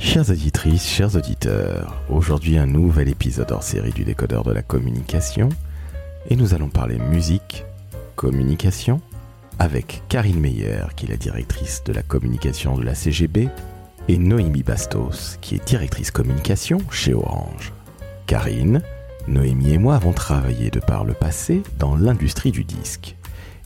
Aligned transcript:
Chères 0.00 0.30
auditrices, 0.30 0.88
chers 0.88 1.14
auditeurs, 1.14 2.02
aujourd'hui 2.08 2.56
un 2.56 2.66
nouvel 2.66 3.10
épisode 3.10 3.52
hors 3.52 3.62
série 3.62 3.92
du 3.92 4.02
décodeur 4.02 4.42
de 4.44 4.50
la 4.50 4.62
communication 4.62 5.50
et 6.28 6.36
nous 6.36 6.54
allons 6.54 6.70
parler 6.70 6.98
musique, 6.98 7.66
communication 8.16 9.02
avec 9.58 10.02
Karine 10.08 10.40
Meyer 10.40 10.84
qui 10.96 11.04
est 11.04 11.10
la 11.10 11.16
directrice 11.16 11.84
de 11.84 11.92
la 11.92 12.02
communication 12.02 12.78
de 12.78 12.82
la 12.82 12.94
CGB 12.94 13.50
et 14.08 14.16
Noémie 14.16 14.62
Bastos 14.62 15.36
qui 15.42 15.56
est 15.56 15.68
directrice 15.68 16.10
communication 16.10 16.78
chez 16.90 17.12
Orange. 17.12 17.74
Karine, 18.26 18.80
Noémie 19.28 19.74
et 19.74 19.78
moi 19.78 19.96
avons 19.96 20.14
travaillé 20.14 20.70
de 20.70 20.80
par 20.80 21.04
le 21.04 21.12
passé 21.12 21.62
dans 21.78 21.94
l'industrie 21.94 22.52
du 22.52 22.64
disque 22.64 23.16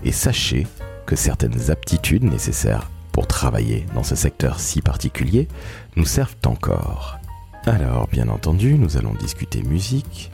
et 0.04 0.12
sachez 0.12 0.66
que 1.06 1.14
certaines 1.14 1.70
aptitudes 1.70 2.24
nécessaires 2.24 2.90
pour 3.14 3.28
travailler 3.28 3.86
dans 3.94 4.02
ce 4.02 4.16
secteur 4.16 4.58
si 4.58 4.82
particulier 4.82 5.46
nous 5.94 6.04
servent 6.04 6.34
encore. 6.46 7.20
Alors, 7.64 8.08
bien 8.08 8.28
entendu, 8.28 8.74
nous 8.74 8.96
allons 8.96 9.14
discuter 9.14 9.62
musique, 9.62 10.32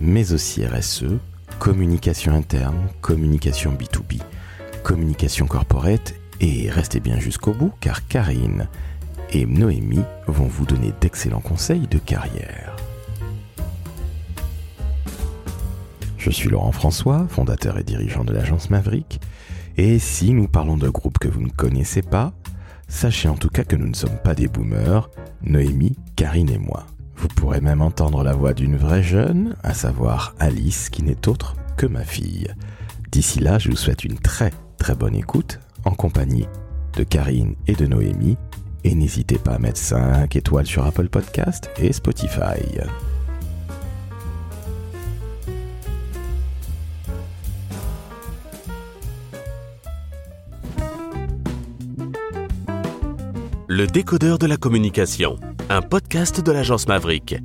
mais 0.00 0.32
aussi 0.32 0.66
RSE, 0.66 1.04
communication 1.60 2.34
interne, 2.34 2.88
communication 3.02 3.72
B2B, 3.72 4.20
communication 4.82 5.46
corporate, 5.46 6.12
et 6.40 6.68
restez 6.68 6.98
bien 6.98 7.20
jusqu'au 7.20 7.52
bout 7.52 7.72
car 7.80 8.06
Karine 8.08 8.66
et 9.30 9.46
Noémie 9.46 10.04
vont 10.26 10.48
vous 10.48 10.66
donner 10.66 10.92
d'excellents 11.00 11.40
conseils 11.40 11.86
de 11.86 11.98
carrière. 11.98 12.74
Je 16.16 16.30
suis 16.30 16.48
Laurent 16.48 16.72
François, 16.72 17.28
fondateur 17.28 17.78
et 17.78 17.84
dirigeant 17.84 18.24
de 18.24 18.32
l'agence 18.32 18.70
Maverick, 18.70 19.20
et 19.78 20.00
si 20.00 20.32
nous 20.32 20.48
parlons 20.48 20.76
de 20.76 20.88
groupes 20.88 21.18
que 21.18 21.28
vous 21.28 21.40
ne 21.40 21.50
connaissez 21.50 22.02
pas, 22.02 22.32
sachez 22.88 23.28
en 23.28 23.36
tout 23.36 23.48
cas 23.48 23.62
que 23.62 23.76
nous 23.76 23.86
ne 23.86 23.94
sommes 23.94 24.18
pas 24.24 24.34
des 24.34 24.48
boomers, 24.48 25.08
Noémie, 25.42 25.96
Karine 26.16 26.50
et 26.50 26.58
moi. 26.58 26.84
Vous 27.16 27.28
pourrez 27.28 27.60
même 27.60 27.80
entendre 27.80 28.24
la 28.24 28.34
voix 28.34 28.54
d'une 28.54 28.76
vraie 28.76 29.04
jeune, 29.04 29.56
à 29.62 29.74
savoir 29.74 30.34
Alice, 30.40 30.90
qui 30.90 31.04
n'est 31.04 31.28
autre 31.28 31.54
que 31.76 31.86
ma 31.86 32.02
fille. 32.02 32.48
D'ici 33.12 33.38
là, 33.38 33.60
je 33.60 33.70
vous 33.70 33.76
souhaite 33.76 34.04
une 34.04 34.18
très 34.18 34.52
très 34.78 34.96
bonne 34.96 35.14
écoute 35.14 35.60
en 35.84 35.92
compagnie 35.92 36.46
de 36.96 37.04
Karine 37.04 37.54
et 37.68 37.74
de 37.74 37.86
Noémie. 37.86 38.36
Et 38.82 38.96
n'hésitez 38.96 39.38
pas 39.38 39.54
à 39.54 39.58
mettre 39.60 39.78
5 39.78 40.34
étoiles 40.34 40.66
sur 40.66 40.84
Apple 40.86 41.08
Podcast 41.08 41.70
et 41.78 41.92
Spotify. 41.92 42.80
Le 53.70 53.86
décodeur 53.86 54.38
de 54.38 54.46
la 54.46 54.56
communication, 54.56 55.36
un 55.68 55.82
podcast 55.82 56.40
de 56.40 56.52
l'agence 56.52 56.88
Maverick. 56.88 57.36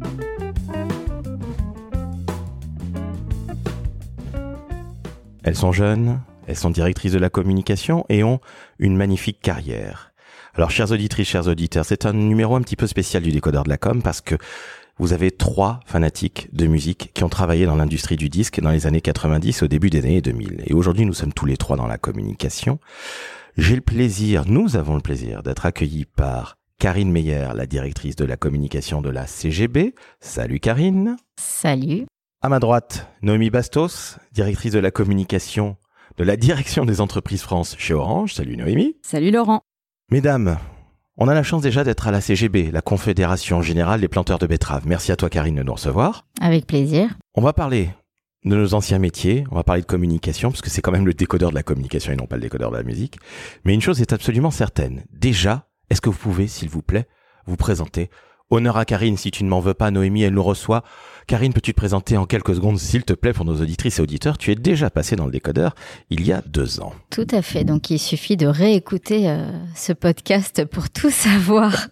Elles 5.44 5.58
sont 5.58 5.74
jeunes, 5.74 6.22
elles 6.48 6.56
sont 6.56 6.70
directrices 6.70 7.12
de 7.12 7.20
la 7.20 7.30
communication 7.30 8.06
et 8.08 8.24
ont 8.24 8.40
une 8.80 8.96
magnifique 8.96 9.42
carrière. 9.42 10.14
Alors, 10.56 10.72
chères 10.72 10.94
auditrices, 10.94 11.28
chers 11.28 11.50
auditeurs, 11.50 11.84
c'est 11.84 12.06
un 12.06 12.14
numéro 12.14 12.56
un 12.56 12.62
petit 12.62 12.78
peu 12.78 12.88
spécial 12.88 13.22
du 13.22 13.34
décodeur 13.34 13.66
de 13.66 13.70
la 13.70 13.78
com 13.78 14.02
parce 14.02 14.22
que 14.22 14.36
vous 15.00 15.12
avez 15.12 15.30
trois 15.30 15.82
fanatiques 15.86 16.48
de 16.54 16.68
musique 16.68 17.12
qui 17.14 17.26
ont 17.26 17.30
travaillé 17.30 17.66
dans 17.66 17.76
l'industrie 17.76 18.16
du 18.16 18.30
disque 18.30 18.62
dans 18.62 18.72
les 18.72 18.88
années 18.88 19.02
90 19.02 19.64
au 19.64 19.68
début 19.68 19.90
des 19.90 20.00
années 20.00 20.22
2000. 20.22 20.64
Et 20.68 20.74
aujourd'hui, 20.74 21.06
nous 21.06 21.14
sommes 21.14 21.34
tous 21.34 21.46
les 21.46 21.58
trois 21.58 21.76
dans 21.76 21.88
la 21.88 21.98
communication. 21.98 22.80
J'ai 23.56 23.76
le 23.76 23.82
plaisir, 23.82 24.46
nous 24.48 24.78
avons 24.78 24.96
le 24.96 25.02
plaisir 25.02 25.44
d'être 25.44 25.68
accueillis 25.68 26.06
par 26.06 26.58
Karine 26.80 27.12
Meyer, 27.12 27.50
la 27.54 27.68
directrice 27.68 28.16
de 28.16 28.26
la 28.26 28.36
communication 28.36 29.00
de 29.00 29.12
la 29.12 29.28
CGB. 29.28 29.94
Salut 30.20 30.60
Karine. 30.60 31.18
Salut. 31.40 32.08
À 32.42 32.50
ma 32.50 32.60
droite, 32.60 33.08
Noémie 33.22 33.52
Bastos, 33.52 34.18
directrice 34.32 34.74
de 34.74 34.80
la 34.80 34.90
communication 34.90 35.78
de 36.18 36.24
la 36.24 36.36
direction 36.36 36.84
des 36.84 37.00
entreprises 37.00 37.44
France 37.44 37.76
chez 37.78 37.94
Orange. 37.94 38.34
Salut 38.34 38.58
Noémie. 38.58 38.98
Salut 39.04 39.30
Laurent. 39.30 39.62
Mesdames, 40.10 40.58
on 41.18 41.28
a 41.28 41.36
la 41.36 41.44
chance 41.44 41.62
déjà 41.62 41.84
d'être 41.84 42.08
à 42.08 42.12
la 42.12 42.22
CGB, 42.22 42.72
la 42.72 42.82
Confédération 42.82 43.62
Générale 43.62 44.02
des 44.02 44.08
Planteurs 44.08 44.40
de 44.40 44.48
Betteraves. 44.48 44.88
Merci 44.88 45.12
à 45.12 45.16
toi 45.16 45.30
Karine 45.30 45.58
de 45.58 45.64
nous 45.64 45.74
recevoir. 45.74 46.26
Avec 46.42 46.66
plaisir. 46.66 47.20
On 47.36 47.42
va 47.44 47.54
parler 47.54 47.92
de 48.46 48.56
nos 48.56 48.74
anciens 48.74 49.00
métiers, 49.00 49.46
on 49.52 49.56
va 49.56 49.64
parler 49.64 49.82
de 49.82 49.88
communication, 49.88 50.50
parce 50.50 50.62
que 50.62 50.70
c'est 50.70 50.82
quand 50.82 50.92
même 50.92 51.06
le 51.06 51.14
décodeur 51.14 51.50
de 51.50 51.56
la 51.56 51.64
communication 51.64 52.12
et 52.12 52.16
non 52.16 52.26
pas 52.26 52.36
le 52.36 52.42
décodeur 52.42 52.72
de 52.72 52.78
la 52.78 52.84
musique. 52.84 53.18
Mais 53.64 53.74
une 53.74 53.82
chose 53.82 54.02
est 54.02 54.14
absolument 54.14 54.52
certaine. 54.52 55.06
Déjà, 55.12 55.68
est-ce 55.90 56.02
que 56.02 56.10
vous 56.10 56.18
pouvez, 56.18 56.48
s'il 56.48 56.70
vous 56.70 56.82
plaît, 56.82 57.08
vous 57.46 57.58
présenter? 57.58 58.10
Honneur 58.50 58.78
à 58.78 58.86
Karine, 58.86 59.18
si 59.18 59.32
tu 59.32 59.44
ne 59.44 59.50
m'en 59.50 59.60
veux 59.60 59.74
pas, 59.74 59.92
Noémie, 59.92 60.24
elle 60.24 60.34
nous 60.34 60.44
reçoit. 60.44 60.84
Karine, 61.28 61.54
peux-tu 61.54 61.74
te 61.74 61.78
présenter 61.78 62.18
en 62.18 62.26
quelques 62.26 62.56
secondes, 62.56 62.78
s'il 62.78 63.04
te 63.04 63.14
plaît, 63.14 63.34
pour 63.34 63.46
nos 63.46 63.62
auditrices 63.62 64.00
et 64.00 64.02
auditeurs? 64.02 64.38
Tu 64.38 64.52
es 64.52 64.56
déjà 64.56 64.90
passé 64.90 65.16
dans 65.16 65.26
le 65.26 65.32
décodeur 65.32 65.76
il 66.10 66.26
y 66.26 66.34
a 66.34 66.42
deux 66.46 66.82
ans. 66.82 66.94
Tout 67.10 67.28
à 67.32 67.42
fait. 67.42 67.64
Donc, 67.64 67.90
il 67.90 68.00
suffit 68.00 68.38
de 68.38 68.48
réécouter 68.48 69.30
euh, 69.30 69.50
ce 69.76 69.94
podcast 69.94 70.66
pour 70.66 70.90
tout 70.90 71.10
savoir 71.12 71.88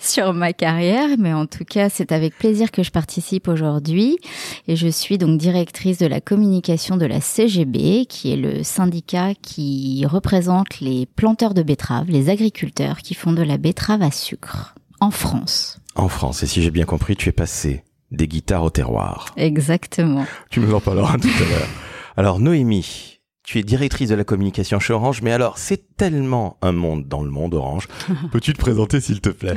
sur 0.00 0.32
ma 0.32 0.52
carrière. 0.52 1.08
Mais 1.18 1.32
en 1.32 1.46
tout 1.46 1.64
cas, 1.64 1.88
c'est 1.88 2.12
avec 2.12 2.36
plaisir 2.36 2.70
que 2.70 2.82
je 2.82 2.90
participe 2.90 3.48
aujourd'hui. 3.48 4.18
Et 4.66 4.76
je 4.76 4.88
suis 4.88 5.18
donc 5.18 5.38
directrice 5.38 5.98
de 5.98 6.06
la 6.06 6.20
communication 6.20 6.96
de 6.96 7.06
la 7.06 7.20
CGB, 7.20 8.06
qui 8.06 8.32
est 8.32 8.36
le 8.36 8.62
syndicat 8.64 9.34
qui 9.40 10.04
représente 10.06 10.80
les 10.80 11.06
planteurs 11.06 11.54
de 11.54 11.62
betteraves, 11.62 12.10
les 12.10 12.30
agriculteurs 12.30 12.98
qui 12.98 13.14
font 13.14 13.32
de 13.32 13.42
la 13.42 13.58
betterave 13.58 14.02
à 14.02 14.10
sucre 14.10 14.74
en 15.00 15.10
France. 15.10 15.78
En 15.94 16.08
France. 16.08 16.42
Et 16.42 16.46
si 16.46 16.62
j'ai 16.62 16.70
bien 16.70 16.84
compris, 16.84 17.16
tu 17.16 17.28
es 17.28 17.32
passé 17.32 17.82
des 18.12 18.28
guitares 18.28 18.62
au 18.62 18.70
terroir. 18.70 19.32
Exactement. 19.36 20.26
Tu 20.50 20.60
nous 20.60 20.72
en 20.74 20.80
parleras 20.80 21.18
tout 21.18 21.28
à 21.28 21.48
l'heure. 21.48 21.68
Alors 22.16 22.38
Noémie, 22.38 23.20
tu 23.42 23.58
es 23.58 23.62
directrice 23.62 24.10
de 24.10 24.14
la 24.14 24.24
communication 24.24 24.78
chez 24.78 24.92
Orange, 24.92 25.22
mais 25.22 25.32
alors 25.32 25.58
c'est 25.58 25.96
tellement 25.96 26.58
un 26.62 26.72
monde 26.72 27.08
dans 27.08 27.22
le 27.22 27.30
monde 27.30 27.54
Orange. 27.54 27.88
Peux-tu 28.32 28.52
te 28.52 28.58
présenter 28.58 29.00
s'il 29.00 29.20
te 29.20 29.30
plaît? 29.30 29.56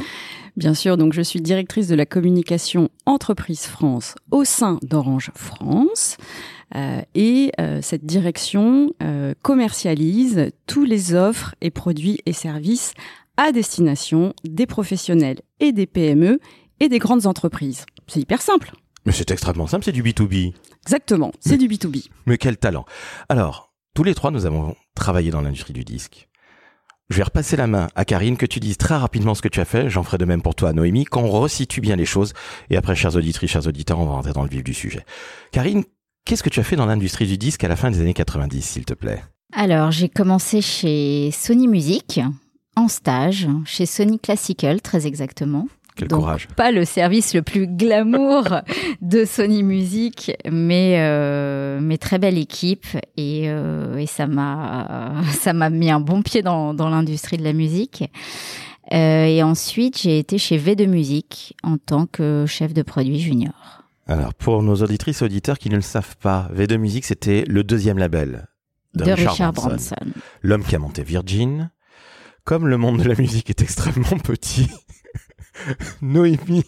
Bien 0.57 0.73
sûr, 0.73 0.95
donc 0.95 1.13
je 1.13 1.21
suis 1.21 1.41
directrice 1.41 1.89
de 1.89 1.95
la 1.95 2.05
communication 2.05 2.89
Entreprise 3.05 3.65
France 3.65 4.15
au 4.31 4.45
sein 4.45 4.79
d'Orange 4.83 5.31
France. 5.35 6.17
Euh, 6.75 7.01
et 7.13 7.51
euh, 7.59 7.79
cette 7.81 8.05
direction 8.05 8.91
euh, 9.03 9.33
commercialise 9.43 10.49
tous 10.65 10.83
les 10.83 11.13
offres 11.13 11.55
et 11.61 11.69
produits 11.69 12.19
et 12.25 12.33
services 12.33 12.93
à 13.37 13.51
destination 13.51 14.33
des 14.45 14.65
professionnels 14.65 15.41
et 15.59 15.73
des 15.73 15.85
PME 15.85 16.39
et 16.79 16.89
des 16.89 16.99
grandes 16.99 17.25
entreprises. 17.25 17.85
C'est 18.07 18.19
hyper 18.19 18.41
simple. 18.41 18.71
Mais 19.05 19.11
c'est 19.11 19.31
extrêmement 19.31 19.67
simple, 19.67 19.85
c'est 19.85 19.91
du 19.91 20.03
B2B. 20.03 20.53
Exactement, 20.83 21.31
c'est 21.39 21.57
du 21.57 21.67
B2B. 21.67 22.07
Mais 22.25 22.37
quel 22.37 22.57
talent. 22.57 22.85
Alors, 23.29 23.73
tous 23.93 24.03
les 24.03 24.15
trois, 24.15 24.31
nous 24.31 24.45
avons 24.45 24.75
travaillé 24.95 25.31
dans 25.31 25.41
l'industrie 25.41 25.73
du 25.73 25.83
disque. 25.83 26.27
Je 27.09 27.17
vais 27.17 27.23
repasser 27.23 27.55
la 27.55 27.67
main 27.67 27.87
à 27.95 28.03
Karine, 28.03 28.35
que 28.35 28.47
tu 28.47 28.59
dises 28.59 28.77
très 28.77 28.95
rapidement 28.95 29.35
ce 29.35 29.43
que 29.43 29.47
tu 29.47 29.59
as 29.59 29.65
fait. 29.65 29.91
J'en 29.91 30.01
ferai 30.01 30.17
de 30.17 30.25
même 30.25 30.41
pour 30.41 30.55
toi, 30.55 30.73
Noémie, 30.73 31.05
qu'on 31.05 31.29
resitue 31.29 31.79
bien 31.79 31.95
les 31.95 32.05
choses. 32.05 32.33
Et 32.71 32.77
après, 32.77 32.95
chers 32.95 33.15
auditrices, 33.15 33.51
chers 33.51 33.67
auditeurs, 33.67 33.99
on 33.99 34.05
va 34.05 34.13
rentrer 34.13 34.33
dans 34.33 34.41
le 34.41 34.49
vif 34.49 34.63
du 34.63 34.73
sujet. 34.73 35.05
Karine, 35.51 35.83
qu'est-ce 36.25 36.41
que 36.41 36.49
tu 36.49 36.59
as 36.59 36.63
fait 36.63 36.75
dans 36.75 36.87
l'industrie 36.87 37.27
du 37.27 37.37
disque 37.37 37.63
à 37.63 37.67
la 37.67 37.75
fin 37.75 37.91
des 37.91 38.01
années 38.01 38.15
90, 38.15 38.59
s'il 38.59 38.85
te 38.85 38.95
plaît? 38.95 39.23
Alors, 39.53 39.91
j'ai 39.91 40.09
commencé 40.09 40.61
chez 40.61 41.29
Sony 41.31 41.67
Music, 41.67 42.19
en 42.75 42.87
stage, 42.87 43.47
chez 43.65 43.85
Sony 43.85 44.19
Classical, 44.19 44.81
très 44.81 45.05
exactement. 45.05 45.67
Quel 45.95 46.09
Donc, 46.09 46.19
courage. 46.19 46.47
Pas 46.55 46.71
le 46.71 46.83
service 46.83 47.33
le 47.33 47.41
plus 47.41 47.67
glamour 47.67 48.43
de 49.01 49.23
Sony 49.23 49.63
Music, 49.63 50.33
mais 50.49 50.95
euh, 50.99 51.79
mais 51.81 51.97
très 51.97 52.19
belle 52.19 52.37
équipe 52.37 52.85
et, 53.15 53.43
euh, 53.45 53.97
et 53.97 54.05
ça 54.05 54.27
m'a 54.27 55.69
mis 55.69 55.89
un 55.89 56.01
bon 56.01 56.21
pied 56.21 56.41
dans, 56.41 56.73
dans 56.73 56.89
l'industrie 56.89 57.37
de 57.37 57.43
la 57.43 57.53
musique. 57.53 58.03
Euh, 58.93 59.25
et 59.25 59.41
ensuite, 59.41 59.99
j'ai 60.01 60.19
été 60.19 60.37
chez 60.37 60.57
V2 60.57 60.87
Music 60.87 61.55
en 61.63 61.77
tant 61.77 62.05
que 62.05 62.45
chef 62.47 62.73
de 62.73 62.81
produit 62.81 63.19
junior. 63.19 63.83
Alors, 64.07 64.33
pour 64.35 64.61
nos 64.61 64.75
auditrices 64.75 65.21
et 65.21 65.25
auditeurs 65.25 65.57
qui 65.57 65.69
ne 65.69 65.75
le 65.75 65.81
savent 65.81 66.17
pas, 66.17 66.49
V2 66.53 66.77
Music, 66.77 67.05
c'était 67.05 67.43
le 67.47 67.63
deuxième 67.63 67.97
label 67.97 68.47
de, 68.93 69.05
De 69.05 69.11
Richard, 69.11 69.31
Richard 69.31 69.53
Branson. 69.53 69.95
Branson. 69.99 70.19
L'homme 70.43 70.63
qui 70.63 70.75
a 70.75 70.79
monté 70.79 71.03
Virgin. 71.03 71.71
Comme 72.43 72.67
le 72.67 72.77
monde 72.77 73.01
de 73.01 73.09
la 73.09 73.15
musique 73.15 73.49
est 73.49 73.63
extrêmement 73.63 74.17
petit, 74.23 74.69
Noémie, 76.01 76.65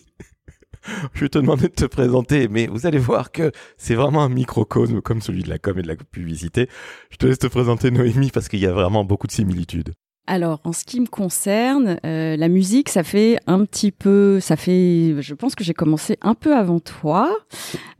je 1.13 1.21
vais 1.21 1.29
te 1.29 1.37
demander 1.37 1.67
de 1.67 1.73
te 1.73 1.85
présenter, 1.85 2.47
mais 2.47 2.67
vous 2.67 2.85
allez 2.85 2.99
voir 2.99 3.31
que 3.31 3.51
c'est 3.77 3.95
vraiment 3.95 4.23
un 4.23 4.29
microcosme 4.29 5.01
comme 5.01 5.21
celui 5.21 5.43
de 5.43 5.49
la 5.49 5.59
com 5.59 5.77
et 5.77 5.81
de 5.81 5.87
la 5.87 5.95
publicité. 5.95 6.69
Je 7.09 7.17
te 7.17 7.25
laisse 7.25 7.39
te 7.39 7.47
présenter 7.47 7.91
Noémie 7.91 8.31
parce 8.31 8.47
qu'il 8.47 8.59
y 8.59 8.67
a 8.67 8.73
vraiment 8.73 9.03
beaucoup 9.03 9.27
de 9.27 9.31
similitudes. 9.31 9.93
Alors, 10.27 10.59
en 10.65 10.73
ce 10.73 10.83
qui 10.83 10.99
me 10.99 11.05
concerne, 11.07 11.99
euh, 12.05 12.35
la 12.35 12.49
musique, 12.49 12.89
ça 12.89 13.03
fait 13.03 13.37
un 13.47 13.63
petit 13.63 13.91
peu, 13.91 14.39
ça 14.41 14.57
fait, 14.57 15.15
je 15.21 15.33
pense 15.33 15.55
que 15.55 15.63
j'ai 15.63 15.73
commencé 15.73 16.17
un 16.21 16.35
peu 16.35 16.53
avant 16.53 16.79
toi. 16.81 17.33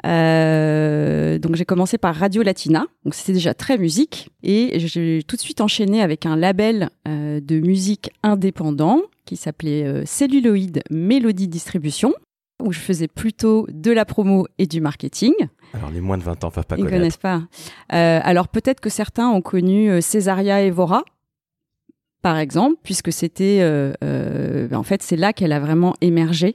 Euh, 0.06 1.40
donc, 1.40 1.56
j'ai 1.56 1.66
commencé 1.66 1.98
par 1.98 2.16
Radio 2.16 2.44
Latina, 2.44 2.86
donc 3.06 3.14
c'était 3.16 3.34
déjà 3.34 3.54
très 3.54 3.78
musique, 3.78 4.30
et 4.44 4.78
j'ai 4.80 5.24
tout 5.26 5.36
de 5.36 5.42
suite 5.42 5.62
enchaîné 5.62 6.02
avec 6.02 6.26
un 6.26 6.36
label 6.36 6.90
euh, 7.08 7.40
de 7.42 7.60
musique 7.60 8.12
indépendant 8.24 9.02
qui 9.26 9.36
s'appelait 9.36 10.06
Celluloid 10.06 10.82
Mélodie 10.90 11.48
Distribution, 11.48 12.14
où 12.64 12.72
je 12.72 12.80
faisais 12.80 13.08
plutôt 13.08 13.68
de 13.72 13.92
la 13.92 14.06
promo 14.06 14.48
et 14.58 14.66
du 14.68 14.80
marketing. 14.82 15.34
Alors, 15.74 15.92
les 15.92 16.00
moins 16.02 16.18
de 16.18 16.24
20 16.24 16.44
ans 16.46 16.52
peuvent 16.52 16.66
pas 16.66 16.76
Ils 16.78 16.86
connaître. 16.86 16.98
connaissent 16.98 17.18
pas. 17.18 17.44
alors, 17.90 18.48
peut-être 18.48 18.80
que 18.80 18.90
certains 18.90 19.30
ont 19.30 19.42
connu 19.42 20.02
Césaria 20.02 20.62
Evora 20.64 21.04
par 22.22 22.38
exemple, 22.38 22.78
puisque 22.84 23.12
c'était, 23.12 23.60
euh, 23.62 23.94
euh, 24.04 24.68
en 24.74 24.84
fait, 24.84 25.04
c'est 25.04 25.16
là 25.16 25.34
qu'elle 25.34 25.52
a 25.52 25.60
vraiment 25.60 25.94
émergé 26.02 26.54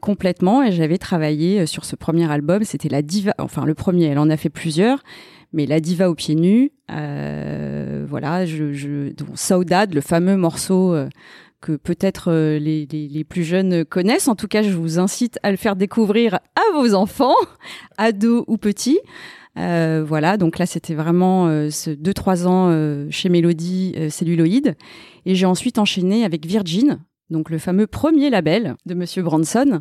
complètement. 0.00 0.62
Et 0.62 0.72
j'avais 0.72 0.98
travaillé 0.98 1.60
euh, 1.60 1.66
sur 1.66 1.84
ce 1.84 1.96
premier 1.96 2.30
album. 2.30 2.64
C'était 2.64 2.88
la 2.88 3.02
diva, 3.02 3.34
enfin 3.38 3.64
le 3.64 3.74
premier. 3.74 4.06
Elle 4.06 4.18
en 4.18 4.28
a 4.28 4.36
fait 4.36 4.50
plusieurs, 4.50 5.02
mais 5.52 5.66
la 5.66 5.80
diva 5.80 6.10
aux 6.10 6.14
pieds 6.14 6.34
nus. 6.34 6.72
Euh, 6.90 8.04
voilà, 8.08 8.44
je, 8.44 8.72
je 8.72 9.12
donc, 9.12 9.28
Saudade, 9.34 9.94
le 9.94 10.00
fameux 10.00 10.36
morceau. 10.36 10.94
Euh, 10.94 11.08
que 11.60 11.76
peut-être 11.76 12.30
les, 12.60 12.86
les, 12.92 13.08
les, 13.08 13.24
plus 13.24 13.42
jeunes 13.42 13.86
connaissent. 13.86 14.28
En 14.28 14.34
tout 14.34 14.48
cas, 14.48 14.60
je 14.60 14.68
vous 14.68 14.98
incite 14.98 15.38
à 15.42 15.50
le 15.50 15.56
faire 15.56 15.76
découvrir 15.76 16.34
à 16.34 16.74
vos 16.74 16.92
enfants, 16.92 17.36
ados 17.96 18.44
ou 18.48 18.58
petits. 18.58 19.00
Euh, 19.56 20.04
voilà, 20.06 20.36
donc 20.36 20.58
là 20.58 20.66
c'était 20.66 20.94
vraiment 20.94 21.46
euh, 21.46 21.70
ce 21.70 21.90
2-3 21.90 22.46
ans 22.46 22.68
euh, 22.70 23.06
chez 23.10 23.28
Mélodie 23.28 23.94
euh, 23.96 24.10
Celluloïd. 24.10 24.76
Et 25.26 25.34
j'ai 25.34 25.46
ensuite 25.46 25.78
enchaîné 25.78 26.24
avec 26.24 26.44
Virgin, 26.44 26.98
donc 27.30 27.50
le 27.50 27.58
fameux 27.58 27.86
premier 27.86 28.30
label 28.30 28.74
de 28.84 28.94
Monsieur 28.94 29.22
Branson, 29.22 29.80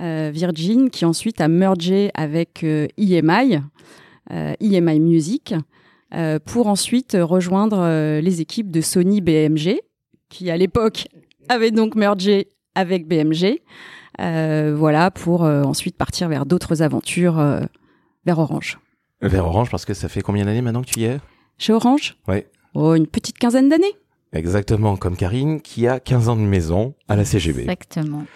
euh, 0.00 0.30
Virgin, 0.32 0.90
qui 0.90 1.04
ensuite 1.04 1.40
a 1.40 1.48
mergé 1.48 2.10
avec 2.14 2.62
EMI, 2.62 3.60
EMI 4.30 5.00
Music, 5.00 5.54
pour 6.44 6.68
ensuite 6.68 7.16
rejoindre 7.20 8.20
les 8.20 8.40
équipes 8.40 8.70
de 8.70 8.80
Sony 8.80 9.20
BMG, 9.20 9.80
qui 10.28 10.50
à 10.50 10.56
l'époque 10.56 11.08
avait 11.48 11.72
donc 11.72 11.96
mergé 11.96 12.48
avec 12.76 13.08
BMG. 13.08 13.60
voilà, 14.18 15.10
pour 15.10 15.42
ensuite 15.42 15.96
partir 15.96 16.28
vers 16.28 16.46
d'autres 16.46 16.82
aventures 16.82 17.42
vers 18.24 18.38
Orange. 18.38 18.78
Vers 19.22 19.46
Orange, 19.46 19.70
parce 19.70 19.84
que 19.84 19.94
ça 19.94 20.08
fait 20.08 20.20
combien 20.20 20.44
d'années 20.44 20.62
maintenant 20.62 20.82
que 20.82 20.90
tu 20.90 21.00
y 21.00 21.04
es? 21.04 21.18
Chez 21.58 21.72
Orange? 21.72 22.16
Oui. 22.28 22.44
Oh, 22.74 22.94
une 22.94 23.06
petite 23.06 23.38
quinzaine 23.38 23.68
d'années. 23.68 23.94
Exactement, 24.32 24.96
comme 24.96 25.16
Karine, 25.16 25.60
qui 25.60 25.86
a 25.86 25.98
15 26.00 26.28
ans 26.28 26.36
de 26.36 26.42
maison 26.42 26.94
à 27.08 27.16
la 27.16 27.24
CGB. 27.24 27.62
Exactement. 27.62 28.26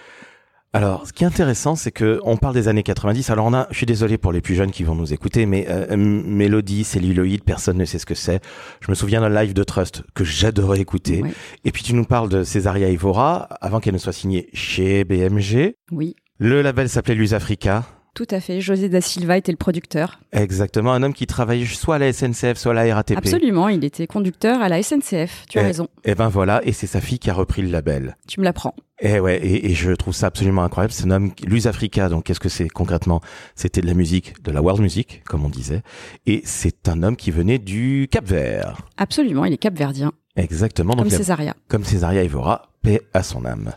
Alors, 0.72 1.06
ce 1.06 1.12
qui 1.12 1.24
est 1.24 1.26
intéressant, 1.26 1.74
c'est 1.74 1.90
que 1.90 2.20
on 2.22 2.36
parle 2.36 2.54
des 2.54 2.68
années 2.68 2.84
90. 2.84 3.28
Alors, 3.30 3.44
on 3.44 3.52
a, 3.52 3.66
je 3.70 3.76
suis 3.76 3.86
désolé 3.86 4.18
pour 4.18 4.30
les 4.30 4.40
plus 4.40 4.54
jeunes 4.54 4.70
qui 4.70 4.84
vont 4.84 4.94
nous 4.94 5.12
écouter, 5.12 5.44
mais 5.44 5.66
euh, 5.68 5.96
Mélodie, 5.96 6.84
celluloïde, 6.84 7.42
personne 7.42 7.76
ne 7.76 7.84
sait 7.84 7.98
ce 7.98 8.06
que 8.06 8.14
c'est. 8.14 8.40
Je 8.80 8.88
me 8.88 8.94
souviens 8.94 9.20
d'un 9.20 9.28
live 9.28 9.52
de 9.52 9.64
Trust 9.64 10.04
que 10.14 10.22
j'adorais 10.22 10.78
écouter. 10.80 11.22
Oui. 11.24 11.32
Et 11.64 11.72
puis, 11.72 11.82
tu 11.82 11.92
nous 11.92 12.04
parles 12.04 12.28
de 12.28 12.44
Césaria 12.44 12.88
Evora, 12.88 13.48
avant 13.60 13.80
qu'elle 13.80 13.94
ne 13.94 13.98
soit 13.98 14.12
signée 14.12 14.48
chez 14.54 15.02
BMG. 15.02 15.74
Oui. 15.90 16.14
Le 16.38 16.62
label 16.62 16.88
s'appelait 16.88 17.16
Luz 17.16 17.34
Africa. 17.34 17.84
Tout 18.14 18.26
à 18.30 18.40
fait. 18.40 18.60
José 18.60 18.88
da 18.88 19.00
Silva 19.00 19.36
était 19.36 19.52
le 19.52 19.56
producteur. 19.56 20.20
Exactement, 20.32 20.92
un 20.92 21.02
homme 21.02 21.14
qui 21.14 21.26
travaillait 21.26 21.66
soit 21.66 21.96
à 21.96 21.98
la 21.98 22.12
SNCF, 22.12 22.56
soit 22.56 22.72
à 22.72 22.84
la 22.84 22.94
RATP. 22.94 23.16
Absolument, 23.16 23.68
il 23.68 23.84
était 23.84 24.06
conducteur 24.06 24.60
à 24.60 24.68
la 24.68 24.82
SNCF. 24.82 25.44
Tu 25.48 25.58
as 25.58 25.62
et, 25.62 25.66
raison. 25.66 25.88
Et 26.04 26.14
ben 26.14 26.28
voilà, 26.28 26.60
et 26.64 26.72
c'est 26.72 26.86
sa 26.86 27.00
fille 27.00 27.18
qui 27.18 27.30
a 27.30 27.34
repris 27.34 27.62
le 27.62 27.68
label. 27.68 28.16
Tu 28.26 28.40
me 28.40 28.44
l'apprends. 28.44 28.74
Et 29.00 29.18
ouais, 29.18 29.38
et, 29.38 29.70
et, 29.70 29.74
je 29.74 29.92
trouve 29.92 30.14
ça 30.14 30.26
absolument 30.26 30.62
incroyable. 30.62 30.92
C'est 30.92 31.06
un 31.06 31.10
homme, 31.10 31.32
Luz 31.46 31.66
Africa. 31.66 32.10
Donc, 32.10 32.24
qu'est-ce 32.24 32.40
que 32.40 32.50
c'est 32.50 32.68
concrètement? 32.68 33.22
C'était 33.54 33.80
de 33.80 33.86
la 33.86 33.94
musique, 33.94 34.42
de 34.42 34.50
la 34.50 34.60
world 34.60 34.82
music, 34.82 35.22
comme 35.24 35.44
on 35.44 35.48
disait. 35.48 35.82
Et 36.26 36.42
c'est 36.44 36.86
un 36.86 37.02
homme 37.02 37.16
qui 37.16 37.30
venait 37.30 37.58
du 37.58 38.08
Cap 38.10 38.26
Vert. 38.26 38.76
Absolument, 38.98 39.46
il 39.46 39.54
est 39.54 39.58
capverdien. 39.58 40.12
Exactement. 40.36 40.94
Comme 40.94 41.08
donc, 41.08 41.12
Césaria. 41.12 41.54
Comme 41.68 41.84
Césaria 41.84 42.22
Evora, 42.22 42.69
paix 42.82 43.02
à 43.12 43.22
son 43.22 43.44
âme. 43.44 43.72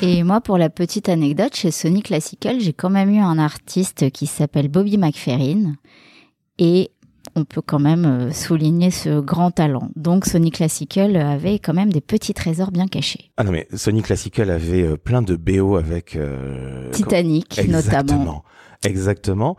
Et 0.00 0.22
moi, 0.22 0.40
pour 0.40 0.58
la 0.58 0.70
petite 0.70 1.08
anecdote, 1.08 1.54
chez 1.54 1.70
Sony 1.70 2.02
Classical, 2.02 2.60
j'ai 2.60 2.72
quand 2.72 2.90
même 2.90 3.10
eu 3.10 3.18
un 3.18 3.38
artiste 3.38 4.10
qui 4.10 4.26
s'appelle 4.26 4.68
Bobby 4.68 4.98
McFerrin. 4.98 5.74
Et 6.58 6.90
on 7.34 7.44
peut 7.44 7.62
quand 7.62 7.78
même 7.78 8.32
souligner 8.32 8.90
ce 8.90 9.20
grand 9.20 9.50
talent. 9.50 9.90
Donc 9.96 10.26
Sony 10.26 10.50
Classical 10.50 11.16
avait 11.16 11.58
quand 11.58 11.74
même 11.74 11.92
des 11.92 12.00
petits 12.00 12.34
trésors 12.34 12.70
bien 12.70 12.86
cachés. 12.86 13.30
Ah 13.36 13.44
non 13.44 13.52
mais 13.52 13.68
Sony 13.74 14.02
Classical 14.02 14.50
avait 14.50 14.82
euh, 14.82 14.96
plein 14.96 15.22
de 15.22 15.36
BO 15.36 15.76
avec 15.76 16.16
euh, 16.16 16.90
Titanic 16.90 17.58
Exactement. 17.58 18.02
notamment. 18.02 18.44
Exactement. 18.84 19.56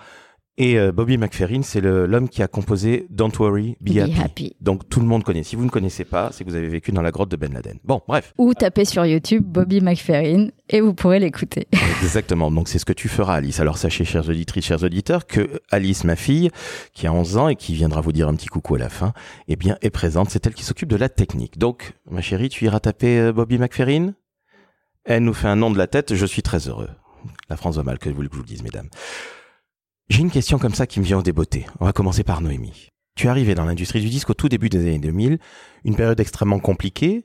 Et 0.61 0.77
euh, 0.77 0.91
Bobby 0.91 1.17
McFerrin, 1.17 1.61
c'est 1.61 1.79
l'homme 1.79 2.27
qui 2.27 2.43
a 2.43 2.49
composé 2.49 3.07
Don't 3.09 3.31
Worry, 3.39 3.77
Be, 3.79 3.93
Be 3.93 3.97
happy. 3.99 4.19
happy. 4.21 4.55
Donc 4.59 4.89
tout 4.89 4.99
le 4.99 5.05
monde 5.05 5.23
connaît. 5.23 5.43
Si 5.43 5.55
vous 5.55 5.63
ne 5.63 5.69
connaissez 5.69 6.03
pas, 6.03 6.31
c'est 6.33 6.43
que 6.43 6.49
vous 6.49 6.55
avez 6.57 6.67
vécu 6.67 6.91
dans 6.91 7.01
la 7.01 7.11
grotte 7.11 7.31
de 7.31 7.37
Ben 7.37 7.53
Laden. 7.53 7.79
Bon, 7.85 8.01
bref. 8.05 8.33
Ou 8.37 8.53
tapez 8.53 8.83
sur 8.83 9.05
YouTube 9.05 9.45
Bobby 9.45 9.79
McFerrin 9.79 10.49
et 10.67 10.81
vous 10.81 10.93
pourrez 10.93 11.19
l'écouter. 11.19 11.69
Exactement. 12.03 12.51
Donc 12.51 12.67
c'est 12.67 12.77
ce 12.77 12.83
que 12.83 12.91
tu 12.91 13.07
feras, 13.07 13.35
Alice. 13.35 13.61
Alors 13.61 13.77
sachez, 13.77 14.03
chères 14.03 14.27
auditrices, 14.27 14.65
chers 14.65 14.83
auditeurs, 14.83 15.27
que 15.27 15.61
Alice, 15.71 16.03
ma 16.03 16.17
fille, 16.17 16.51
qui 16.93 17.07
a 17.07 17.13
11 17.13 17.37
ans 17.37 17.47
et 17.47 17.55
qui 17.55 17.73
viendra 17.73 18.01
vous 18.01 18.11
dire 18.11 18.27
un 18.27 18.35
petit 18.35 18.47
coucou 18.47 18.75
à 18.75 18.79
la 18.79 18.89
fin, 18.89 19.13
eh 19.47 19.55
bien, 19.55 19.77
est 19.81 19.91
présente. 19.91 20.29
C'est 20.29 20.45
elle 20.45 20.53
qui 20.53 20.65
s'occupe 20.65 20.89
de 20.89 20.97
la 20.97 21.07
technique. 21.07 21.57
Donc, 21.57 21.93
ma 22.11 22.19
chérie, 22.19 22.49
tu 22.49 22.65
iras 22.65 22.81
taper 22.81 23.17
euh, 23.17 23.31
Bobby 23.31 23.57
McFerrin? 23.57 24.11
Elle 25.05 25.23
nous 25.23 25.33
fait 25.33 25.47
un 25.47 25.55
nom 25.55 25.71
de 25.71 25.77
la 25.77 25.87
tête. 25.87 26.15
Je 26.15 26.25
suis 26.25 26.41
très 26.41 26.67
heureux. 26.67 26.89
La 27.49 27.55
France 27.55 27.77
va 27.77 27.83
mal, 27.83 27.97
que 27.97 28.09
vous 28.09 28.21
le 28.21 28.29
dise, 28.45 28.61
mesdames. 28.61 28.89
J'ai 30.09 30.21
une 30.21 30.31
question 30.31 30.57
comme 30.57 30.73
ça 30.73 30.87
qui 30.87 30.99
me 30.99 31.05
vient 31.05 31.19
au 31.19 31.23
débeauté. 31.23 31.67
On 31.79 31.85
va 31.85 31.93
commencer 31.93 32.23
par 32.23 32.41
Noémie. 32.41 32.89
Tu 33.15 33.27
es 33.27 33.29
arrivé 33.29 33.53
dans 33.53 33.65
l'industrie 33.65 34.01
du 34.01 34.09
disque 34.09 34.31
au 34.31 34.33
tout 34.33 34.49
début 34.49 34.69
des 34.69 34.79
années 34.79 34.97
2000, 34.97 35.39
une 35.85 35.95
période 35.95 36.19
extrêmement 36.19 36.59
compliquée, 36.59 37.23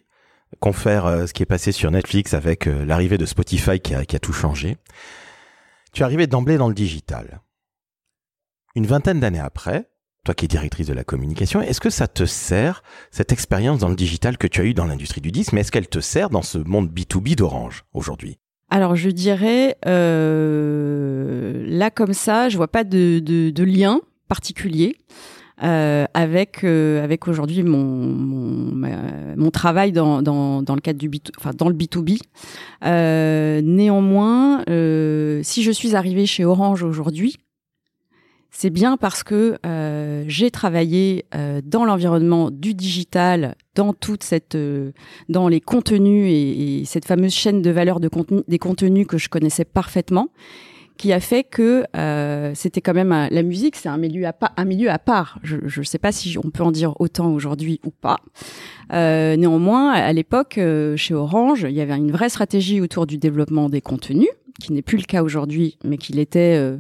confère 0.61 1.07
euh, 1.07 1.27
ce 1.27 1.33
qui 1.33 1.43
est 1.43 1.47
passé 1.47 1.73
sur 1.73 1.91
Netflix 1.91 2.35
avec 2.35 2.67
euh, 2.67 2.85
l'arrivée 2.85 3.17
de 3.17 3.25
Spotify 3.25 3.81
qui 3.81 3.95
a, 3.95 4.05
tout 4.05 4.33
changé. 4.33 4.77
Tu 5.93 6.03
es 6.03 6.05
arrivé 6.05 6.27
d'emblée 6.27 6.59
dans 6.59 6.69
le 6.69 6.75
digital. 6.75 7.41
Une 8.75 8.87
vingtaine 8.87 9.21
d'années 9.21 9.41
après, 9.41 9.89
toi 10.25 10.35
qui 10.35 10.45
es 10.45 10.49
directrice 10.49 10.87
de 10.87 10.95
la 10.95 11.05
communication, 11.05 11.63
est-ce 11.63 11.81
que 11.81 11.91
ça 11.91 12.07
te 12.07 12.27
sert, 12.27 12.83
cette 13.11 13.33
expérience 13.33 13.79
dans 13.79 13.89
le 13.89 13.97
digital 13.97 14.37
que 14.37 14.47
tu 14.47 14.61
as 14.61 14.65
eue 14.65 14.75
dans 14.75 14.87
l'industrie 14.87 15.21
du 15.21 15.33
disque, 15.33 15.53
mais 15.53 15.63
est-ce 15.63 15.73
qu'elle 15.73 15.89
te 15.89 16.01
sert 16.01 16.29
dans 16.29 16.43
ce 16.43 16.59
monde 16.59 16.93
B2B 16.93 17.35
d'Orange 17.35 17.85
aujourd'hui? 17.95 18.39
Alors 18.75 18.97
je 18.97 19.09
dirais 19.09 19.77
euh, 19.87 21.63
là 21.69 21.93
comme 21.93 22.13
ça, 22.13 22.49
je 22.49 22.57
vois 22.57 22.67
pas 22.67 22.83
de, 22.83 23.21
de, 23.21 23.51
de 23.51 23.63
lien 23.63 24.01
particulier 24.27 24.97
euh, 25.63 26.07
avec 26.13 26.65
euh, 26.65 27.05
avec 27.05 27.29
aujourd'hui 27.29 27.63
mon 27.63 27.85
mon, 27.85 28.89
mon, 29.37 29.51
travail 29.53 29.93
dans, 29.93 30.23
dans, 30.23 30.61
dans 30.63 30.75
le 30.75 30.81
cadre 30.81 30.99
du 30.99 31.09
B, 31.09 31.19
enfin 31.39 31.53
dans 31.57 31.69
le 31.69 31.75
B2B. 31.77 32.19
Euh, 32.85 33.61
néanmoins, 33.63 34.65
euh, 34.69 35.39
si 35.45 35.63
je 35.63 35.71
suis 35.71 35.95
arrivée 35.95 36.27
chez 36.27 36.45
Orange 36.45 36.83
aujourd'hui, 36.83 37.37
c'est 38.57 38.71
bien 38.71 38.97
parce 38.97 39.25
que 39.25 39.59
euh, 39.67 40.25
j'ai 40.29 40.53
travaillé 40.53 41.27
euh, 41.35 41.61
dans 41.65 41.85
l'environnement 41.85 42.53
du 42.53 42.73
digital, 42.73 43.57
dans 43.75 43.93
toute 43.93 44.23
cette, 44.23 44.55
euh, 44.55 44.93
dans 45.29 45.49
les 45.49 45.61
contenus 45.61 46.31
et, 46.31 46.81
et, 46.81 46.85
cette 46.85 47.05
fameuse 47.05 47.35
chaîne 47.35 47.63
de 47.63 47.71
valeur 47.71 47.99
de 47.99 48.09
contenu, 48.09 48.43
des 48.47 48.61
contenus 48.61 49.09
que 49.09 49.19
je 49.19 49.29
connaissais 49.29 49.65
parfaitement, 49.65 50.29
qui 50.97 51.13
a 51.13 51.21
fait 51.21 51.43
que 51.43 51.85
euh, 51.97 52.53
c'était 52.55 52.81
quand 52.81 52.95
même 52.95 53.29
la 53.31 53.43
musique, 53.43 53.77
c'est 53.77 53.89
un 53.89 53.97
milieu 53.97 54.27
à 54.27 54.33
part. 54.33 54.53
Un 54.57 54.65
milieu 54.65 54.91
à 54.91 54.99
part. 54.99 55.39
Je 55.43 55.57
ne 55.57 55.85
sais 55.85 55.99
pas 55.99 56.13
si 56.13 56.39
on 56.39 56.51
peut 56.51 56.63
en 56.63 56.71
dire 56.71 56.95
autant 57.01 57.33
aujourd'hui 57.33 57.81
ou 57.85 57.91
pas. 57.91 58.19
Euh, 58.93 59.37
néanmoins, 59.37 59.91
à 59.91 60.13
l'époque, 60.13 60.59
euh, 60.59 60.97
chez 60.97 61.15
Orange, 61.15 61.67
il 61.69 61.75
y 61.75 61.81
avait 61.81 61.97
une 61.97 62.13
vraie 62.13 62.29
stratégie 62.29 62.81
autour 62.81 63.07
du 63.07 63.19
développement 63.19 63.69
des 63.69 63.81
contenus, 63.81 64.29
qui 64.61 64.73
n'est 64.73 64.83
plus 64.83 64.99
le 64.99 65.05
cas 65.05 65.23
aujourd'hui, 65.23 65.79
mais 65.85 65.97
qui 65.97 66.13
l'était 66.13 66.57
euh, 66.57 66.77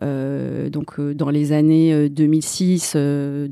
donc 0.00 0.98
euh, 0.98 1.14
dans 1.14 1.30
les 1.30 1.52
années 1.52 2.08
2006-2007. 2.08 2.96
Euh, 2.96 3.48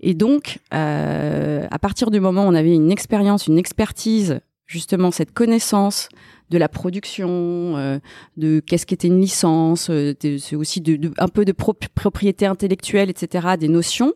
Et 0.00 0.14
donc, 0.14 0.58
euh, 0.72 1.66
à 1.70 1.78
partir 1.78 2.10
du 2.10 2.20
moment 2.20 2.44
où 2.44 2.48
on 2.48 2.54
avait 2.54 2.74
une 2.74 2.90
expérience, 2.90 3.46
une 3.46 3.58
expertise, 3.58 4.40
justement 4.66 5.10
cette 5.10 5.32
connaissance 5.32 6.08
de 6.50 6.58
la 6.58 6.68
production, 6.68 7.76
euh, 7.76 7.98
de 8.36 8.60
qu'est-ce 8.60 8.84
qu'était 8.84 9.08
une 9.08 9.20
licence, 9.20 9.88
euh, 9.90 10.14
c'est 10.20 10.56
aussi 10.56 10.80
de, 10.80 10.96
de, 10.96 11.12
un 11.18 11.28
peu 11.28 11.44
de 11.44 11.52
pro 11.52 11.74
propriété 11.94 12.44
intellectuelle, 12.44 13.08
etc., 13.08 13.54
des 13.58 13.68
notions. 13.68 14.12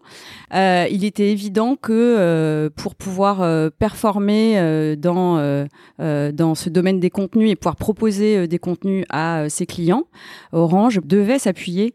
Euh, 0.53 0.87
il 0.91 1.05
était 1.05 1.31
évident 1.31 1.77
que 1.77 2.69
pour 2.77 2.95
pouvoir 2.95 3.71
performer 3.73 4.97
dans 4.97 5.67
dans 5.99 6.55
ce 6.55 6.69
domaine 6.69 7.01
des 7.01 7.11
contenus 7.11 7.51
et 7.51 7.57
pouvoir 7.57 7.77
proposer 7.77 8.49
des 8.49 8.59
contenus 8.59 9.05
à 9.11 9.49
ses 9.49 9.67
clients, 9.67 10.05
Orange 10.53 11.01
devait 11.05 11.39
s'appuyer 11.39 11.95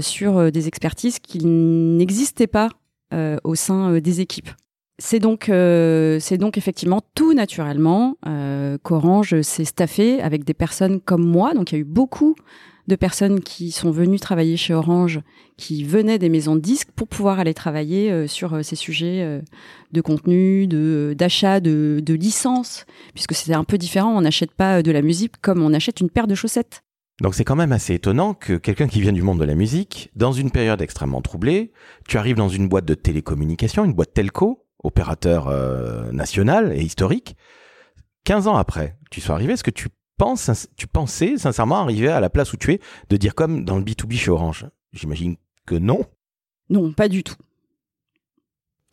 sur 0.00 0.50
des 0.50 0.68
expertises 0.68 1.18
qui 1.18 1.44
n'existaient 1.44 2.46
pas 2.46 2.70
au 3.44 3.54
sein 3.54 3.98
des 3.98 4.20
équipes. 4.20 4.50
C'est 4.98 5.18
donc, 5.18 5.48
euh, 5.48 6.18
c'est 6.20 6.38
donc 6.38 6.56
effectivement 6.56 7.02
tout 7.14 7.34
naturellement 7.34 8.16
euh, 8.26 8.78
qu'Orange 8.82 9.42
s'est 9.42 9.66
staffé 9.66 10.20
avec 10.22 10.44
des 10.44 10.54
personnes 10.54 11.00
comme 11.00 11.24
moi. 11.24 11.52
Donc 11.52 11.72
il 11.72 11.74
y 11.74 11.78
a 11.78 11.80
eu 11.80 11.84
beaucoup 11.84 12.34
de 12.86 12.96
personnes 12.96 13.40
qui 13.40 13.72
sont 13.72 13.90
venues 13.90 14.20
travailler 14.20 14.56
chez 14.56 14.74
Orange, 14.74 15.20
qui 15.56 15.84
venaient 15.84 16.18
des 16.18 16.28
maisons 16.28 16.54
de 16.54 16.60
disques 16.60 16.90
pour 16.94 17.08
pouvoir 17.08 17.40
aller 17.40 17.54
travailler 17.54 18.10
euh, 18.10 18.26
sur 18.26 18.54
euh, 18.54 18.62
ces 18.62 18.76
sujets 18.76 19.22
euh, 19.22 19.40
de 19.92 20.00
contenu, 20.00 20.66
d'achat, 21.14 21.60
de, 21.60 22.00
de 22.04 22.14
licence, 22.14 22.86
puisque 23.14 23.34
c'est 23.34 23.52
un 23.54 23.64
peu 23.64 23.78
différent. 23.78 24.16
On 24.16 24.20
n'achète 24.20 24.52
pas 24.52 24.82
de 24.82 24.90
la 24.90 25.02
musique 25.02 25.32
comme 25.40 25.62
on 25.62 25.72
achète 25.72 26.00
une 26.00 26.10
paire 26.10 26.26
de 26.26 26.34
chaussettes. 26.34 26.82
Donc 27.22 27.34
c'est 27.34 27.44
quand 27.44 27.56
même 27.56 27.72
assez 27.72 27.94
étonnant 27.94 28.34
que 28.34 28.58
quelqu'un 28.58 28.88
qui 28.88 29.00
vient 29.00 29.12
du 29.12 29.22
monde 29.22 29.40
de 29.40 29.44
la 29.44 29.54
musique, 29.54 30.10
dans 30.14 30.32
une 30.32 30.50
période 30.50 30.82
extrêmement 30.82 31.22
troublée, 31.22 31.72
tu 32.06 32.18
arrives 32.18 32.36
dans 32.36 32.50
une 32.50 32.68
boîte 32.68 32.84
de 32.84 32.94
télécommunications, 32.94 33.86
une 33.86 33.94
boîte 33.94 34.12
telco, 34.12 34.65
opérateur 34.82 35.48
euh, 35.48 36.10
national 36.12 36.72
et 36.72 36.82
historique. 36.82 37.36
15 38.24 38.48
ans 38.48 38.56
après, 38.56 38.96
tu 39.10 39.20
sois 39.20 39.34
arrivé, 39.34 39.52
est-ce 39.52 39.64
que 39.64 39.70
tu 39.70 39.88
penses, 40.16 40.68
tu 40.76 40.86
pensais 40.86 41.38
sincèrement 41.38 41.80
arriver 41.80 42.08
à 42.08 42.20
la 42.20 42.30
place 42.30 42.52
où 42.52 42.56
tu 42.56 42.72
es, 42.72 42.80
de 43.08 43.16
dire 43.16 43.34
comme 43.34 43.64
dans 43.64 43.76
le 43.76 43.82
B2B 43.84 44.14
chez 44.14 44.30
Orange? 44.30 44.66
J'imagine 44.92 45.36
que 45.66 45.74
non. 45.74 46.04
Non, 46.70 46.92
pas 46.92 47.08
du 47.08 47.22
tout. 47.22 47.36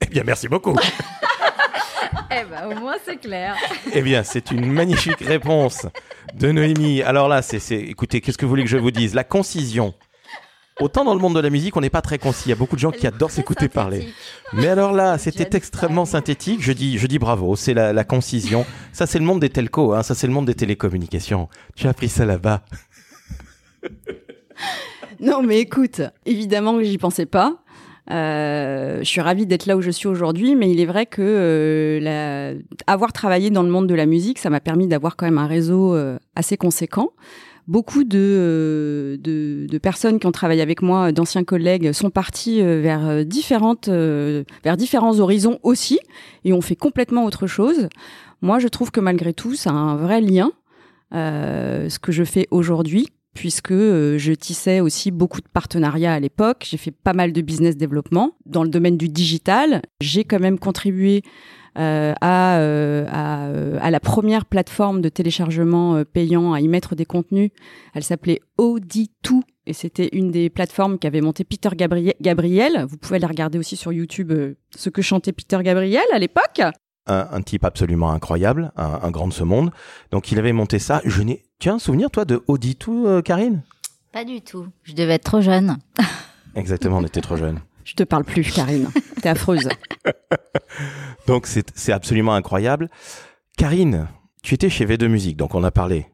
Eh 0.02 0.06
bien, 0.08 0.24
merci 0.24 0.48
beaucoup. 0.48 0.76
eh 2.32 2.44
ben, 2.46 2.68
au 2.68 2.80
moins 2.80 2.96
c'est 3.06 3.18
clair. 3.18 3.56
eh 3.94 4.02
bien, 4.02 4.24
c'est 4.24 4.52
une 4.52 4.72
magnifique 4.72 5.22
réponse 5.22 5.88
de 6.34 6.52
Noémie. 6.52 7.02
Alors 7.02 7.28
là, 7.28 7.42
c'est, 7.42 7.76
écoutez, 7.76 8.22
qu'est-ce 8.22 8.38
que 8.38 8.46
vous 8.46 8.50
voulez 8.50 8.64
que 8.64 8.70
je 8.70 8.78
vous 8.78 8.92
dise? 8.92 9.14
La 9.14 9.24
concision. 9.24 9.94
Autant 10.80 11.06
dans 11.06 11.14
le 11.14 11.20
monde 11.20 11.36
de 11.36 11.40
la 11.40 11.50
musique, 11.52 11.78
on 11.78 11.82
n'est 11.82 11.90
pas 11.92 12.02
très 12.02 12.18
concis. 12.18 12.44
Il 12.48 12.50
y 12.50 12.54
a 12.54 12.56
beaucoup 12.56 12.76
de 12.76 12.80
gens 12.82 12.92
Elle 12.92 13.00
qui 13.00 13.08
adorent 13.08 13.30
s'écouter 13.32 13.70
parler. 13.70 14.08
Mais 14.54 14.68
alors 14.68 14.92
là, 14.92 15.18
c'était 15.20 15.56
extrêmement 15.56 16.06
synthétique. 16.06 16.62
Je 16.62 16.72
dis, 16.72 16.98
je 16.98 17.06
dis 17.06 17.20
bravo. 17.20 17.56
C'est 17.56 17.74
la, 17.76 17.94
la 17.94 18.04
concision. 18.04 18.66
Ça, 18.92 19.06
c'est 19.06 19.20
le 19.20 19.26
monde 19.26 19.40
des 19.40 19.50
telcos. 19.50 19.94
Hein. 19.94 20.02
Ça, 20.04 20.16
c'est 20.16 20.26
le 20.28 20.34
monde 20.34 20.48
des 20.48 20.56
télécommunications. 20.56 21.48
Tu 21.76 21.86
as 21.86 21.92
appris 21.92 22.10
ça 22.10 22.26
là-bas. 22.26 22.64
Non, 25.20 25.44
mais 25.44 25.60
écoute, 25.60 26.02
évidemment 26.26 26.76
que 26.78 26.84
j'y 26.84 26.98
pensais 26.98 27.26
pas. 27.28 27.58
Euh, 28.12 29.00
je 29.00 29.04
suis 29.06 29.22
ravie 29.22 29.46
d'être 29.46 29.66
là 29.66 29.78
où 29.78 29.82
je 29.82 29.92
suis 29.92 30.08
aujourd'hui, 30.08 30.56
mais 30.56 30.70
il 30.70 30.80
est 30.82 30.86
vrai 30.86 31.06
que 31.06 31.22
euh, 31.22 32.00
la- 32.02 32.60
avoir 32.92 33.14
travaillé 33.14 33.50
dans 33.50 33.64
le 33.64 33.70
monde 33.70 33.88
de 33.88 33.96
la 33.96 34.06
musique, 34.06 34.40
ça 34.40 34.50
m'a 34.50 34.60
permis 34.60 34.88
d'avoir 34.88 35.16
quand 35.16 35.26
même 35.26 35.38
un 35.38 35.48
réseau 35.48 35.96
euh, 35.96 36.18
assez 36.36 36.58
conséquent. 36.58 37.12
Beaucoup 37.68 38.04
de, 38.04 38.20
euh, 38.20 39.18
de, 39.18 39.78
personnes 39.78 40.20
qui 40.20 40.28
ont 40.28 40.32
travaillé 40.32 40.62
avec 40.62 40.82
moi, 40.82 41.12
d'anciens 41.12 41.44
collègues, 41.44 41.94
sont 41.94 42.10
partis 42.10 42.62
euh, 42.62 42.82
vers 42.82 43.08
euh, 43.08 43.24
différentes, 43.24 43.88
euh, 43.88 44.44
vers 44.64 44.76
différents 44.76 45.20
horizons 45.20 45.60
aussi, 45.64 46.00
et 46.44 46.52
ont 46.52 46.62
fait 46.62 46.76
complètement 46.76 47.26
autre 47.26 47.48
chose. 47.48 47.88
Moi, 48.42 48.60
je 48.60 48.68
trouve 48.68 48.92
que 48.92 49.00
malgré 49.00 49.34
tout, 49.34 49.56
ça 49.56 49.70
a 49.70 49.74
un 49.74 49.96
vrai 49.96 50.20
lien, 50.20 50.52
euh, 51.14 51.90
ce 51.90 52.00
que 52.00 52.12
je 52.12 52.24
fais 52.24 52.48
aujourd'hui, 52.52 53.08
puisque 53.34 53.72
euh, 53.72 54.18
je 54.18 54.34
tissais 54.34 54.80
aussi 54.80 55.12
beaucoup 55.12 55.42
de 55.42 55.48
partenariats 55.48 56.14
à 56.14 56.20
l'époque. 56.20 56.66
J'ai 56.70 56.78
fait 56.78 56.92
pas 56.92 57.14
mal 57.14 57.34
de 57.34 57.42
business 57.42 57.78
développement 57.78 58.32
dans 58.46 58.64
le 58.64 58.70
domaine 58.70 58.98
du 58.98 59.10
digital. 59.10 59.82
J'ai 60.02 60.24
quand 60.24 60.40
même 60.40 60.60
contribué 60.60 61.22
euh, 61.22 61.30
à, 61.76 62.58
euh, 62.60 63.06
à, 63.10 63.48
euh, 63.48 63.78
à 63.82 63.92
la 63.92 64.00
première 64.00 64.46
plateforme 64.46 65.02
de 65.02 65.10
téléchargement 65.10 65.96
euh, 65.96 66.04
payant 66.06 66.54
à 66.54 66.60
y 66.62 66.68
mettre 66.68 66.96
des 66.96 67.06
contenus. 67.06 67.52
Elle 67.94 68.04
s'appelait 68.04 68.42
Audi2 68.60 69.42
et 69.66 69.74
c'était 69.74 70.10
une 70.14 70.30
des 70.32 70.50
plateformes 70.50 71.00
qu'avait 71.00 71.22
monté 71.22 71.44
Peter 71.44 71.70
Gabriel. 71.76 72.14
Gabriel. 72.22 72.86
Vous 72.90 72.98
pouvez 72.98 73.16
aller 73.16 73.26
regarder 73.26 73.58
aussi 73.58 73.76
sur 73.76 73.92
YouTube 73.94 74.32
euh, 74.32 74.56
ce 74.76 74.90
que 74.90 75.02
chantait 75.02 75.32
Peter 75.32 75.58
Gabriel 75.64 76.04
à 76.14 76.20
l'époque. 76.20 76.62
Un, 77.06 77.28
un 77.32 77.42
type 77.42 77.66
absolument 77.66 78.12
incroyable, 78.12 78.72
un, 78.78 79.00
un 79.04 79.12
grand 79.12 79.28
de 79.28 79.34
ce 79.34 79.44
monde. 79.44 79.72
Donc, 80.12 80.32
il 80.32 80.40
avait 80.40 80.54
monté 80.54 80.80
ça. 80.80 81.02
Je 81.04 81.22
n'ai. 81.22 81.44
Tu 81.60 81.70
as 81.70 81.74
un 81.74 81.80
souvenir, 81.80 82.10
toi, 82.12 82.24
de 82.26 82.42
Audi 82.48 82.76
tout, 82.76 83.06
euh, 83.08 83.22
Karine? 83.22 83.62
Pas 84.14 84.24
du 84.26 84.42
tout. 84.42 84.68
Je 84.84 84.94
devais 84.94 85.14
être 85.16 85.24
trop 85.24 85.42
jeune. 85.42 85.78
Exactement, 86.56 86.98
on 87.00 87.04
était 87.04 87.20
trop 87.22 87.36
jeunes. 87.36 87.60
Je 87.86 87.94
te 87.96 88.04
parle 88.04 88.24
plus, 88.24 88.52
Karine. 88.52 88.90
T'es 89.22 89.30
affreuse. 89.30 89.70
Donc 91.28 91.48
c'est 91.48 91.72
c'est 91.76 91.92
absolument 91.94 92.34
incroyable. 92.34 92.90
Karine, 93.58 94.08
tu 94.42 94.56
étais 94.56 94.70
chez 94.70 94.86
V2 94.86 95.08
Musique, 95.08 95.38
donc 95.38 95.56
on 95.56 95.64
a 95.64 95.72
parlé 95.72 96.08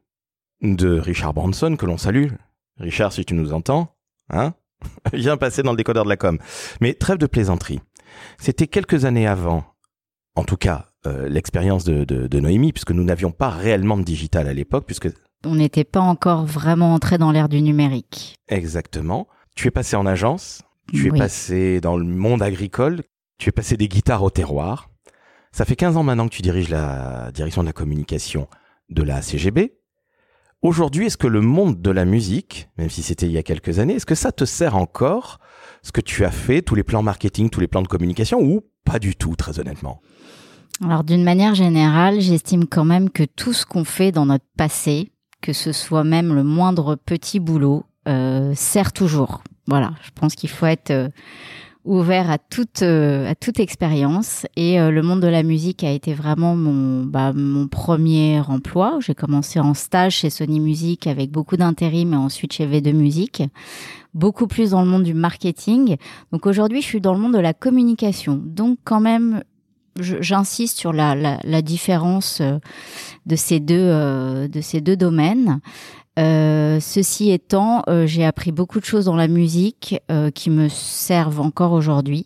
de 0.62 1.00
Richard 1.00 1.34
Branson 1.34 1.76
que 1.78 1.86
l'on 1.86 1.98
salue. 1.98 2.28
Richard, 2.78 3.14
si 3.14 3.26
tu 3.26 3.34
nous 3.34 3.54
entends, 3.54 3.96
hein, 4.30 4.54
viens 5.14 5.38
passer 5.38 5.64
dans 5.64 5.72
le 5.72 5.78
décodeur 5.78 6.04
de 6.04 6.10
la 6.10 6.18
com. 6.18 6.38
Mais 6.82 6.94
trêve 6.94 7.18
de 7.18 7.28
plaisanterie. 7.28 7.80
C'était 8.38 8.68
quelques 8.68 9.06
années 9.06 9.28
avant, 9.28 9.64
en 10.36 10.44
tout 10.44 10.58
cas 10.58 10.88
euh, 11.08 11.30
l'expérience 11.30 11.86
de, 11.86 12.04
de, 12.04 12.28
de 12.28 12.40
Noémie, 12.40 12.74
puisque 12.74 12.92
nous 12.92 13.04
n'avions 13.04 13.32
pas 13.32 13.50
réellement 13.50 13.98
de 13.98 14.04
digital 14.04 14.48
à 14.48 14.54
l'époque, 14.54 14.86
puisque 14.86 15.10
On 15.46 15.56
n'était 15.56 15.86
pas 15.86 16.02
encore 16.02 16.46
vraiment 16.46 16.94
entré 16.94 17.18
dans 17.18 17.32
l'ère 17.32 17.48
du 17.50 17.62
numérique. 17.62 18.36
exactement, 18.50 19.28
tu 19.56 19.68
es 19.68 19.72
passé 19.72 19.96
en 19.96 20.06
agence, 20.06 20.62
tu 20.92 21.08
es 21.08 21.12
passé 21.12 21.82
dans 21.82 21.98
le 21.98 22.06
monde 22.06 22.42
agricole, 22.42 23.02
tu 23.38 23.50
es 23.50 23.52
passé 23.52 23.78
des 23.78 23.88
guitares 23.88 24.24
au 24.24 24.30
terroir. 24.30 24.90
Ça 25.52 25.66
fait 25.66 25.76
15 25.76 25.98
ans 25.98 26.04
maintenant 26.04 26.28
que 26.28 26.36
tu 26.36 26.42
diriges 26.42 26.70
la 26.70 27.32
direction 27.34 27.62
de 27.62 27.68
la 27.68 27.74
communication 27.74 28.48
de 28.90 29.04
la 29.04 29.22
CGB. 29.22 29.76
Aujourd'hui, 30.62 31.06
est-ce 31.06 31.18
que 31.18 31.28
le 31.28 31.42
monde 31.42 31.82
de 31.82 31.90
la 31.90 32.04
musique, 32.04 32.70
même 32.78 32.90
si 32.90 33.02
c'était 33.02 33.26
il 33.26 33.32
y 33.32 33.38
a 33.38 33.44
quelques 33.44 33.80
années, 33.80 33.96
est-ce 33.96 34.06
que 34.06 34.16
ça 34.16 34.32
te 34.32 34.44
sert 34.44 34.76
encore 34.76 35.40
ce 35.84 35.92
que 35.92 36.02
tu 36.02 36.26
as 36.26 36.32
fait, 36.32 36.62
tous 36.62 36.76
les 36.76 36.84
plans 36.84 37.02
marketing, 37.02 37.50
tous 37.50 37.62
les 37.62 37.68
plans 37.68 37.82
de 37.82 37.88
communication, 37.88 38.42
ou 38.42 38.62
pas 38.84 39.00
du 39.00 39.16
tout, 39.16 39.36
très 39.38 39.60
honnêtement? 39.60 40.02
Alors 40.84 41.04
d'une 41.04 41.24
manière 41.24 41.56
générale, 41.56 42.20
j'estime 42.20 42.66
quand 42.66 42.86
même 42.86 43.10
que 43.10 43.24
tout 43.24 43.54
ce 43.54 43.66
qu'on 43.66 43.86
fait 43.86 44.12
dans 44.12 44.26
notre 44.26 44.46
passé, 44.58 45.12
que 45.42 45.54
ce 45.54 45.72
soit 45.72 46.04
même 46.04 46.34
le 46.34 46.44
moindre 46.44 46.96
petit 46.96 47.40
boulot, 47.40 47.86
euh, 48.08 48.54
sert 48.56 48.92
toujours. 48.92 49.44
Voilà, 49.70 49.92
je 50.02 50.10
pense 50.16 50.34
qu'il 50.34 50.50
faut 50.50 50.66
être 50.66 50.90
euh, 50.90 51.10
ouvert 51.86 52.32
à 52.32 52.40
toute 52.40 52.82
euh, 52.82 53.30
à 53.30 53.36
toute 53.36 53.60
expérience 53.60 54.48
et 54.56 54.80
euh, 54.80 54.90
le 54.90 55.04
monde 55.04 55.22
de 55.22 55.28
la 55.28 55.44
musique 55.44 55.84
a 55.84 55.92
été 55.92 56.16
vraiment 56.16 56.56
mon 56.56 57.06
bah, 57.06 57.34
mon 57.34 57.68
premier 57.68 58.42
emploi. 58.48 58.98
J'ai 59.00 59.14
commencé 59.14 59.60
en 59.60 59.76
stage 59.76 60.16
chez 60.16 60.32
Sony 60.32 60.60
Music 60.60 61.06
avec 61.06 61.30
beaucoup 61.30 61.56
d'intérim 61.56 62.14
et 62.14 62.18
ensuite 62.18 62.54
chez 62.54 62.66
V2 62.66 62.94
Music, 62.94 63.44
beaucoup 64.16 64.48
plus 64.48 64.72
dans 64.72 64.82
le 64.82 64.88
monde 64.90 65.04
du 65.04 65.14
marketing. 65.14 65.98
Donc 66.32 66.48
aujourd'hui, 66.48 66.82
je 66.82 66.88
suis 66.88 67.02
dans 67.02 67.14
le 67.14 67.20
monde 67.20 67.34
de 67.34 67.40
la 67.40 67.54
communication. 67.54 68.42
Donc 68.44 68.80
quand 68.84 69.00
même 69.00 69.44
j'insiste 70.00 70.80
sur 70.80 70.94
la, 70.94 71.14
la, 71.14 71.62
différence 71.62 72.42
de 73.26 73.36
ces 73.36 73.60
deux 73.60 74.48
de 74.48 74.62
ces 74.62 74.80
deux 74.80 74.96
domaines. 74.96 75.60
Euh, 76.20 76.80
ceci 76.82 77.32
étant, 77.32 77.84
euh, 77.88 78.06
j'ai 78.06 78.26
appris 78.26 78.52
beaucoup 78.52 78.80
de 78.80 78.86
choses 78.86 79.06
dans 79.06 79.16
la 79.16 79.30
musique 79.30 80.02
euh, 80.12 80.32
qui 80.32 80.50
me 80.50 80.68
servent 80.68 81.40
encore 81.40 81.72
aujourd'hui. 81.72 82.26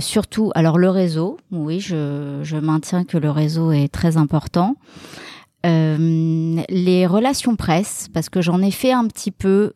Surtout, 0.00 0.50
alors 0.54 0.78
le 0.78 0.88
réseau, 0.88 1.36
oui, 1.50 1.80
je, 1.80 2.56
maintiens 2.60 3.04
que 3.04 3.18
le 3.18 3.30
réseau 3.30 3.72
est 3.72 3.92
très 3.92 4.16
important. 4.16 4.74
Les 5.64 7.06
relations 7.06 7.56
presse, 7.56 8.08
parce 8.14 8.30
que 8.30 8.40
j'en 8.40 8.62
ai 8.62 8.70
fait 8.70 8.92
un 8.92 9.06
petit 9.06 9.30
peu 9.30 9.74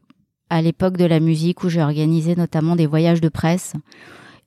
à 0.48 0.62
l'époque 0.62 0.96
de 0.96 1.04
la 1.04 1.20
musique 1.20 1.64
où 1.64 1.68
j'ai 1.68 1.82
organisé 1.82 2.34
notamment 2.34 2.76
des 2.76 2.86
voyages 2.86 3.20
de 3.20 3.28
presse. 3.28 3.74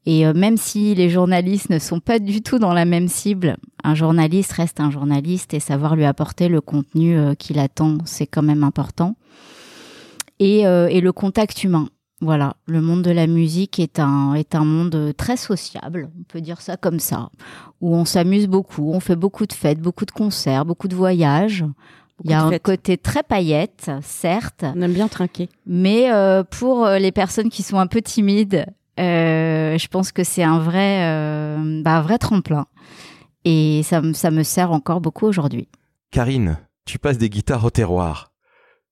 Et 0.07 0.25
même 0.33 0.57
si 0.57 0.95
les 0.95 1.11
journalistes 1.11 1.69
ne 1.69 1.77
sont 1.77 1.99
pas 1.99 2.17
du 2.17 2.41
tout 2.41 2.57
dans 2.57 2.73
la 2.73 2.85
même 2.85 3.07
cible, 3.07 3.57
un 3.87 3.95
journaliste 3.95 4.51
reste 4.51 4.81
un 4.81 4.91
journaliste 4.91 5.53
et 5.53 5.61
savoir 5.61 5.95
lui 5.95 6.03
apporter 6.03 6.49
le 6.49 6.59
contenu 6.59 7.17
euh, 7.17 7.35
qu'il 7.35 7.57
attend, 7.57 7.99
c'est 8.03 8.27
quand 8.27 8.43
même 8.43 8.63
important. 8.65 9.15
Et, 10.39 10.67
euh, 10.67 10.87
et 10.87 10.99
le 10.99 11.11
contact 11.13 11.63
humain. 11.63 11.87
Voilà, 12.19 12.55
le 12.65 12.81
monde 12.81 13.03
de 13.03 13.11
la 13.11 13.27
musique 13.27 13.79
est 13.79 13.99
un, 13.99 14.33
est 14.33 14.55
un 14.55 14.65
monde 14.65 15.13
très 15.15 15.37
sociable, 15.37 16.09
on 16.19 16.23
peut 16.23 16.41
dire 16.41 16.61
ça 16.61 16.75
comme 16.75 16.99
ça, 16.99 17.29
où 17.79 17.95
on 17.95 18.05
s'amuse 18.05 18.47
beaucoup, 18.47 18.91
on 18.91 18.99
fait 18.99 19.15
beaucoup 19.15 19.45
de 19.45 19.53
fêtes, 19.53 19.79
beaucoup 19.79 20.05
de 20.05 20.11
concerts, 20.11 20.65
beaucoup 20.65 20.87
de 20.87 20.95
voyages. 20.95 21.63
Il 22.23 22.31
y 22.31 22.33
a 22.33 22.43
un 22.43 22.49
fêtes. 22.49 22.63
côté 22.63 22.97
très 22.97 23.21
paillette, 23.21 23.91
certes, 24.01 24.65
On 24.75 24.81
aime 24.81 24.93
bien 24.93 25.07
trinquer. 25.07 25.47
mais 25.67 26.11
euh, 26.11 26.43
pour 26.43 26.85
euh, 26.87 26.97
les 26.97 27.11
personnes 27.11 27.49
qui 27.49 27.61
sont 27.61 27.77
un 27.77 27.85
peu 27.85 28.01
timides, 28.01 28.65
euh, 28.99 29.77
je 29.77 29.87
pense 29.87 30.11
que 30.11 30.23
c'est 30.23 30.43
un 30.43 30.57
vrai, 30.59 31.03
euh, 31.03 31.81
bah, 31.83 31.97
un 31.97 32.01
vrai 32.01 32.17
tremplin. 32.17 32.65
Et 33.49 33.81
ça, 33.83 34.01
me- 34.01 34.11
ça 34.11 34.29
me 34.29 34.43
sert 34.43 34.73
encore 34.73 34.99
beaucoup 34.99 35.25
aujourd'hui. 35.25 35.69
Karine, 36.11 36.57
tu 36.83 36.99
passes 36.99 37.17
des 37.17 37.29
guitares 37.29 37.63
au 37.63 37.69
terroir. 37.69 38.33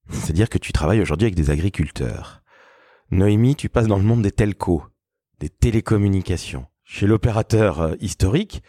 C'est-à-dire 0.09 0.47
que 0.47 0.57
tu 0.57 0.71
travailles 0.71 1.01
aujourd'hui 1.01 1.25
avec 1.25 1.35
des 1.35 1.49
agriculteurs. 1.49 2.41
Noémie, 3.11 3.57
tu 3.57 3.67
passes 3.67 3.87
dans 3.87 3.97
le 3.97 4.03
monde 4.03 4.21
des 4.21 4.31
telcos, 4.31 4.81
des 5.41 5.49
télécommunications, 5.49 6.67
chez 6.85 7.05
l'opérateur 7.05 7.81
euh, 7.81 7.95
historique. 7.99 8.63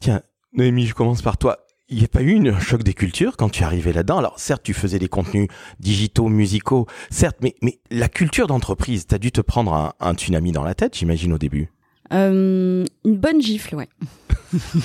Tiens, 0.00 0.22
Noémie, 0.52 0.86
je 0.86 0.94
commence 0.94 1.22
par 1.22 1.38
toi. 1.38 1.58
Il 1.88 1.98
n'y 1.98 2.04
a 2.04 2.08
pas 2.08 2.22
eu 2.22 2.32
une- 2.32 2.48
un 2.48 2.58
choc 2.58 2.82
des 2.82 2.92
cultures 2.92 3.36
quand 3.36 3.50
tu 3.50 3.62
es 3.62 3.66
arrivé 3.66 3.92
là-dedans? 3.92 4.18
Alors 4.18 4.40
certes, 4.40 4.64
tu 4.64 4.74
faisais 4.74 4.98
des 4.98 5.08
contenus 5.08 5.46
digitaux, 5.78 6.26
musicaux, 6.26 6.86
certes, 7.08 7.36
mais, 7.40 7.54
mais 7.62 7.78
la 7.92 8.08
culture 8.08 8.48
d'entreprise, 8.48 9.06
t'as 9.06 9.18
dû 9.18 9.30
te 9.30 9.40
prendre 9.40 9.72
un, 9.74 9.92
un 10.00 10.14
tsunami 10.14 10.50
dans 10.50 10.64
la 10.64 10.74
tête, 10.74 10.96
j'imagine, 10.98 11.32
au 11.32 11.38
début. 11.38 11.70
Une 12.10 12.84
bonne 13.04 13.40
gifle, 13.40 13.76
ouais. 13.76 13.88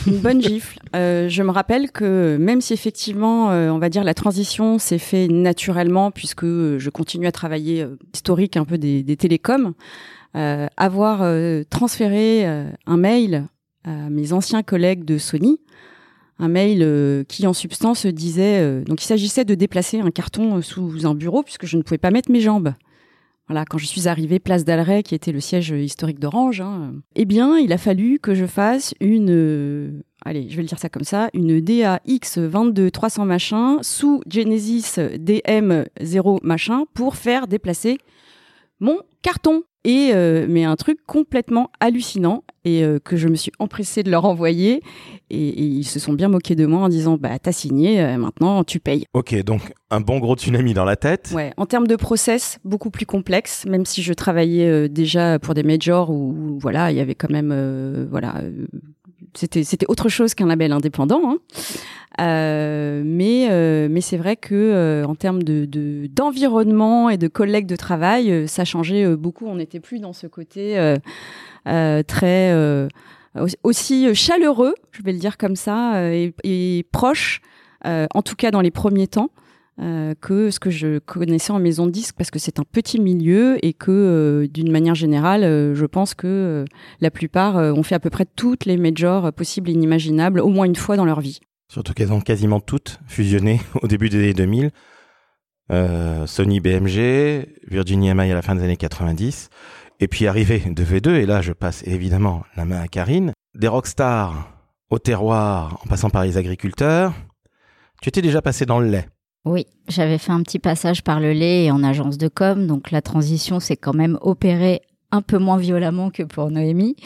Une 0.07 0.19
bonne 0.19 0.41
gifle. 0.41 0.79
je 0.93 1.43
me 1.43 1.51
rappelle 1.51 1.91
que 1.91 2.37
même 2.39 2.61
si 2.61 2.73
effectivement, 2.73 3.47
on 3.47 3.77
va 3.77 3.89
dire, 3.89 4.03
la 4.03 4.13
transition 4.13 4.79
s'est 4.79 4.97
fait 4.97 5.27
naturellement, 5.27 6.11
puisque 6.11 6.45
je 6.45 6.89
continue 6.89 7.27
à 7.27 7.31
travailler 7.31 7.85
historique 8.13 8.57
un 8.57 8.65
peu 8.65 8.77
des, 8.77 9.03
des 9.03 9.17
télécoms, 9.17 9.73
avoir 10.33 11.25
transféré 11.69 12.45
un 12.45 12.97
mail 12.97 13.47
à 13.85 14.09
mes 14.09 14.33
anciens 14.33 14.63
collègues 14.63 15.05
de 15.05 15.17
Sony, 15.17 15.59
un 16.39 16.47
mail 16.47 16.79
euh, 16.81 17.23
qui 17.23 17.45
en 17.47 17.53
substance 17.53 18.05
disait 18.05 18.59
euh, 18.61 18.83
donc 18.83 19.03
il 19.03 19.05
s'agissait 19.05 19.45
de 19.45 19.55
déplacer 19.55 19.99
un 19.99 20.11
carton 20.11 20.57
euh, 20.57 20.61
sous 20.61 21.05
un 21.05 21.15
bureau 21.15 21.43
puisque 21.43 21.65
je 21.65 21.77
ne 21.77 21.83
pouvais 21.83 21.97
pas 21.97 22.11
mettre 22.11 22.31
mes 22.31 22.41
jambes. 22.41 22.73
Voilà, 23.47 23.65
quand 23.65 23.77
je 23.77 23.85
suis 23.85 24.07
arrivée 24.07 24.39
place 24.39 24.63
d'Alray, 24.63 25.03
qui 25.03 25.15
était 25.15 25.33
le 25.33 25.41
siège 25.41 25.71
historique 25.71 26.19
d'Orange, 26.19 26.61
hein, 26.61 26.93
eh 27.15 27.25
bien, 27.25 27.57
il 27.57 27.73
a 27.73 27.77
fallu 27.77 28.19
que 28.19 28.33
je 28.33 28.45
fasse 28.45 28.93
une, 29.01 30.01
allez, 30.23 30.47
je 30.49 30.55
vais 30.55 30.61
le 30.61 30.67
dire 30.67 30.79
ça 30.79 30.89
comme 30.89 31.03
ça, 31.03 31.29
une 31.33 31.59
DAX 31.59 32.37
22 32.37 32.89
300 32.89 33.25
machin 33.25 33.77
sous 33.81 34.21
Genesis 34.29 34.95
DM 35.19 35.83
0 36.01 36.39
machin 36.41 36.85
pour 36.93 37.17
faire 37.17 37.47
déplacer 37.47 37.97
mon 38.79 38.99
carton 39.21 39.63
et 39.83 40.11
euh, 40.13 40.45
mais 40.49 40.63
un 40.63 40.75
truc 40.75 40.99
complètement 41.05 41.71
hallucinant 41.79 42.43
et 42.65 42.83
euh, 42.83 42.99
que 42.99 43.17
je 43.17 43.27
me 43.27 43.35
suis 43.35 43.51
empressée 43.59 44.03
de 44.03 44.09
leur 44.09 44.25
envoyer 44.25 44.81
et, 45.29 45.61
ils 45.63 45.83
se 45.83 45.99
sont 45.99 46.13
bien 46.13 46.29
moqués 46.29 46.55
de 46.55 46.65
moi 46.65 46.81
en 46.81 46.89
disant 46.89 47.17
bah 47.17 47.37
t'as 47.39 47.51
signé 47.51 48.01
euh, 48.01 48.17
maintenant 48.17 48.63
tu 48.63 48.79
payes. 48.79 49.05
Ok 49.13 49.35
donc 49.43 49.73
un 49.89 49.99
bon 49.99 50.19
gros 50.19 50.35
tsunami 50.35 50.73
dans 50.73 50.85
la 50.85 50.95
tête. 50.95 51.31
Ouais 51.33 51.53
en 51.57 51.65
termes 51.65 51.87
de 51.87 51.95
process 51.95 52.59
beaucoup 52.63 52.89
plus 52.89 53.05
complexe 53.05 53.65
même 53.65 53.85
si 53.85 54.01
je 54.01 54.13
travaillais 54.13 54.87
déjà 54.89 55.39
pour 55.39 55.53
des 55.53 55.63
majors 55.63 56.09
où, 56.09 56.57
voilà 56.59 56.91
il 56.91 56.97
y 56.97 57.01
avait 57.01 57.15
quand 57.15 57.29
même 57.29 58.07
voilà 58.09 58.41
c'était 59.33 59.63
c'était 59.63 59.85
autre 59.89 60.09
chose 60.09 60.33
qu'un 60.33 60.47
label 60.47 60.71
indépendant. 60.71 61.21
Hein. 61.25 61.37
Euh, 62.21 63.01
mais 63.03 63.47
euh, 63.49 63.87
mais 63.89 64.01
c'est 64.01 64.17
vrai 64.17 64.35
que 64.35 64.53
euh, 64.53 65.03
en 65.05 65.15
termes 65.15 65.41
de 65.41 65.65
d'environnement 66.07 67.09
et 67.09 67.17
de 67.17 67.27
collègues 67.27 67.65
de 67.65 67.75
travail, 67.75 68.47
ça 68.47 68.65
changeait 68.65 69.15
beaucoup. 69.15 69.47
On 69.47 69.55
n'était 69.55 69.79
plus 69.79 69.99
dans 69.99 70.13
ce 70.13 70.27
côté 70.27 70.95
très 71.65 72.87
aussi 73.63 74.13
chaleureux, 74.13 74.75
je 74.91 75.01
vais 75.01 75.11
le 75.11 75.19
dire 75.19 75.37
comme 75.37 75.55
ça, 75.55 76.13
et, 76.13 76.33
et 76.43 76.85
proche, 76.91 77.41
en 77.83 78.21
tout 78.21 78.35
cas 78.35 78.51
dans 78.51 78.61
les 78.61 78.71
premiers 78.71 79.07
temps. 79.07 79.31
que 79.77 80.51
ce 80.51 80.59
que 80.59 80.69
je 80.69 80.99
connaissais 80.99 81.51
en 81.51 81.59
maison 81.59 81.87
de 81.87 81.91
disque 81.91 82.15
parce 82.15 82.29
que 82.29 82.37
c'est 82.37 82.59
un 82.59 82.63
petit 82.63 82.99
milieu 82.99 83.57
et 83.65 83.73
que 83.73 84.47
d'une 84.53 84.71
manière 84.71 84.93
générale 84.93 85.41
je 85.73 85.85
pense 85.87 86.13
que 86.13 86.65
la 87.01 87.09
plupart 87.09 87.55
ont 87.55 87.83
fait 87.83 87.95
à 87.95 87.99
peu 87.99 88.11
près 88.11 88.25
toutes 88.35 88.65
les 88.65 88.77
majors 88.77 89.33
possibles 89.33 89.71
et 89.71 89.73
inimaginables 89.73 90.41
au 90.41 90.49
moins 90.49 90.65
une 90.65 90.75
fois 90.75 90.95
dans 90.95 91.05
leur 91.05 91.19
vie. 91.19 91.39
Surtout 91.73 91.93
qu'elles 91.93 92.13
ont 92.13 92.21
quasiment 92.21 92.59
toutes 92.59 92.99
fusionné 93.07 93.59
au 93.81 93.87
début 93.87 94.07
des 94.07 94.19
années 94.19 94.33
2000. 94.35 94.69
Euh, 95.71 96.27
Sony 96.27 96.59
BMG, 96.59 97.47
Virginia 97.67 98.13
MI 98.13 98.31
à 98.31 98.35
la 98.35 98.43
fin 98.43 98.53
des 98.53 98.63
années 98.63 98.77
90. 98.77 99.49
Et 99.99 100.07
puis 100.07 100.27
arrivé 100.27 100.59
de 100.59 100.83
V2, 100.83 101.15
et 101.15 101.25
là 101.25 101.41
je 101.41 101.51
passe 101.51 101.81
évidemment 101.87 102.43
la 102.55 102.65
main 102.65 102.79
à 102.79 102.87
Karine, 102.87 103.33
des 103.55 103.67
rockstars 103.67 104.51
au 104.91 104.99
terroir 104.99 105.79
en 105.83 105.87
passant 105.87 106.11
par 106.11 106.23
les 106.23 106.37
agriculteurs. 106.37 107.11
Tu 108.03 108.09
étais 108.09 108.21
déjà 108.21 108.43
passé 108.43 108.67
dans 108.67 108.79
le 108.79 108.89
lait. 108.89 109.07
Oui, 109.43 109.65
j'avais 109.87 110.19
fait 110.19 110.31
un 110.31 110.43
petit 110.43 110.59
passage 110.59 111.03
par 111.03 111.19
le 111.19 111.33
lait 111.33 111.65
et 111.65 111.71
en 111.71 111.83
agence 111.83 112.19
de 112.19 112.27
com, 112.27 112.67
donc 112.67 112.91
la 112.91 113.01
transition 113.01 113.59
s'est 113.59 113.77
quand 113.77 113.95
même 113.95 114.19
opérée 114.21 114.81
un 115.09 115.23
peu 115.23 115.39
moins 115.39 115.57
violemment 115.57 116.11
que 116.11 116.21
pour 116.21 116.51
Noémie. 116.51 116.97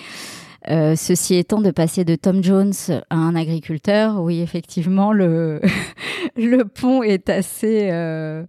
Euh, 0.69 0.95
ceci 0.95 1.35
étant, 1.35 1.61
de 1.61 1.71
passer 1.71 2.03
de 2.03 2.15
Tom 2.15 2.43
Jones 2.43 2.73
à 3.09 3.15
un 3.15 3.35
agriculteur, 3.35 4.21
oui, 4.21 4.41
effectivement, 4.41 5.13
le, 5.13 5.61
le 6.35 6.63
pont 6.63 7.03
est 7.03 7.29
assez, 7.29 7.89
euh, 7.91 8.43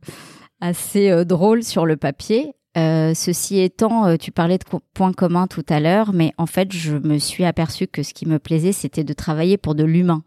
assez 0.61 1.11
euh, 1.11 1.25
drôle 1.25 1.63
sur 1.63 1.87
le 1.87 1.97
papier. 1.97 2.55
ceci 2.77 3.61
étant, 3.61 4.17
tu 4.17 4.33
parlais 4.33 4.59
de 4.59 4.65
points 4.95 5.13
communs 5.13 5.47
tout 5.47 5.67
à 5.69 5.81
l'heure, 5.81 6.13
mais 6.13 6.33
en 6.39 6.47
fait, 6.47 6.73
je 6.73 6.97
me 6.97 7.19
suis 7.19 7.45
aperçu 7.45 7.87
que 7.87 8.03
ce 8.03 8.15
qui 8.15 8.27
me 8.27 8.39
plaisait, 8.39 8.73
c'était 8.73 9.05
de 9.05 9.13
travailler 9.13 9.57
pour 9.57 9.75
de 9.75 9.85
l'humain. 9.85 10.23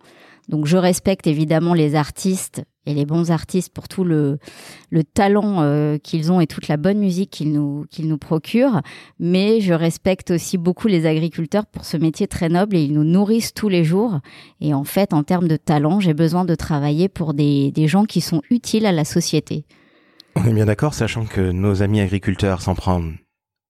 Donc 0.50 0.66
je 0.66 0.78
respecte 0.78 1.28
évidemment 1.28 1.74
les 1.74 1.96
artistes 1.96 2.64
et 2.86 2.94
les 2.94 3.06
bons 3.06 3.32
artistes 3.32 3.74
pour 3.74 3.88
tout 3.88 4.04
le, 4.04 4.40
le 4.90 5.04
talent 5.04 5.62
euh, 5.62 5.98
qu'ils 5.98 6.32
ont 6.32 6.42
et 6.42 6.48
toute 6.48 6.68
la 6.68 6.78
bonne 6.78 7.00
musique 7.00 7.30
qu'ils 7.30 7.52
nous, 7.52 7.86
qu'ils 7.90 8.08
nous 8.08 8.18
procurent. 8.18 8.82
Mais 9.20 9.62
je 9.62 9.74
respecte 9.74 10.32
aussi 10.32 10.58
beaucoup 10.58 10.88
les 10.88 11.06
agriculteurs 11.06 11.66
pour 11.66 11.86
ce 11.86 11.98
métier 11.98 12.28
très 12.28 12.50
noble 12.50 12.76
et 12.76 12.84
ils 12.84 12.94
nous 12.94 13.04
nourrissent 13.04 13.54
tous 13.54 13.70
les 13.70 13.84
jours. 13.84 14.20
Et 14.60 14.74
en 14.74 14.84
fait, 14.84 15.14
en 15.14 15.24
termes 15.24 15.48
de 15.48 15.58
talent, 15.58 16.00
j'ai 16.00 16.14
besoin 16.14 16.46
de 16.46 16.56
travailler 16.56 17.08
pour 17.08 17.34
des, 17.34 17.72
des 17.72 17.88
gens 17.88 18.06
qui 18.06 18.22
sont 18.22 18.42
utiles 18.50 18.86
à 18.86 18.92
la 18.92 19.06
société. 19.06 19.66
On 20.36 20.46
est 20.46 20.54
bien 20.54 20.66
d'accord, 20.66 20.94
sachant 20.94 21.26
que 21.26 21.52
nos 21.52 21.84
amis 21.84 22.00
agriculteurs 22.00 22.62
s'en 22.62 22.74
prennent, 22.74 23.18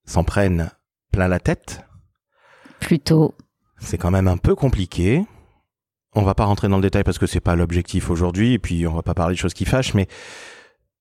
s'en 0.06 0.24
prennent 0.24 0.72
plein 1.12 1.28
la 1.28 1.40
tête. 1.40 1.82
Plutôt. 2.80 3.34
C'est 3.80 3.98
quand 3.98 4.12
même 4.12 4.28
un 4.28 4.38
peu 4.38 4.56
compliqué. 4.56 5.26
On 6.14 6.24
va 6.24 6.36
pas 6.36 6.46
rentrer 6.46 6.68
dans 6.68 6.78
le 6.78 6.82
détail 6.82 7.04
parce 7.04 7.18
que 7.18 7.28
c'est 7.28 7.40
pas 7.40 7.56
l'objectif 7.56 8.10
aujourd'hui, 8.10 8.54
et 8.54 8.60
puis 8.60 8.86
on 8.86 8.94
va 8.94 9.02
pas 9.02 9.14
parler 9.14 9.36
de 9.36 9.40
choses 9.40 9.54
qui 9.54 9.66
fâchent, 9.66 9.94
mais 9.94 10.08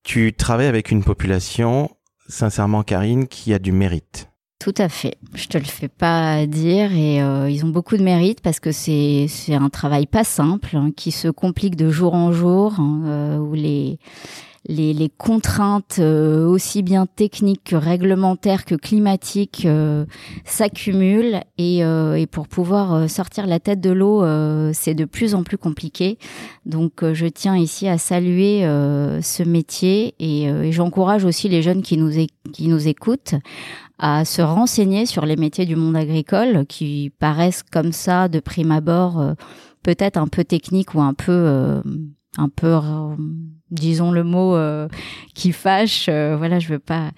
tu 0.03 0.33
travailles 0.33 0.67
avec 0.67 0.91
une 0.91 1.03
population, 1.03 1.91
sincèrement, 2.27 2.83
Karine, 2.83 3.27
qui 3.27 3.53
a 3.53 3.59
du 3.59 3.71
mérite. 3.71 4.29
Tout 4.61 4.75
à 4.77 4.89
fait. 4.89 5.17
Je 5.33 5.47
te 5.47 5.57
le 5.57 5.63
fais 5.63 5.87
pas 5.87 6.45
dire 6.45 6.93
et 6.93 7.21
euh, 7.23 7.49
ils 7.49 7.65
ont 7.65 7.69
beaucoup 7.69 7.97
de 7.97 8.03
mérite 8.03 8.41
parce 8.41 8.59
que 8.59 8.71
c'est 8.71 9.25
c'est 9.27 9.55
un 9.55 9.69
travail 9.69 10.05
pas 10.05 10.23
simple 10.23 10.77
hein, 10.77 10.91
qui 10.95 11.09
se 11.09 11.29
complique 11.29 11.75
de 11.75 11.89
jour 11.89 12.13
en 12.13 12.31
jour 12.31 12.75
hein, 12.77 13.01
euh, 13.05 13.37
où 13.39 13.55
les 13.55 13.97
les, 14.65 14.93
les 14.93 15.09
contraintes 15.09 15.97
euh, 15.99 16.45
aussi 16.45 16.83
bien 16.83 17.07
techniques 17.07 17.63
que 17.65 17.75
réglementaires 17.75 18.63
que 18.63 18.75
climatiques 18.75 19.63
euh, 19.65 20.05
s'accumulent 20.45 21.41
et, 21.57 21.83
euh, 21.83 22.15
et, 22.15 22.27
pour 22.27 22.47
pouvoir 22.47 23.09
sortir 23.09 23.47
la 23.47 23.59
tête 23.59 23.81
de 23.81 23.89
l'eau, 23.89 24.23
c'est 24.73 24.93
de 24.93 25.05
plus 25.05 25.35
en 25.35 25.43
plus 25.43 25.57
compliqué. 25.57 26.17
Donc 26.65 27.03
je 27.13 27.25
tiens 27.25 27.57
ici 27.57 27.87
à 27.87 27.97
saluer 27.97 28.61
ce 28.61 29.43
métier 29.43 30.15
et, 30.19 30.71
j'encourage 30.71 31.25
aussi 31.25 31.49
les 31.49 31.61
jeunes 31.61 31.81
qui 31.81 31.97
nous, 31.97 32.11
qui 32.53 32.67
nous 32.67 32.87
écoutent 32.87 33.35
à 33.99 34.25
se 34.25 34.41
renseigner 34.41 35.05
sur 35.05 35.25
les 35.25 35.35
métiers 35.35 35.65
du 35.65 35.75
monde 35.75 35.95
agricole 35.95 36.65
qui 36.67 37.11
paraissent 37.19 37.63
comme 37.63 37.91
ça 37.91 38.27
de 38.27 38.39
prime 38.39 38.71
abord 38.71 39.21
peut-être 39.83 40.17
un 40.17 40.27
peu 40.27 40.43
techniques 40.43 40.93
ou 40.95 41.01
un 41.01 41.13
peu 41.13 41.81
un 42.37 42.49
peu 42.49 42.79
disons 43.71 44.11
le 44.11 44.23
mot 44.23 44.55
euh, 44.55 44.87
qui 45.33 45.51
fâche 45.51 46.07
euh, 46.09 46.35
voilà 46.37 46.59
je 46.59 46.69
veux 46.69 46.79
pas 46.79 47.11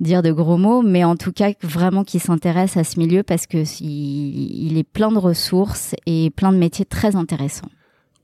dire 0.00 0.22
de 0.22 0.32
gros 0.32 0.56
mots 0.56 0.82
mais 0.82 1.04
en 1.04 1.16
tout 1.16 1.32
cas 1.32 1.52
vraiment 1.62 2.04
qui 2.04 2.18
s'intéresse 2.18 2.76
à 2.76 2.84
ce 2.84 2.98
milieu 2.98 3.22
parce 3.22 3.46
que 3.46 3.64
il, 3.82 4.76
est 4.76 4.84
plein 4.84 5.12
de 5.12 5.18
ressources 5.18 5.94
et 6.06 6.30
plein 6.30 6.52
de 6.52 6.58
métiers 6.58 6.84
très 6.84 7.16
intéressants 7.16 7.68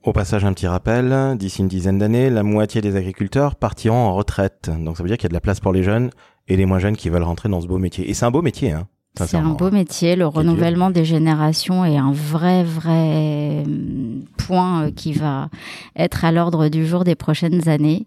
au 0.02 0.12
passage, 0.12 0.44
un 0.44 0.52
petit 0.52 0.68
rappel, 0.68 1.36
d'ici 1.36 1.62
une 1.62 1.66
dizaine 1.66 1.98
d'années, 1.98 2.30
la 2.30 2.44
moitié 2.44 2.80
des 2.80 2.94
agriculteurs 2.94 3.56
partiront 3.56 3.96
en 3.96 4.14
retraite. 4.14 4.70
Donc 4.70 4.96
ça 4.96 5.02
veut 5.02 5.08
dire 5.08 5.18
qu'il 5.18 5.24
y 5.24 5.26
a 5.26 5.30
de 5.30 5.34
la 5.34 5.40
place 5.40 5.58
pour 5.58 5.72
les 5.72 5.82
jeunes 5.82 6.10
et 6.46 6.56
les 6.56 6.64
moins 6.64 6.78
jeunes 6.78 6.96
qui 6.96 7.08
veulent 7.08 7.24
rentrer 7.24 7.48
dans 7.48 7.60
ce 7.60 7.66
beau 7.66 7.78
métier. 7.78 8.08
Et 8.08 8.14
c'est 8.14 8.24
un 8.24 8.30
beau 8.30 8.40
métier, 8.40 8.70
hein. 8.70 8.86
C'est 9.18 9.36
un 9.36 9.50
beau 9.50 9.70
métier. 9.70 10.16
Le 10.16 10.26
renouvellement 10.26 10.90
des 10.90 11.04
générations 11.04 11.84
est 11.84 11.96
un 11.96 12.12
vrai, 12.12 12.64
vrai 12.64 13.62
hum, 13.64 14.24
point 14.36 14.84
euh, 14.84 14.90
qui 14.90 15.12
va 15.12 15.48
être 15.96 16.24
à 16.24 16.32
l'ordre 16.32 16.68
du 16.68 16.86
jour 16.86 17.04
des 17.04 17.14
prochaines 17.14 17.68
années. 17.68 18.06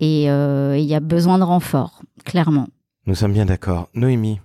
Et 0.00 0.30
euh, 0.30 0.76
il 0.78 0.84
y 0.84 0.94
a 0.94 1.00
besoin 1.00 1.38
de 1.38 1.44
renfort, 1.44 2.02
clairement. 2.24 2.68
Nous 3.06 3.14
sommes 3.14 3.32
bien 3.32 3.46
d'accord. 3.46 3.88
Noémie, 3.94 4.40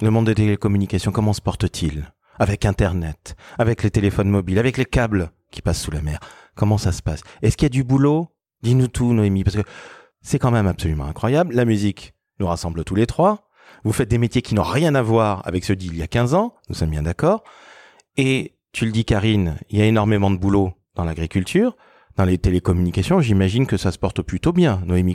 le 0.00 0.10
monde 0.10 0.26
des 0.26 0.34
télécommunications, 0.34 1.10
comment 1.10 1.32
se 1.32 1.40
porte-t-il? 1.40 2.12
Avec 2.38 2.64
Internet, 2.64 3.34
avec 3.58 3.82
les 3.82 3.90
téléphones 3.90 4.30
mobiles, 4.30 4.58
avec 4.58 4.76
les 4.76 4.84
câbles 4.84 5.30
qui 5.50 5.62
passent 5.62 5.82
sous 5.82 5.90
la 5.90 6.02
mer. 6.02 6.20
Comment 6.54 6.78
ça 6.78 6.92
se 6.92 7.02
passe? 7.02 7.22
Est-ce 7.42 7.56
qu'il 7.56 7.66
y 7.66 7.66
a 7.66 7.70
du 7.70 7.82
boulot? 7.82 8.28
Dis-nous 8.62 8.88
tout, 8.88 9.12
Noémie, 9.12 9.42
parce 9.42 9.56
que 9.56 9.62
c'est 10.20 10.38
quand 10.38 10.50
même 10.50 10.66
absolument 10.66 11.06
incroyable. 11.06 11.54
La 11.54 11.64
musique 11.64 12.14
nous 12.38 12.46
rassemble 12.46 12.84
tous 12.84 12.94
les 12.94 13.06
trois. 13.06 13.47
Vous 13.84 13.92
faites 13.92 14.08
des 14.08 14.18
métiers 14.18 14.42
qui 14.42 14.54
n'ont 14.54 14.62
rien 14.62 14.94
à 14.94 15.02
voir 15.02 15.46
avec 15.46 15.64
ceux 15.64 15.76
d'il 15.76 15.96
y 15.96 16.02
a 16.02 16.06
15 16.06 16.34
ans, 16.34 16.54
nous 16.68 16.74
sommes 16.74 16.90
bien 16.90 17.02
d'accord. 17.02 17.44
Et 18.16 18.54
tu 18.72 18.84
le 18.84 18.92
dis 18.92 19.04
Karine, 19.04 19.56
il 19.70 19.78
y 19.78 19.82
a 19.82 19.86
énormément 19.86 20.30
de 20.30 20.36
boulot 20.36 20.72
dans 20.94 21.04
l'agriculture, 21.04 21.76
dans 22.16 22.24
les 22.24 22.38
télécommunications, 22.38 23.20
j'imagine 23.20 23.66
que 23.66 23.76
ça 23.76 23.92
se 23.92 23.98
porte 23.98 24.22
plutôt 24.22 24.52
bien. 24.52 24.82
Noémie, 24.84 25.14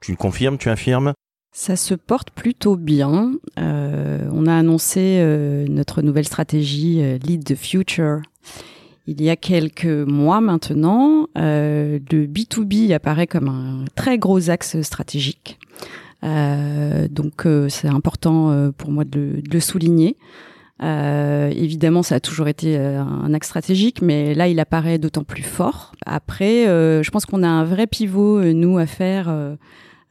tu 0.00 0.16
confirmes, 0.16 0.56
tu 0.56 0.70
affirmes? 0.70 1.12
Ça 1.52 1.76
se 1.76 1.94
porte 1.94 2.30
plutôt 2.30 2.76
bien. 2.76 3.32
Euh, 3.58 4.28
on 4.32 4.46
a 4.46 4.56
annoncé 4.56 5.18
euh, 5.18 5.66
notre 5.68 6.00
nouvelle 6.00 6.24
stratégie 6.24 7.02
euh, 7.02 7.18
Lead 7.18 7.44
the 7.44 7.56
Future 7.56 8.20
il 9.06 9.20
y 9.20 9.28
a 9.28 9.34
quelques 9.34 9.86
mois 9.86 10.40
maintenant. 10.40 11.26
le 11.34 11.98
B2B 11.98 12.94
apparaît 12.94 13.26
comme 13.26 13.48
un 13.48 13.84
très 13.96 14.18
gros 14.18 14.50
axe 14.50 14.80
stratégique. 14.82 15.58
Euh, 16.22 17.08
donc 17.08 17.46
euh, 17.46 17.68
c'est 17.68 17.88
important 17.88 18.50
euh, 18.50 18.70
pour 18.76 18.90
moi 18.90 19.04
de 19.04 19.18
le, 19.18 19.42
de 19.42 19.50
le 19.50 19.60
souligner. 19.60 20.16
Euh, 20.82 21.50
évidemment, 21.54 22.02
ça 22.02 22.16
a 22.16 22.20
toujours 22.20 22.48
été 22.48 22.78
euh, 22.78 23.00
un 23.00 23.34
axe 23.34 23.48
stratégique, 23.48 24.00
mais 24.00 24.34
là, 24.34 24.48
il 24.48 24.58
apparaît 24.60 24.98
d'autant 24.98 25.24
plus 25.24 25.42
fort. 25.42 25.92
Après, 26.06 26.66
euh, 26.68 27.02
je 27.02 27.10
pense 27.10 27.26
qu'on 27.26 27.42
a 27.42 27.48
un 27.48 27.64
vrai 27.64 27.86
pivot, 27.86 28.42
nous, 28.54 28.78
à 28.78 28.86
faire. 28.86 29.28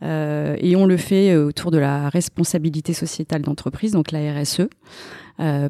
et 0.02 0.76
on 0.76 0.86
le 0.86 0.98
fait 0.98 1.36
autour 1.36 1.72
de 1.72 1.78
la 1.78 2.10
responsabilité 2.10 2.94
sociétale 2.94 3.42
d'entreprise, 3.42 3.94
donc 3.94 4.12
la 4.12 4.20
RSE. 4.34 4.70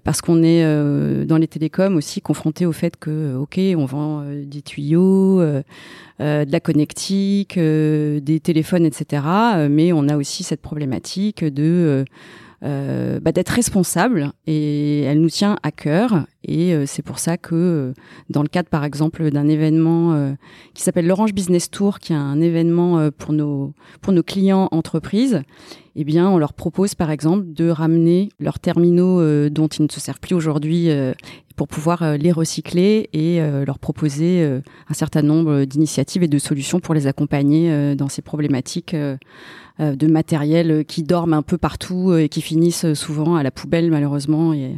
Parce 0.03 0.21
qu'on 0.21 0.41
est 0.41 0.63
dans 1.25 1.37
les 1.37 1.47
télécoms 1.47 1.95
aussi 1.95 2.21
confronté 2.21 2.65
au 2.65 2.71
fait 2.71 2.97
que, 2.97 3.35
ok, 3.35 3.59
on 3.77 3.85
vend 3.85 4.23
des 4.43 4.61
tuyaux, 4.61 5.41
de 5.41 5.63
la 6.19 6.59
connectique, 6.59 7.57
des 7.57 8.39
téléphones, 8.43 8.85
etc. 8.85 9.21
mais 9.69 9.93
on 9.93 10.07
a 10.07 10.17
aussi 10.17 10.43
cette 10.43 10.61
problématique 10.61 11.43
de 11.45 12.05
euh, 12.61 13.21
bah, 13.21 13.31
d'être 13.31 13.49
responsable 13.49 14.33
et 14.45 15.03
elle 15.03 15.21
nous 15.21 15.29
tient 15.29 15.57
à 15.63 15.71
cœur 15.71 16.25
et 16.43 16.73
euh, 16.73 16.85
c'est 16.85 17.01
pour 17.01 17.19
ça 17.19 17.37
que 17.37 17.55
euh, 17.55 17.93
dans 18.29 18.41
le 18.41 18.47
cadre 18.47 18.69
par 18.69 18.83
exemple 18.83 19.29
d'un 19.31 19.47
événement 19.47 20.35
qui 20.73 20.83
s'appelle 20.83 21.07
l'Orange 21.07 21.33
Business 21.33 21.69
Tour 21.69 21.99
qui 21.99 22.13
est 22.13 22.17
un 22.17 22.39
événement 22.41 23.09
pour 23.17 23.33
nos 23.33 23.73
clients 24.25 24.67
entreprises 24.71 25.41
eh 25.95 26.03
bien 26.03 26.29
on 26.29 26.37
leur 26.37 26.53
propose 26.53 26.95
par 26.95 27.11
exemple 27.11 27.45
de 27.47 27.69
ramener 27.69 28.29
leurs 28.39 28.59
terminaux 28.59 29.49
dont 29.49 29.67
ils 29.67 29.83
ne 29.83 29.91
se 29.91 29.99
servent 29.99 30.19
plus 30.19 30.35
aujourd'hui 30.35 30.89
pour 31.55 31.67
pouvoir 31.67 32.17
les 32.17 32.31
recycler 32.31 33.09
et 33.13 33.39
leur 33.65 33.79
proposer 33.79 34.43
un 34.43 34.93
certain 34.93 35.21
nombre 35.21 35.65
d'initiatives 35.65 36.23
et 36.23 36.27
de 36.27 36.39
solutions 36.39 36.79
pour 36.79 36.93
les 36.93 37.07
accompagner 37.07 37.95
dans 37.95 38.09
ces 38.09 38.21
problématiques 38.21 38.95
euh, 39.81 39.95
de 39.95 40.07
matériel 40.07 40.83
qui 40.83 41.03
dorment 41.03 41.35
un 41.35 41.41
peu 41.41 41.57
partout 41.57 42.11
euh, 42.11 42.23
et 42.23 42.27
qui 42.27 42.41
finissent 42.41 42.93
souvent 42.95 43.37
à 43.37 43.43
la 43.43 43.51
poubelle 43.51 43.89
malheureusement. 43.89 44.53
Et, 44.53 44.75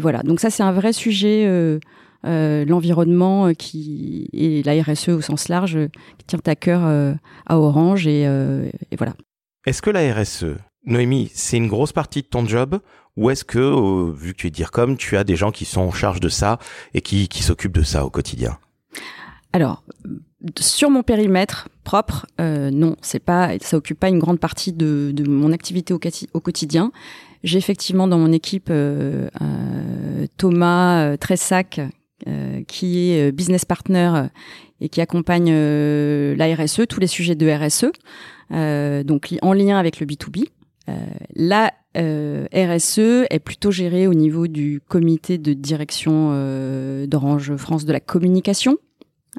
voilà. 0.00 0.24
Donc 0.24 0.40
ça 0.40 0.50
c'est 0.50 0.64
un 0.64 0.72
vrai 0.72 0.91
sujet. 0.92 1.46
Euh, 2.24 2.64
l'environnement 2.66 3.52
qui 3.52 4.28
et 4.32 4.62
la 4.62 4.80
RSE 4.80 5.08
au 5.08 5.20
sens 5.20 5.48
large 5.48 5.76
qui 6.18 6.26
tient 6.26 6.38
à 6.46 6.54
cœur 6.54 6.82
à 7.46 7.58
Orange 7.58 8.06
et, 8.06 8.28
voilà. 8.96 9.14
Est-ce 9.66 9.82
que 9.82 9.90
la 9.90 10.14
RSE, 10.14 10.54
Noémie, 10.86 11.32
c'est 11.34 11.56
une 11.56 11.66
grosse 11.66 11.92
partie 11.92 12.22
de 12.22 12.28
ton 12.28 12.46
job 12.46 12.78
ou 13.16 13.28
est-ce 13.30 13.44
que, 13.44 14.12
vu 14.12 14.34
que 14.34 14.38
tu 14.38 14.46
es 14.46 14.50
dire 14.50 14.70
comme, 14.70 14.96
tu 14.96 15.16
as 15.16 15.24
des 15.24 15.34
gens 15.34 15.50
qui 15.50 15.64
sont 15.64 15.80
en 15.80 15.90
charge 15.90 16.20
de 16.20 16.28
ça 16.28 16.60
et 16.94 17.00
qui, 17.00 17.26
qui 17.26 17.42
s'occupent 17.42 17.76
de 17.76 17.82
ça 17.82 18.06
au 18.06 18.10
quotidien? 18.10 18.56
Alors, 19.52 19.82
sur 20.58 20.90
mon 20.90 21.02
périmètre 21.02 21.68
propre, 21.84 22.26
euh, 22.40 22.70
non, 22.70 22.96
c'est 23.02 23.20
pas, 23.20 23.50
ça 23.60 23.76
occupe 23.76 24.00
pas 24.00 24.08
une 24.08 24.18
grande 24.18 24.40
partie 24.40 24.72
de, 24.72 25.12
de 25.14 25.28
mon 25.28 25.52
activité 25.52 25.92
au, 25.92 26.00
au 26.32 26.40
quotidien. 26.40 26.90
J'ai 27.42 27.58
effectivement 27.58 28.06
dans 28.06 28.18
mon 28.18 28.32
équipe 28.32 28.68
euh, 28.70 29.28
euh, 29.40 30.26
Thomas 30.36 31.16
Tressac, 31.16 31.80
qui 32.68 33.10
est 33.10 33.32
business 33.32 33.64
partner 33.64 34.28
et 34.80 34.88
qui 34.88 35.00
accompagne 35.00 35.52
la 35.52 36.54
RSE, 36.54 36.82
tous 36.88 37.00
les 37.00 37.08
sujets 37.08 37.34
de 37.34 37.50
RSE, 37.50 37.86
donc 39.04 39.34
en 39.42 39.52
lien 39.52 39.76
avec 39.76 39.98
le 39.98 40.06
B2B. 40.06 40.44
la 41.34 41.72
RSE 41.96 43.26
est 43.28 43.42
plutôt 43.44 43.72
gérée 43.72 44.06
au 44.06 44.14
niveau 44.14 44.46
du 44.46 44.80
comité 44.86 45.36
de 45.36 45.52
direction 45.52 46.28
d'Orange 47.08 47.56
France 47.56 47.86
de 47.86 47.92
la 47.92 47.98
communication, 47.98 48.78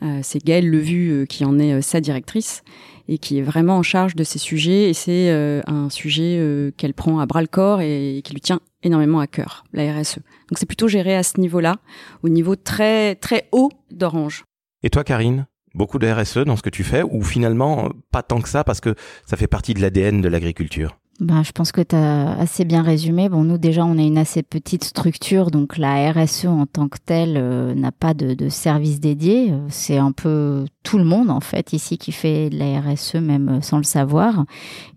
euh, 0.02 0.20
c'est 0.24 0.44
Gaëlle 0.44 0.70
Levu 0.70 1.12
euh, 1.12 1.26
qui 1.26 1.46
en 1.46 1.60
est 1.60 1.74
euh, 1.74 1.82
sa 1.82 2.02
directrice 2.02 2.64
et 3.08 3.18
qui 3.18 3.40
est 3.40 3.42
vraiment 3.42 3.78
en 3.78 3.84
charge 3.84 4.16
de 4.16 4.24
ces 4.24 4.40
sujets. 4.40 4.90
Et 4.90 4.94
c'est 4.94 5.30
un 5.68 5.90
sujet 5.90 6.72
qu'elle 6.78 6.94
prend 6.94 7.20
à 7.20 7.26
bras 7.26 7.42
le 7.42 7.48
corps 7.48 7.82
et, 7.82 8.22
qui 8.24 8.34
lui 8.34 8.42
tient 8.42 8.60
énormément 8.84 9.20
à 9.20 9.28
cœur, 9.28 9.64
la 9.74 9.92
RSE. 9.94 10.18
Donc 10.50 10.58
c'est 10.58 10.66
plutôt 10.66 10.88
géré 10.88 11.16
à 11.16 11.24
ce 11.24 11.40
niveau-là, 11.40 11.78
au 12.22 12.30
niveau 12.30 12.56
très 12.56 13.16
très 13.16 13.48
haut 13.52 13.72
d'Orange. 13.92 14.44
Et 14.84 14.90
toi, 14.90 15.04
Karine 15.04 15.48
Beaucoup 15.76 15.98
de 15.98 16.08
RSE 16.08 16.40
dans 16.46 16.56
ce 16.56 16.62
que 16.62 16.70
tu 16.70 16.84
fais 16.84 17.02
ou 17.02 17.24
finalement 17.24 17.90
pas 18.12 18.22
tant 18.22 18.42
que 18.42 18.50
ça 18.50 18.64
parce 18.64 18.80
que 18.80 18.94
ça 19.26 19.38
fait 19.38 19.48
partie 19.48 19.74
de 19.74 19.82
l'ADN 19.82 20.22
de 20.22 20.30
l'agriculture? 20.30 21.00
Ben, 21.20 21.44
je 21.44 21.52
pense 21.52 21.72
que 21.72 21.82
tu 21.82 21.96
as 21.96 22.32
assez 22.40 22.66
bien 22.66 22.82
résumé. 22.82 23.30
Bon, 23.30 23.44
nous 23.44 23.60
déjà, 23.60 23.86
on 23.86 24.00
a 24.00 24.02
une 24.02 24.18
assez 24.18 24.42
petite 24.42 24.84
structure, 24.84 25.52
donc 25.52 25.78
la 25.78 26.12
RSE 26.12 26.46
en 26.46 26.66
tant 26.66 26.88
que 26.88 26.98
telle 27.06 27.38
euh, 27.38 27.76
n'a 27.76 27.92
pas 27.92 28.16
de, 28.16 28.34
de, 28.34 28.50
service 28.50 29.00
dédié. 29.00 29.54
C'est 29.70 29.98
un 29.98 30.12
peu 30.12 30.66
tout 30.82 30.98
le 30.98 31.04
monde 31.04 31.30
en 31.30 31.40
fait 31.40 31.72
ici 31.72 32.00
qui 32.00 32.12
fait 32.12 32.50
de 32.50 32.58
la 32.58 32.82
RSE, 32.82 33.16
même 33.16 33.50
euh, 33.50 33.62
sans 33.62 33.78
le 33.78 33.84
savoir. 33.84 34.46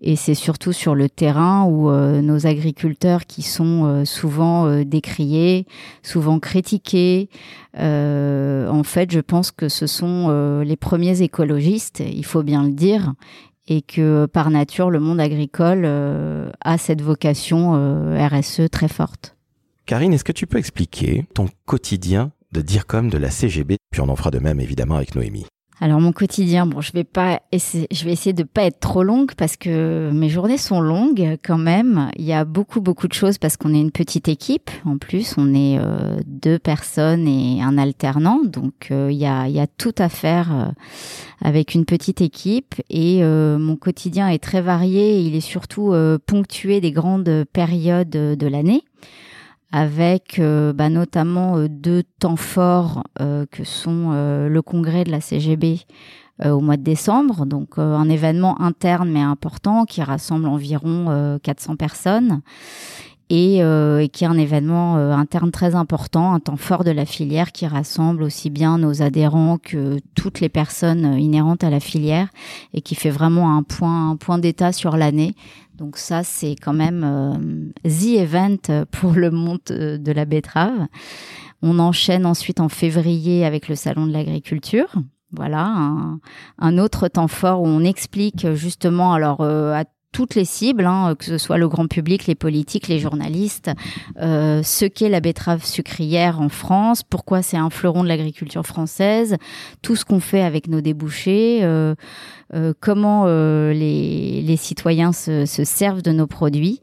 Et 0.01 0.17
c'est 0.17 0.35
surtout 0.35 0.73
sur 0.73 0.95
le 0.95 1.11
terrain 1.11 1.65
où 1.65 1.91
euh, 1.91 2.23
nos 2.23 2.47
agriculteurs, 2.47 3.27
qui 3.27 3.43
sont 3.43 4.05
souvent 4.07 4.83
décriés, 4.85 5.67
souvent 6.03 6.39
critiqués, 6.39 7.29
en 7.79 8.83
fait, 8.85 9.11
je 9.11 9.21
pense 9.21 9.51
que 9.51 9.69
ce 9.69 9.87
sont 9.87 10.61
les 10.65 10.77
premiers 10.77 11.23
écologistes, 11.23 12.01
il 12.01 12.25
faut 12.25 12.43
bien 12.43 12.63
le 12.63 12.73
dire, 12.73 13.13
et 13.69 13.83
que 13.83 14.27
par 14.27 14.51
nature, 14.51 14.91
le 14.91 15.01
monde 15.01 15.21
agricole 15.21 15.83
euh, 15.85 16.51
a 16.61 16.79
cette 16.79 17.03
vocation 17.03 17.75
euh, 17.75 18.27
RSE 18.27 18.71
très 18.71 18.89
forte. 18.89 19.37
Karine, 19.87 20.13
est-ce 20.13 20.25
que 20.25 20.33
tu 20.33 20.47
peux 20.47 20.59
expliquer 20.59 21.27
ton 21.35 21.49
quotidien 21.65 22.33
de 22.53 22.61
DIRCOM 22.61 23.09
de 23.09 23.19
la 23.19 23.31
CGB 23.31 23.77
Puis 23.91 24.01
on 24.01 24.09
en 24.09 24.17
fera 24.17 24.31
de 24.31 24.39
même 24.39 24.61
évidemment 24.61 24.97
avec 24.97 25.15
Noémie. 25.15 25.47
Alors 25.79 26.01
mon 26.01 26.13
quotidien, 26.13 26.65
bon, 26.65 26.81
je 26.81 26.91
vais 26.93 27.05
pas 27.05 27.43
essayer, 27.53 27.87
je 27.93 28.07
vais 28.07 28.13
essayer 28.13 28.33
de 28.33 28.45
pas 28.45 28.63
être 28.63 28.81
trop 28.81 29.03
longue 29.03 29.35
parce 29.37 29.59
que 29.59 30.11
mes 30.11 30.31
journées 30.31 30.57
sont 30.57 30.81
longues 30.81 31.37
quand 31.45 31.59
même. 31.59 32.11
Il 32.17 32.25
y 32.25 32.33
a 32.33 32.47
beaucoup 32.47 32.81
beaucoup 32.81 33.09
de 33.09 33.13
choses 33.13 33.37
parce 33.37 33.59
qu'on 33.59 33.75
est 33.75 33.81
une 33.81 33.91
petite 33.91 34.29
équipe. 34.29 34.71
En 34.87 34.97
plus, 34.97 35.35
on 35.37 35.53
est 35.53 35.79
euh, 35.79 36.19
deux 36.25 36.59
personnes 36.59 37.29
et 37.29 37.61
un 37.63 37.77
alternant, 37.77 38.41
donc 38.43 38.89
euh, 38.91 39.09
il 39.13 39.19
y 39.19 39.27
a 39.27 39.49
il 39.49 39.55
y 39.55 39.61
a 39.61 39.67
tout 39.67 39.95
à 39.99 40.09
faire 40.09 40.55
euh, 40.55 40.71
avec 41.43 41.75
une 41.75 41.85
petite 41.85 42.23
équipe. 42.23 42.77
Et 42.89 43.23
mon 43.23 43.77
quotidien 43.77 44.29
est 44.29 44.43
très 44.43 44.63
varié. 44.63 45.21
Il 45.21 45.35
est 45.35 45.41
surtout 45.41 45.95
ponctué 46.27 46.81
des 46.81 46.93
grandes 46.93 47.45
périodes 47.53 48.09
de 48.09 48.47
l'année 48.47 48.83
avec 49.73 50.39
euh, 50.39 50.73
bah, 50.73 50.89
notamment 50.89 51.57
euh, 51.57 51.69
deux 51.69 52.03
temps 52.19 52.37
forts 52.37 53.03
euh, 53.21 53.47
que 53.51 53.65
sont 53.65 54.11
le 54.13 54.61
congrès 54.63 55.05
de 55.05 55.11
la 55.11 55.21
CGB 55.21 55.81
au 56.45 56.61
mois 56.61 56.77
de 56.77 56.83
décembre, 56.83 57.47
donc 57.47 57.79
un 57.79 58.11
événement 58.11 58.61
interne 58.61 59.09
mais 59.09 59.23
important 59.23 59.87
qui 59.87 60.03
rassemble 60.03 60.47
environ 60.47 61.39
400 61.43 61.77
personnes 61.77 62.43
et, 63.31 63.63
qui 64.13 64.25
est 64.25 64.27
un 64.27 64.37
événement 64.37 64.97
interne 64.97 65.51
très 65.51 65.75
important, 65.75 66.35
un 66.35 66.41
temps 66.41 66.59
fort 66.59 66.85
de 66.85 66.91
la 66.91 67.07
filière 67.07 67.53
qui 67.53 67.67
rassemble 67.67 68.23
aussi 68.23 68.51
bien 68.51 68.77
nos 68.77 69.01
adhérents 69.01 69.57
que 69.57 69.99
toutes 70.15 70.41
les 70.41 70.51
personnes 70.51 71.19
inhérentes 71.19 71.65
à 71.65 71.71
la 71.71 71.81
filière 71.81 72.29
et 72.75 72.83
qui 72.83 72.97
fait 72.97 73.09
vraiment 73.09 73.57
un 73.57 73.63
point, 73.63 74.11
un 74.11 74.17
point 74.17 74.37
d'état 74.37 74.73
sur 74.73 74.99
l'année 74.99 75.35
donc 75.77 75.99
ça, 75.99 76.23
c'est 76.23 76.57
quand 76.57 76.73
même 76.73 77.05
euh, 77.05 77.89
the 77.89 78.19
event 78.19 78.85
pour 78.91 79.13
le 79.13 79.31
monde 79.31 79.61
de 79.69 80.13
la 80.13 80.25
betterave. 80.25 80.87
On 81.63 81.79
enchaîne 81.79 82.27
ensuite 82.27 82.61
en 82.61 82.69
février 82.69 83.45
avec 83.45 83.69
le 83.69 83.75
salon 83.75 84.07
de 84.07 84.13
l'agriculture. 84.13 84.95
Voilà, 85.33 85.75
un, 86.59 86.79
autre 86.79 87.09
temps 87.09 87.29
fort 87.29 87.61
où 87.61 87.67
on 87.67 87.83
explique 87.83 88.53
justement 88.55 89.13
alors 89.13 89.41
euh, 89.41 89.75
à 89.75 89.85
toutes 90.17 90.35
les 90.35 90.47
cibles, 90.47 90.87
hein, 90.87 91.15
que 91.15 91.27
ce 91.27 91.37
soit 91.37 91.59
le 91.59 91.69
grand 91.69 91.89
public, 91.89 92.27
les 92.27 92.35
politiques, 92.35 92.89
les 92.89 92.99
journalistes, 92.99 93.71
euh, 94.19 94.63
ce 94.63 94.87
qu'est 94.87 95.11
la 95.11 95.21
betterave 95.21 95.63
sucrière 95.63 96.41
en 96.41 96.49
France, 96.49 97.03
pourquoi 97.03 97.43
c'est 97.43 97.59
un 97.59 97.69
fleuron 97.69 98.03
de 98.03 98.09
l'agriculture 98.09 98.65
française, 98.65 99.37
tout 99.83 99.95
ce 99.95 100.07
qu'on 100.07 100.19
fait 100.19 100.41
avec 100.41 100.69
nos 100.69 100.81
débouchés, 100.81 101.59
euh, 101.65 101.95
euh, 102.55 102.73
comment 102.81 103.27
les, 103.27 104.57
citoyens 104.57 105.13
se, 105.13 105.45
servent 105.45 106.01
de 106.01 106.13
nos 106.13 106.27
produits. 106.27 106.81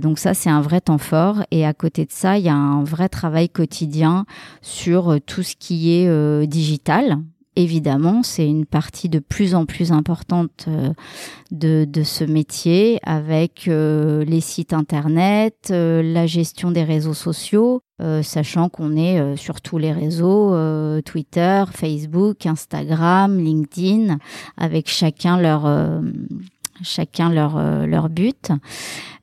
donc 0.00 0.20
ça, 0.20 0.32
c'est 0.32 0.50
un 0.50 0.60
vrai 0.60 0.80
temps 0.80 0.98
fort. 0.98 1.42
Et 1.50 1.66
à 1.66 1.74
côté 1.74 2.04
de 2.04 2.12
ça, 2.12 2.38
il 2.38 2.44
y 2.44 2.48
a 2.48 2.54
un 2.54 2.84
vrai 2.84 3.08
travail 3.08 3.48
quotidien 3.48 4.26
sur 4.62 5.18
tout 5.26 5.42
ce 5.42 5.56
qui 5.56 5.92
est 5.92 6.46
digital 6.46 7.18
évidemment, 7.56 8.22
c'est 8.22 8.46
une 8.46 8.66
partie 8.66 9.08
de 9.08 9.18
plus 9.18 9.54
en 9.54 9.66
plus 9.66 9.92
importante 9.92 10.66
euh, 10.68 10.92
de, 11.50 12.02
ce 12.02 12.24
métier 12.24 12.98
avec 13.02 13.68
euh, 13.68 14.24
les 14.24 14.40
sites 14.40 14.72
internet, 14.72 15.68
euh, 15.70 16.02
la 16.02 16.26
gestion 16.26 16.70
des 16.70 16.84
réseaux 16.84 17.14
sociaux, 17.14 17.82
sachant 18.22 18.70
qu'on 18.70 18.96
est 18.96 19.36
sur 19.36 19.60
tous 19.60 19.76
les 19.76 19.92
réseaux, 19.92 20.56
Twitter, 21.02 21.64
Facebook, 21.70 22.46
Instagram, 22.46 23.38
LinkedIn, 23.38 24.16
avec 24.56 24.88
chacun 24.88 25.38
leur 25.38 25.66
chacun 26.82 27.30
leur, 27.30 27.56
euh, 27.56 27.86
leur 27.86 28.08
but. 28.08 28.50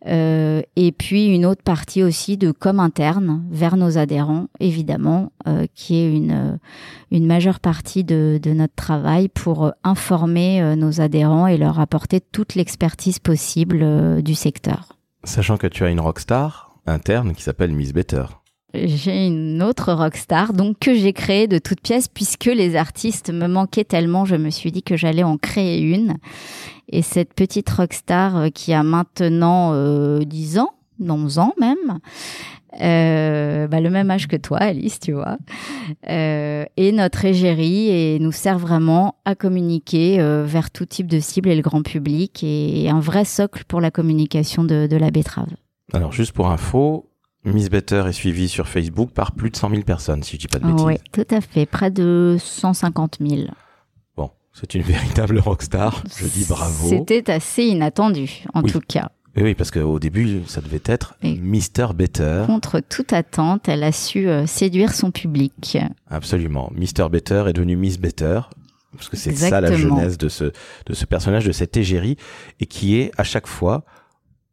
Euh, 0.05 0.61
et 0.75 0.91
puis 0.91 1.27
une 1.27 1.45
autre 1.45 1.63
partie 1.63 2.03
aussi 2.03 2.37
de 2.37 2.51
com 2.51 2.79
interne 2.79 3.43
vers 3.49 3.77
nos 3.77 3.97
adhérents, 3.97 4.47
évidemment, 4.59 5.31
euh, 5.47 5.65
qui 5.73 5.97
est 5.97 6.15
une, 6.15 6.59
une 7.11 7.25
majeure 7.25 7.59
partie 7.59 8.03
de, 8.03 8.39
de 8.41 8.51
notre 8.51 8.75
travail 8.75 9.27
pour 9.27 9.73
informer 9.83 10.75
nos 10.75 11.01
adhérents 11.01 11.47
et 11.47 11.57
leur 11.57 11.79
apporter 11.79 12.21
toute 12.21 12.55
l'expertise 12.55 13.19
possible 13.19 14.21
du 14.21 14.35
secteur. 14.35 14.93
Sachant 15.23 15.57
que 15.57 15.67
tu 15.67 15.83
as 15.83 15.89
une 15.89 15.99
rockstar 15.99 16.75
interne 16.85 17.33
qui 17.33 17.43
s'appelle 17.43 17.73
Miss 17.73 17.91
Better. 17.91 18.25
J'ai 18.73 19.27
une 19.27 19.63
autre 19.63 19.93
rockstar 19.93 20.53
donc 20.53 20.79
que 20.79 20.93
j'ai 20.93 21.13
créée 21.13 21.47
de 21.47 21.57
toutes 21.57 21.81
pièces 21.81 22.07
puisque 22.07 22.45
les 22.45 22.75
artistes 22.75 23.31
me 23.31 23.47
manquaient 23.47 23.85
tellement, 23.85 24.25
je 24.25 24.35
me 24.35 24.49
suis 24.49 24.71
dit 24.71 24.83
que 24.83 24.97
j'allais 24.97 25.23
en 25.23 25.37
créer 25.37 25.81
une. 25.81 26.17
Et 26.89 27.01
cette 27.01 27.33
petite 27.33 27.69
rockstar 27.69 28.37
euh, 28.37 28.49
qui 28.49 28.73
a 28.73 28.83
maintenant 28.83 29.71
euh, 29.73 30.19
10 30.19 30.59
ans, 30.59 30.71
11 30.99 31.39
ans 31.39 31.53
même, 31.59 31.99
euh, 32.81 33.67
bah, 33.67 33.79
le 33.79 33.89
même 33.89 34.11
âge 34.11 34.27
que 34.27 34.35
toi, 34.35 34.57
Alice, 34.59 34.99
tu 34.99 35.13
vois, 35.13 35.37
euh, 36.09 36.65
et 36.75 36.91
notre 36.91 37.25
égérie 37.25 37.89
et 37.89 38.19
nous 38.19 38.31
sert 38.31 38.59
vraiment 38.59 39.15
à 39.25 39.35
communiquer 39.35 40.19
euh, 40.19 40.43
vers 40.45 40.69
tout 40.69 40.85
type 40.85 41.07
de 41.07 41.19
cible 41.19 41.49
et 41.49 41.55
le 41.55 41.61
grand 41.61 41.81
public 41.81 42.43
et 42.43 42.89
un 42.89 42.99
vrai 42.99 43.25
socle 43.25 43.63
pour 43.67 43.81
la 43.81 43.89
communication 43.89 44.63
de, 44.63 44.87
de 44.87 44.97
la 44.97 45.11
betterave. 45.11 45.49
Alors, 45.93 46.11
juste 46.11 46.33
pour 46.33 46.51
info, 46.51 47.06
Miss 47.53 47.69
Better 47.69 48.03
est 48.07 48.11
suivie 48.13 48.49
sur 48.49 48.67
Facebook 48.67 49.11
par 49.11 49.31
plus 49.31 49.49
de 49.49 49.55
100 49.55 49.69
000 49.71 49.81
personnes, 49.83 50.23
si 50.23 50.35
je 50.35 50.41
dis 50.41 50.47
pas 50.47 50.59
de 50.59 50.65
bêtises. 50.65 50.85
Oui, 50.85 50.95
tout 51.11 51.25
à 51.31 51.41
fait, 51.41 51.65
près 51.65 51.91
de 51.91 52.37
150 52.39 53.17
000. 53.25 53.43
Bon, 54.15 54.31
c'est 54.53 54.75
une 54.75 54.81
véritable 54.83 55.39
rockstar. 55.39 56.03
Je 56.19 56.25
dis 56.27 56.45
bravo. 56.47 56.89
C'était 56.89 57.31
assez 57.31 57.63
inattendu, 57.63 58.43
en 58.53 58.61
Oui. 58.63 58.71
tout 58.71 58.81
cas. 58.87 59.09
Oui, 59.35 59.43
oui, 59.43 59.53
parce 59.55 59.69
qu'au 59.69 59.99
début, 59.99 60.41
ça 60.47 60.61
devait 60.61 60.81
être 60.85 61.15
Et- 61.21 61.35
Mister 61.35 61.87
Better. 61.93 62.43
Contre 62.47 62.79
toute 62.79 63.13
attente, 63.13 63.69
elle 63.69 63.83
a 63.83 63.91
su 63.91 64.27
euh, 64.27 64.47
séduire 64.47 64.93
son 64.93 65.11
public. 65.11 65.77
Absolument. 66.09 66.71
Mister 66.75 67.07
Better 67.11 67.43
est 67.47 67.53
devenu 67.53 67.75
Miss 67.77 67.99
Better. 67.99 68.41
Parce 68.93 69.09
que 69.09 69.17
c'est 69.17 69.35
ça 69.35 69.61
la 69.61 69.75
genèse 69.75 70.17
de 70.17 70.27
ce, 70.27 70.45
de 70.87 70.93
ce 70.95 71.05
personnage, 71.05 71.45
de 71.45 71.51
cette 71.51 71.77
égérie, 71.77 72.17
et 72.59 72.65
qui 72.65 72.95
est 72.97 73.11
à 73.17 73.23
chaque 73.23 73.45
fois 73.45 73.83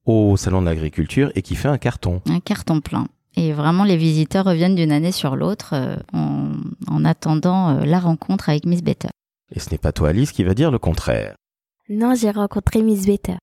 au 0.04 0.36
Salon 0.36 0.60
de 0.60 0.66
l'Agriculture 0.66 1.30
et 1.34 1.42
qui 1.42 1.54
fait 1.54 1.68
un 1.68 1.78
carton. 1.78 2.20
Un 2.26 2.40
carton 2.40 2.80
plein. 2.80 3.06
Et 3.36 3.52
vraiment, 3.52 3.84
les 3.84 3.96
visiteurs 3.96 4.44
reviennent 4.44 4.76
d'une 4.76 4.92
année 4.92 5.12
sur 5.12 5.34
l'autre 5.34 5.70
euh, 5.72 5.96
en, 6.12 6.52
en 6.86 7.04
attendant 7.04 7.70
euh, 7.70 7.84
la 7.84 7.98
rencontre 7.98 8.48
avec 8.48 8.64
Miss 8.64 8.82
Better. 8.82 9.08
Et 9.50 9.58
ce 9.58 9.70
n'est 9.70 9.78
pas 9.78 9.92
toi, 9.92 10.10
Alice, 10.10 10.32
qui 10.32 10.44
va 10.44 10.54
dire 10.54 10.70
le 10.70 10.78
contraire. 10.78 11.34
Non, 11.88 12.14
j'ai 12.14 12.30
rencontré 12.30 12.82
Miss 12.82 13.06
Better. 13.06 13.36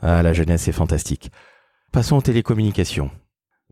Ah, 0.00 0.22
la 0.22 0.32
jeunesse 0.32 0.68
est 0.68 0.72
fantastique. 0.72 1.30
Passons 1.92 2.16
aux 2.16 2.22
télécommunications. 2.22 3.10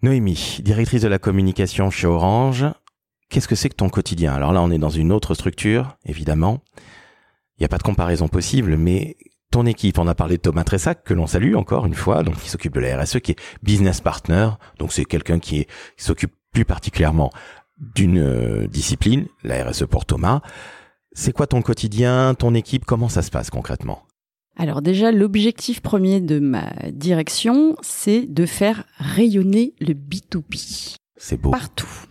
Noémie, 0.03 0.59
directrice 0.63 1.03
de 1.03 1.09
la 1.09 1.19
communication 1.19 1.91
chez 1.91 2.07
Orange, 2.07 2.67
qu'est-ce 3.31 3.49
que 3.49 3.55
c'est 3.55 3.71
que 3.71 3.75
ton 3.75 3.89
quotidien? 3.89 4.35
Alors 4.35 4.53
là, 4.53 4.61
on 4.61 4.71
est 4.71 4.79
dans 4.79 4.91
une 4.91 5.13
autre 5.13 5.35
structure, 5.35 5.97
évidemment. 6.05 6.61
Il 7.57 7.63
n'y 7.63 7.67
a 7.67 7.69
pas 7.69 7.79
de 7.79 7.83
comparaison 7.83 8.29
possible, 8.29 8.77
mais 8.77 9.17
ton 9.55 9.67
équipe, 9.67 10.01
on 10.01 10.09
a 10.09 10.17
parlé 10.17 10.37
de 10.37 10.43
Thomas 10.43 10.65
Tressac, 10.65 11.05
que 11.05 11.15
l'on 11.15 11.29
salue 11.29 11.55
encore 11.55 11.87
une 11.87 11.95
fois, 11.95 12.25
donc 12.25 12.37
qui 12.41 12.51
s'occupe 12.51 12.75
de 12.75 12.81
la 12.81 13.01
RSE, 13.01 13.21
qui 13.21 13.31
est 13.31 13.37
business 13.63 14.01
partner, 14.01 14.49
donc 14.81 14.93
c'est 14.93 15.05
quelqu'un 15.05 15.39
qui, 15.39 15.69
s'occupe 15.97 16.33
plus 16.53 16.65
particulièrement 16.65 17.31
d'une 17.79 18.19
euh, 18.19 18.67
discipline, 18.67 19.27
la 19.45 19.63
RSE 19.63 19.85
pour 19.85 20.07
Thomas. 20.07 20.41
C'est 21.13 21.33
quoi 21.33 21.47
ton 21.47 21.63
quotidien, 21.63 22.35
ton 22.35 22.53
équipe, 22.53 22.85
comment 22.85 23.09
ça 23.09 23.23
se 23.23 23.31
passe 23.31 23.49
concrètement? 23.49 24.03
Alors 24.57 24.83
déjà, 24.83 25.13
l'objectif 25.13 25.81
premier 25.81 26.21
de 26.21 26.41
ma 26.41 26.73
direction, 26.91 27.77
c'est 27.81 28.27
de 28.27 28.47
faire 28.47 28.83
rayonner 28.97 29.75
le 29.79 29.95
B2B 29.95 30.97
C'est 31.17 31.41
beau. 31.41 31.53
partout. 31.53 32.07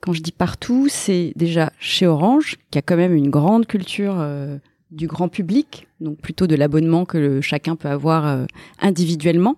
Quand 0.00 0.14
je 0.14 0.22
dis 0.22 0.32
partout, 0.32 0.88
c'est 0.88 1.34
déjà 1.36 1.70
chez 1.78 2.06
Orange, 2.06 2.56
qui 2.70 2.78
a 2.78 2.82
quand 2.82 2.96
même 2.96 3.14
une 3.14 3.28
grande 3.28 3.66
culture 3.66 4.16
euh, 4.18 4.56
du 4.92 5.08
grand 5.08 5.28
public, 5.28 5.88
donc 6.00 6.18
plutôt 6.20 6.46
de 6.46 6.54
l'abonnement 6.54 7.04
que 7.04 7.18
le- 7.18 7.40
chacun 7.40 7.74
peut 7.76 7.88
avoir 7.88 8.26
euh, 8.26 8.44
individuellement, 8.80 9.56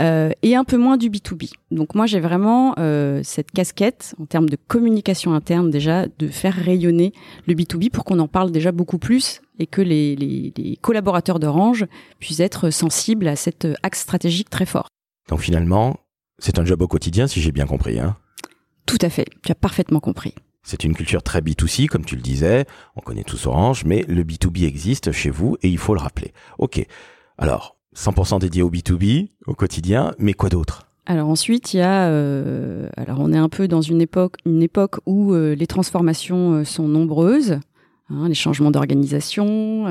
euh, 0.00 0.30
et 0.42 0.56
un 0.56 0.64
peu 0.64 0.76
moins 0.76 0.96
du 0.96 1.08
B2B. 1.10 1.50
Donc 1.70 1.94
moi, 1.94 2.06
j'ai 2.06 2.18
vraiment 2.20 2.74
euh, 2.78 3.20
cette 3.22 3.50
casquette 3.52 4.14
en 4.20 4.26
termes 4.26 4.48
de 4.48 4.56
communication 4.56 5.34
interne 5.34 5.70
déjà, 5.70 6.06
de 6.18 6.28
faire 6.28 6.54
rayonner 6.54 7.12
le 7.46 7.54
B2B 7.54 7.90
pour 7.90 8.04
qu'on 8.04 8.18
en 8.18 8.26
parle 8.28 8.50
déjà 8.50 8.72
beaucoup 8.72 8.98
plus 8.98 9.40
et 9.58 9.66
que 9.66 9.82
les, 9.82 10.16
les- 10.16 10.52
les 10.56 10.76
collaborateurs 10.76 11.38
d'Orange 11.38 11.84
puissent 12.18 12.40
être 12.40 12.70
sensibles 12.70 13.28
à 13.28 13.36
cet 13.36 13.68
axe 13.82 14.00
stratégique 14.00 14.50
très 14.50 14.66
fort. 14.66 14.88
Donc 15.28 15.40
finalement, 15.40 15.96
c'est 16.38 16.58
un 16.58 16.64
job 16.64 16.82
au 16.82 16.88
quotidien, 16.88 17.26
si 17.28 17.40
j'ai 17.40 17.52
bien 17.52 17.66
compris. 17.66 18.00
Hein? 18.00 18.16
Tout 18.86 18.98
à 19.00 19.08
fait, 19.10 19.26
tu 19.44 19.52
as 19.52 19.54
parfaitement 19.54 20.00
compris. 20.00 20.34
C'est 20.64 20.82
une 20.82 20.94
culture 20.94 21.22
très 21.22 21.40
B2C, 21.40 21.86
comme 21.88 22.04
tu 22.04 22.16
le 22.16 22.22
disais. 22.22 22.64
On 22.96 23.00
connaît 23.00 23.22
tous 23.22 23.46
Orange, 23.46 23.84
mais 23.84 24.04
le 24.08 24.24
B2B 24.24 24.64
existe 24.64 25.12
chez 25.12 25.30
vous 25.30 25.56
et 25.62 25.68
il 25.68 25.78
faut 25.78 25.94
le 25.94 26.00
rappeler. 26.00 26.32
Ok. 26.58 26.84
Alors, 27.36 27.76
100% 27.94 28.40
dédié 28.40 28.62
au 28.62 28.70
B2B, 28.70 29.28
au 29.46 29.54
quotidien, 29.54 30.14
mais 30.18 30.32
quoi 30.32 30.48
d'autre? 30.48 30.88
Alors 31.06 31.28
ensuite, 31.28 31.74
il 31.74 31.78
y 31.78 31.82
a, 31.82 32.08
euh, 32.08 32.88
alors 32.96 33.18
on 33.20 33.30
est 33.32 33.38
un 33.38 33.50
peu 33.50 33.68
dans 33.68 33.82
une 33.82 34.00
époque, 34.00 34.36
une 34.46 34.62
époque 34.62 34.96
où 35.04 35.34
euh, 35.34 35.54
les 35.54 35.66
transformations 35.66 36.54
euh, 36.54 36.64
sont 36.64 36.88
nombreuses, 36.88 37.58
hein, 38.08 38.26
les 38.26 38.34
changements 38.34 38.70
d'organisation. 38.70 39.84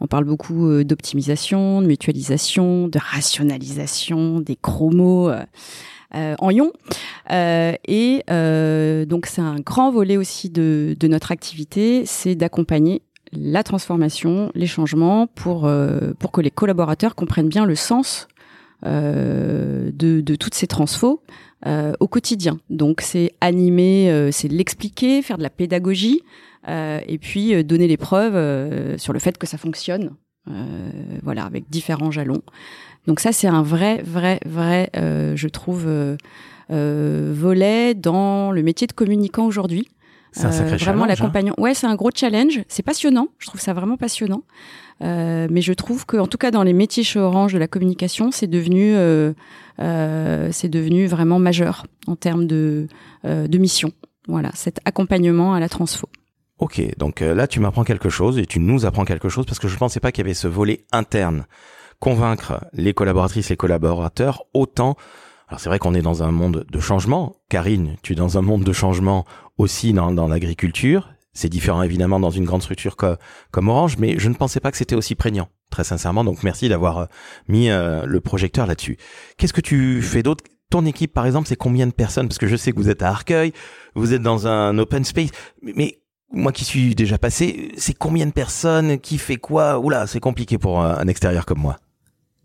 on 0.00 0.06
parle 0.08 0.24
beaucoup 0.24 0.82
d'optimisation, 0.82 1.80
de 1.80 1.86
mutualisation, 1.86 2.88
de 2.88 2.98
rationalisation, 2.98 4.40
des 4.40 4.58
gros 4.60 5.30
en 6.12 6.50
ion. 6.50 6.72
Euh, 7.30 7.74
et 7.86 8.22
euh, 8.30 9.04
donc 9.04 9.26
c'est 9.26 9.42
un 9.42 9.60
grand 9.60 9.90
volet 9.90 10.16
aussi 10.16 10.48
de, 10.48 10.96
de 10.98 11.08
notre 11.08 11.30
activité, 11.30 12.04
c'est 12.06 12.34
d'accompagner 12.34 13.02
la 13.32 13.62
transformation, 13.62 14.50
les 14.54 14.66
changements 14.66 15.26
pour 15.26 15.66
euh, 15.66 16.12
pour 16.18 16.32
que 16.32 16.40
les 16.40 16.50
collaborateurs 16.50 17.14
comprennent 17.14 17.48
bien 17.48 17.66
le 17.66 17.74
sens 17.74 18.28
euh, 18.86 19.90
de, 19.92 20.20
de 20.20 20.34
toutes 20.36 20.54
ces 20.54 20.68
transfos 20.68 21.20
euh, 21.66 21.92
au 21.98 22.06
quotidien. 22.06 22.60
Donc 22.70 23.00
c'est 23.00 23.32
animer, 23.40 24.08
euh, 24.08 24.30
c'est 24.30 24.46
l'expliquer, 24.46 25.20
faire 25.20 25.36
de 25.36 25.42
la 25.42 25.50
pédagogie 25.50 26.22
et 26.66 27.18
puis 27.18 27.64
donner 27.64 27.88
les 27.88 27.96
preuves 27.96 28.98
sur 28.98 29.14
le 29.14 29.18
fait 29.18 29.38
que 29.38 29.46
ça 29.46 29.56
fonctionne. 29.56 30.10
voilà, 31.22 31.44
avec 31.44 31.70
différents 31.70 32.10
jalons. 32.10 32.42
Donc 33.06 33.20
ça 33.20 33.32
c'est 33.32 33.46
un 33.46 33.62
vrai, 33.62 34.02
vrai, 34.02 34.38
vrai, 34.44 34.90
je 34.94 35.48
trouve, 35.48 35.88
volet 36.70 37.94
dans 37.94 38.50
le 38.52 38.62
métier 38.62 38.86
de 38.86 38.92
communicant 38.92 39.46
aujourd'hui. 39.46 39.88
C'est 40.32 40.44
un 40.44 40.52
sacré 40.52 40.74
Euh, 40.74 40.76
vraiment 40.76 41.04
hein. 41.04 41.06
l'accompagnement. 41.06 41.54
Ouais, 41.58 41.72
c'est 41.74 41.86
un 41.86 41.94
gros 41.94 42.10
challenge. 42.14 42.60
C'est 42.68 42.82
passionnant. 42.82 43.28
Je 43.38 43.46
trouve 43.46 43.60
ça 43.60 43.72
vraiment 43.72 43.96
passionnant. 43.96 44.42
Euh, 45.02 45.48
mais 45.50 45.62
je 45.62 45.72
trouve 45.72 46.04
que, 46.04 46.16
en 46.18 46.26
tout 46.26 46.36
cas, 46.38 46.50
dans 46.50 46.62
les 46.62 46.74
métiers 46.74 47.02
chez 47.02 47.18
Orange 47.18 47.54
de 47.54 47.58
la 47.58 47.66
communication, 47.66 48.30
c'est 48.30 48.46
devenu, 48.46 48.94
euh, 48.94 49.32
euh, 49.80 50.48
c'est 50.52 50.68
devenu 50.68 51.06
vraiment 51.06 51.38
majeur 51.38 51.86
en 52.06 52.14
termes 52.16 52.46
de, 52.46 52.88
euh, 53.24 53.46
de 53.48 53.58
mission. 53.58 53.92
Voilà, 54.26 54.50
cet 54.54 54.80
accompagnement 54.84 55.54
à 55.54 55.60
la 55.60 55.68
transfo. 55.70 56.08
Ok, 56.58 56.82
donc 56.98 57.22
euh, 57.22 57.34
là 57.34 57.46
tu 57.46 57.60
m'apprends 57.60 57.84
quelque 57.84 58.10
chose 58.10 58.36
et 58.38 58.44
tu 58.44 58.58
nous 58.58 58.84
apprends 58.84 59.04
quelque 59.04 59.28
chose 59.28 59.46
parce 59.46 59.60
que 59.60 59.68
je 59.68 59.76
pensais 59.76 60.00
pas 60.00 60.10
qu'il 60.12 60.24
y 60.24 60.26
avait 60.26 60.34
ce 60.34 60.48
volet 60.48 60.84
interne. 60.92 61.46
Convaincre 62.00 62.64
les 62.72 62.92
collaboratrices, 62.92 63.48
les 63.48 63.56
collaborateurs 63.56 64.42
autant. 64.52 64.96
Alors 65.48 65.60
c'est 65.60 65.68
vrai 65.68 65.78
qu'on 65.78 65.94
est 65.94 66.02
dans 66.02 66.22
un 66.22 66.30
monde 66.30 66.66
de 66.70 66.80
changement. 66.80 67.36
Karine, 67.48 67.96
tu 68.02 68.12
es 68.12 68.16
dans 68.16 68.36
un 68.38 68.42
monde 68.42 68.64
de 68.64 68.72
changement 68.72 69.24
aussi 69.56 69.92
dans, 69.92 70.12
dans 70.12 70.28
l'agriculture. 70.28 71.08
C'est 71.32 71.48
différent 71.48 71.82
évidemment 71.82 72.20
dans 72.20 72.30
une 72.30 72.44
grande 72.44 72.62
structure 72.62 72.96
co- 72.96 73.14
comme 73.50 73.68
Orange, 73.68 73.96
mais 73.98 74.18
je 74.18 74.28
ne 74.28 74.34
pensais 74.34 74.60
pas 74.60 74.70
que 74.70 74.76
c'était 74.76 74.96
aussi 74.96 75.14
prégnant, 75.14 75.48
très 75.70 75.84
sincèrement. 75.84 76.24
Donc 76.24 76.42
merci 76.42 76.68
d'avoir 76.68 76.98
euh, 76.98 77.06
mis 77.46 77.70
euh, 77.70 78.04
le 78.04 78.20
projecteur 78.20 78.66
là-dessus. 78.66 78.98
Qu'est-ce 79.36 79.52
que 79.52 79.60
tu 79.60 80.02
fais 80.02 80.22
d'autre? 80.22 80.44
Ton 80.70 80.84
équipe, 80.84 81.14
par 81.14 81.24
exemple, 81.24 81.48
c'est 81.48 81.56
combien 81.56 81.86
de 81.86 81.92
personnes? 81.92 82.28
Parce 82.28 82.38
que 82.38 82.46
je 82.46 82.56
sais 82.56 82.72
que 82.72 82.76
vous 82.76 82.90
êtes 82.90 83.02
à 83.02 83.08
Arcueil, 83.08 83.52
vous 83.94 84.12
êtes 84.12 84.20
dans 84.20 84.46
un 84.46 84.76
open 84.78 85.04
space, 85.04 85.30
mais- 85.62 85.98
moi 86.30 86.52
qui 86.52 86.66
suis 86.66 86.94
déjà 86.94 87.16
passé, 87.16 87.72
c'est 87.78 87.94
combien 87.94 88.26
de 88.26 88.32
personnes? 88.32 88.98
Qui 88.98 89.16
fait 89.16 89.36
quoi? 89.38 89.78
Oula, 89.78 90.06
c'est 90.06 90.20
compliqué 90.20 90.58
pour 90.58 90.82
un 90.82 90.98
un 90.98 91.08
extérieur 91.08 91.46
comme 91.46 91.60
moi. 91.60 91.78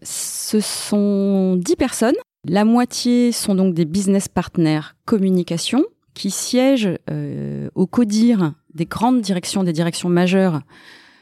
Ce 0.03 0.61
sont 0.61 1.57
10 1.57 1.75
personnes. 1.75 2.15
La 2.45 2.65
moitié 2.65 3.31
sont 3.31 3.55
donc 3.55 3.73
des 3.73 3.85
business 3.85 4.27
partners 4.27 4.81
communication 5.05 5.83
qui 6.13 6.29
siègent 6.29 6.97
euh, 7.09 7.69
au 7.73 7.87
CODIR 7.87 8.53
des 8.73 8.85
grandes 8.85 9.21
directions, 9.21 9.63
des 9.63 9.73
directions 9.73 10.09
majeures 10.09 10.61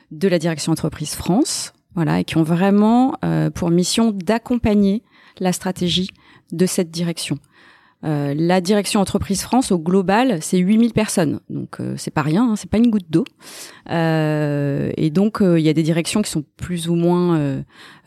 de 0.10 0.28
la 0.28 0.40
direction 0.40 0.72
entreprise 0.72 1.14
France, 1.14 1.74
voilà, 1.96 2.20
et 2.20 2.24
qui 2.24 2.38
ont 2.38 2.44
vraiment 2.44 3.16
euh, 3.24 3.50
pour 3.50 3.70
mission 3.70 4.12
d'accompagner 4.12 5.04
la 5.40 5.54
stratégie 5.54 6.10
de 6.52 6.66
cette 6.66 6.90
direction. 6.90 7.38
Euh, 8.04 8.34
la 8.36 8.62
direction 8.62 9.00
entreprise 9.00 9.42
France 9.42 9.72
au 9.72 9.78
global, 9.78 10.40
c'est 10.42 10.58
8000 10.58 10.94
personnes, 10.94 11.40
donc 11.50 11.80
euh, 11.80 11.94
c'est 11.98 12.12
pas 12.12 12.24
rien, 12.24 12.50
hein, 12.50 12.56
c'est 12.56 12.70
pas 12.70 12.78
une 12.78 12.90
goutte 12.90 13.10
d'eau. 13.10 13.26
Euh, 13.90 14.92
et 14.98 15.10
donc 15.10 15.42
euh, 15.42 15.60
il 15.60 15.66
y 15.66 15.70
a 15.70 15.74
des 15.74 15.84
directions 15.84 16.22
qui 16.22 16.30
sont 16.30 16.44
plus 16.58 16.88
ou 16.88 16.96
moins 16.96 17.38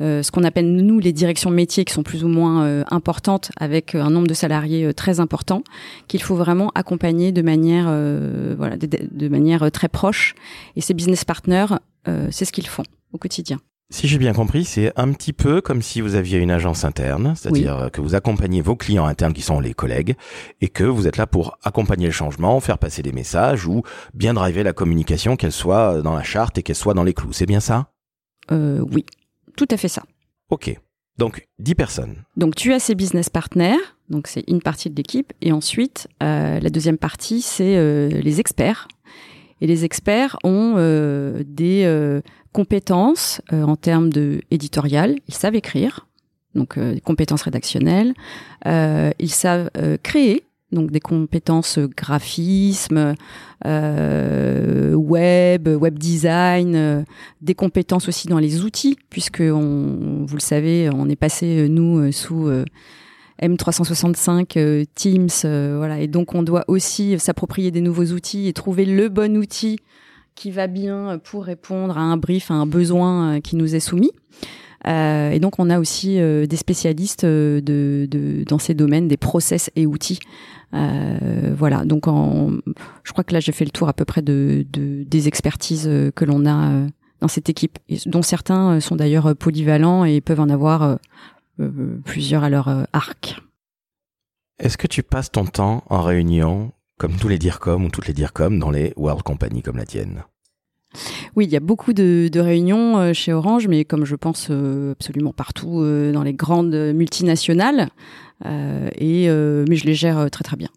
euh, 0.01 0.23
ce 0.23 0.31
qu'on 0.31 0.45
appelle 0.45 0.73
nous 0.73 0.99
les 0.99 1.13
directions 1.13 1.51
métiers 1.51 1.85
qui 1.85 1.93
sont 1.93 2.03
plus 2.03 2.25
ou 2.25 2.29
moins 2.29 2.85
importantes 2.91 3.51
avec 3.57 3.95
un 3.95 4.11
nombre 4.11 4.27
de 4.27 4.35
salariés 4.35 4.93
très 4.95 5.21
important 5.21 5.63
qu'il 6.09 6.23
faut 6.23 6.37
vraiment 6.37 6.71
accompagner 6.75 7.33
de 7.33 7.43
manière 7.43 7.87
voilà 8.57 8.77
de, 8.77 9.29
manière 9.29 9.71
très 9.71 9.89
proche 9.89 10.35
et 10.77 10.81
ces 10.81 10.95
business 10.95 11.25
partners 11.25 11.67
c'est 12.31 12.45
ce 12.45 12.53
qu'ils 12.53 12.67
font 12.67 12.85
au 13.13 13.19
quotidien. 13.19 13.59
Si 13.91 14.09
j'ai 14.09 14.19
bien 14.19 14.33
compris, 14.33 14.65
c'est 14.65 14.93
un 14.97 15.13
petit 15.13 15.33
peu 15.33 15.61
comme 15.61 15.83
si 15.83 16.01
vous 16.01 16.15
aviez 16.15 16.39
une 16.39 16.51
agence 16.51 16.85
interne, 16.85 17.35
c'est-à-dire 17.37 17.91
que 17.93 18.01
vous 18.01 18.15
accompagnez 18.15 18.63
vos 18.63 18.77
clients 18.77 19.05
internes 19.05 19.35
qui 19.35 19.43
sont 19.43 19.61
les 19.61 19.75
collègues 19.75 20.17
et 20.61 20.69
que 20.69 20.85
vous 20.85 21.07
êtes 21.07 21.17
là 21.19 21.27
pour 21.27 21.59
accompagner 21.63 22.07
le 22.07 22.13
changement, 22.13 22.59
faire 22.61 22.79
passer 22.79 23.03
des 23.03 23.13
messages 23.13 23.67
ou 23.67 23.83
bien 24.15 24.33
driver 24.35 24.65
la 24.65 24.73
communication, 24.73 25.37
qu'elle 25.37 25.53
soit 25.53 26.01
dans 26.01 26.15
la 26.15 26.23
charte 26.23 26.59
et 26.59 26.63
qu'elle 26.63 26.77
soit 26.77 26.95
dans 26.95 27.05
les 27.05 27.13
clous. 27.13 27.33
C'est 27.33 27.47
bien 27.47 27.61
ça? 27.61 27.91
Euh, 28.51 28.85
Oui, 28.91 29.05
tout 29.57 29.69
à 29.71 29.77
fait 29.77 29.89
ça. 29.89 30.03
Ok. 30.51 30.75
Donc 31.19 31.47
10 31.61 31.75
personnes. 31.75 32.25
Donc 32.37 32.57
tu 32.57 32.73
as 32.73 32.81
ces 32.81 32.95
business 32.95 33.29
partners, 33.29 33.77
donc 34.09 34.27
c'est 34.27 34.45
une 34.49 34.61
partie 34.61 34.91
de 34.91 34.97
l'équipe, 34.97 35.33
et 35.41 35.53
ensuite 35.53 36.09
euh, 36.23 36.59
la 36.59 36.71
deuxième 36.71 36.99
partie 36.99 37.43
c'est 37.43 37.77
euh, 37.77 38.09
les 38.09 38.41
experts. 38.41 38.89
Et 39.65 39.67
les 39.67 39.87
experts 39.87 40.37
ont 40.45 40.75
euh, 40.77 41.43
des 41.47 41.85
euh, 41.87 42.21
compétences 42.53 43.41
euh, 43.51 43.63
en 43.63 43.77
termes 43.77 44.11
de 44.11 44.43
éditorial, 44.51 45.17
ils 45.27 45.33
savent 45.33 45.55
écrire, 45.55 46.07
donc 46.55 46.79
des 46.79 47.01
compétences 47.01 47.41
rédactionnelles, 47.41 48.13
ils 48.67 49.31
savent 49.31 49.71
créer, 50.03 50.45
donc 50.71 50.91
des 50.91 51.01
compétences 51.01 51.79
graphisme, 51.79 53.15
web, 53.65 55.69
web 55.69 55.99
design, 55.99 57.07
des 57.41 57.55
compétences 57.55 58.07
aussi 58.07 58.29
dans 58.29 58.39
les 58.39 58.65
outils, 58.65 58.99
puisque 59.09 59.41
vous 59.41 60.27
le 60.31 60.41
savez, 60.41 60.91
on 60.95 61.09
est 61.09 61.17
passé 61.17 61.69
nous 61.71 62.13
sous 62.13 62.51
M365, 63.43 64.87
Teams, 64.95 65.29
voilà, 65.77 66.01
et 66.01 66.07
donc 66.07 66.35
on 66.35 66.43
doit 66.43 66.65
aussi 66.69 67.19
s'approprier 67.19 67.71
des 67.71 67.81
nouveaux 67.81 68.07
outils 68.13 68.49
et 68.49 68.53
trouver 68.53 68.85
le 68.85 69.09
bon 69.09 69.37
outil 69.37 69.79
qui 70.35 70.51
va 70.51 70.67
bien 70.67 71.21
pour 71.23 71.45
répondre 71.45 71.97
à 71.97 72.01
un 72.01 72.17
brief, 72.17 72.51
à 72.51 72.55
un 72.55 72.67
besoin 72.67 73.41
qui 73.41 73.57
nous 73.57 73.75
est 73.75 73.81
soumis. 73.81 74.13
Euh, 74.87 75.31
et 75.31 75.41
donc 75.41 75.59
on 75.59 75.71
a 75.71 75.79
aussi 75.79 76.21
euh, 76.21 76.47
des 76.47 76.57
spécialistes 76.57 77.25
de, 77.25 78.45
dans 78.47 78.59
ces 78.59 78.75
domaines, 78.75 79.09
des 79.09 79.17
process 79.17 79.71
et 79.77 79.87
outils. 79.87 80.19
Euh, 80.75 81.55
voilà, 81.57 81.85
donc 81.85 82.05
je 82.07 83.13
crois 83.13 83.25
que 83.25 83.33
là 83.33 83.41
j'ai 83.41 83.53
fait 83.53 83.65
le 83.65 83.71
tour 83.71 83.89
à 83.89 83.93
peu 83.93 84.05
près 84.05 84.23
de 84.23 84.67
des 84.73 85.29
expertises 85.29 85.89
que 86.15 86.25
l'on 86.25 86.47
a 86.47 86.87
dans 87.21 87.29
cette 87.29 87.49
équipe, 87.49 87.79
dont 88.07 88.23
certains 88.23 88.81
sont 88.81 88.97
d'ailleurs 88.97 89.35
polyvalents 89.37 90.05
et 90.05 90.21
peuvent 90.21 90.41
en 90.41 90.51
avoir 90.51 90.99
plusieurs 92.05 92.45
à 92.45 92.51
leur 92.51 92.69
arc. 92.93 93.41
Est-ce 94.59 94.79
que 94.79 94.87
tu 94.87 95.03
passes 95.03 95.33
ton 95.33 95.47
temps 95.47 95.85
en 95.91 96.03
réunion, 96.03 96.73
comme 96.99 97.17
tous 97.17 97.29
les 97.29 97.39
DIRCOM 97.39 97.85
ou 97.85 97.91
toutes 97.91 98.07
les 98.07 98.15
DIRCOM, 98.15 98.59
dans 98.59 98.71
les 98.71 98.93
World 98.97 99.23
Company 99.23 99.63
comme 99.63 99.77
la 99.77 99.87
tienne? 99.87 100.23
Oui, 101.35 101.47
il 101.47 101.51
y 101.51 101.57
a 101.57 101.61
beaucoup 101.61 101.93
de, 101.93 102.29
de, 102.33 102.41
réunions 102.41 103.13
chez 103.13 103.33
Orange, 103.33 103.67
mais 103.67 103.85
comme 103.85 104.05
je 104.05 104.15
pense 104.15 104.51
absolument 104.93 105.33
partout 105.33 105.83
dans 106.13 106.23
les 106.23 106.35
grandes 106.35 106.75
multinationales, 106.95 107.89
euh, 108.47 108.89
et 108.97 109.29
mais 109.29 109.77
je 109.77 109.87
les 109.87 109.95
gère 109.95 110.31
très 110.31 110.45
très 110.45 110.57
bien. 110.57 110.69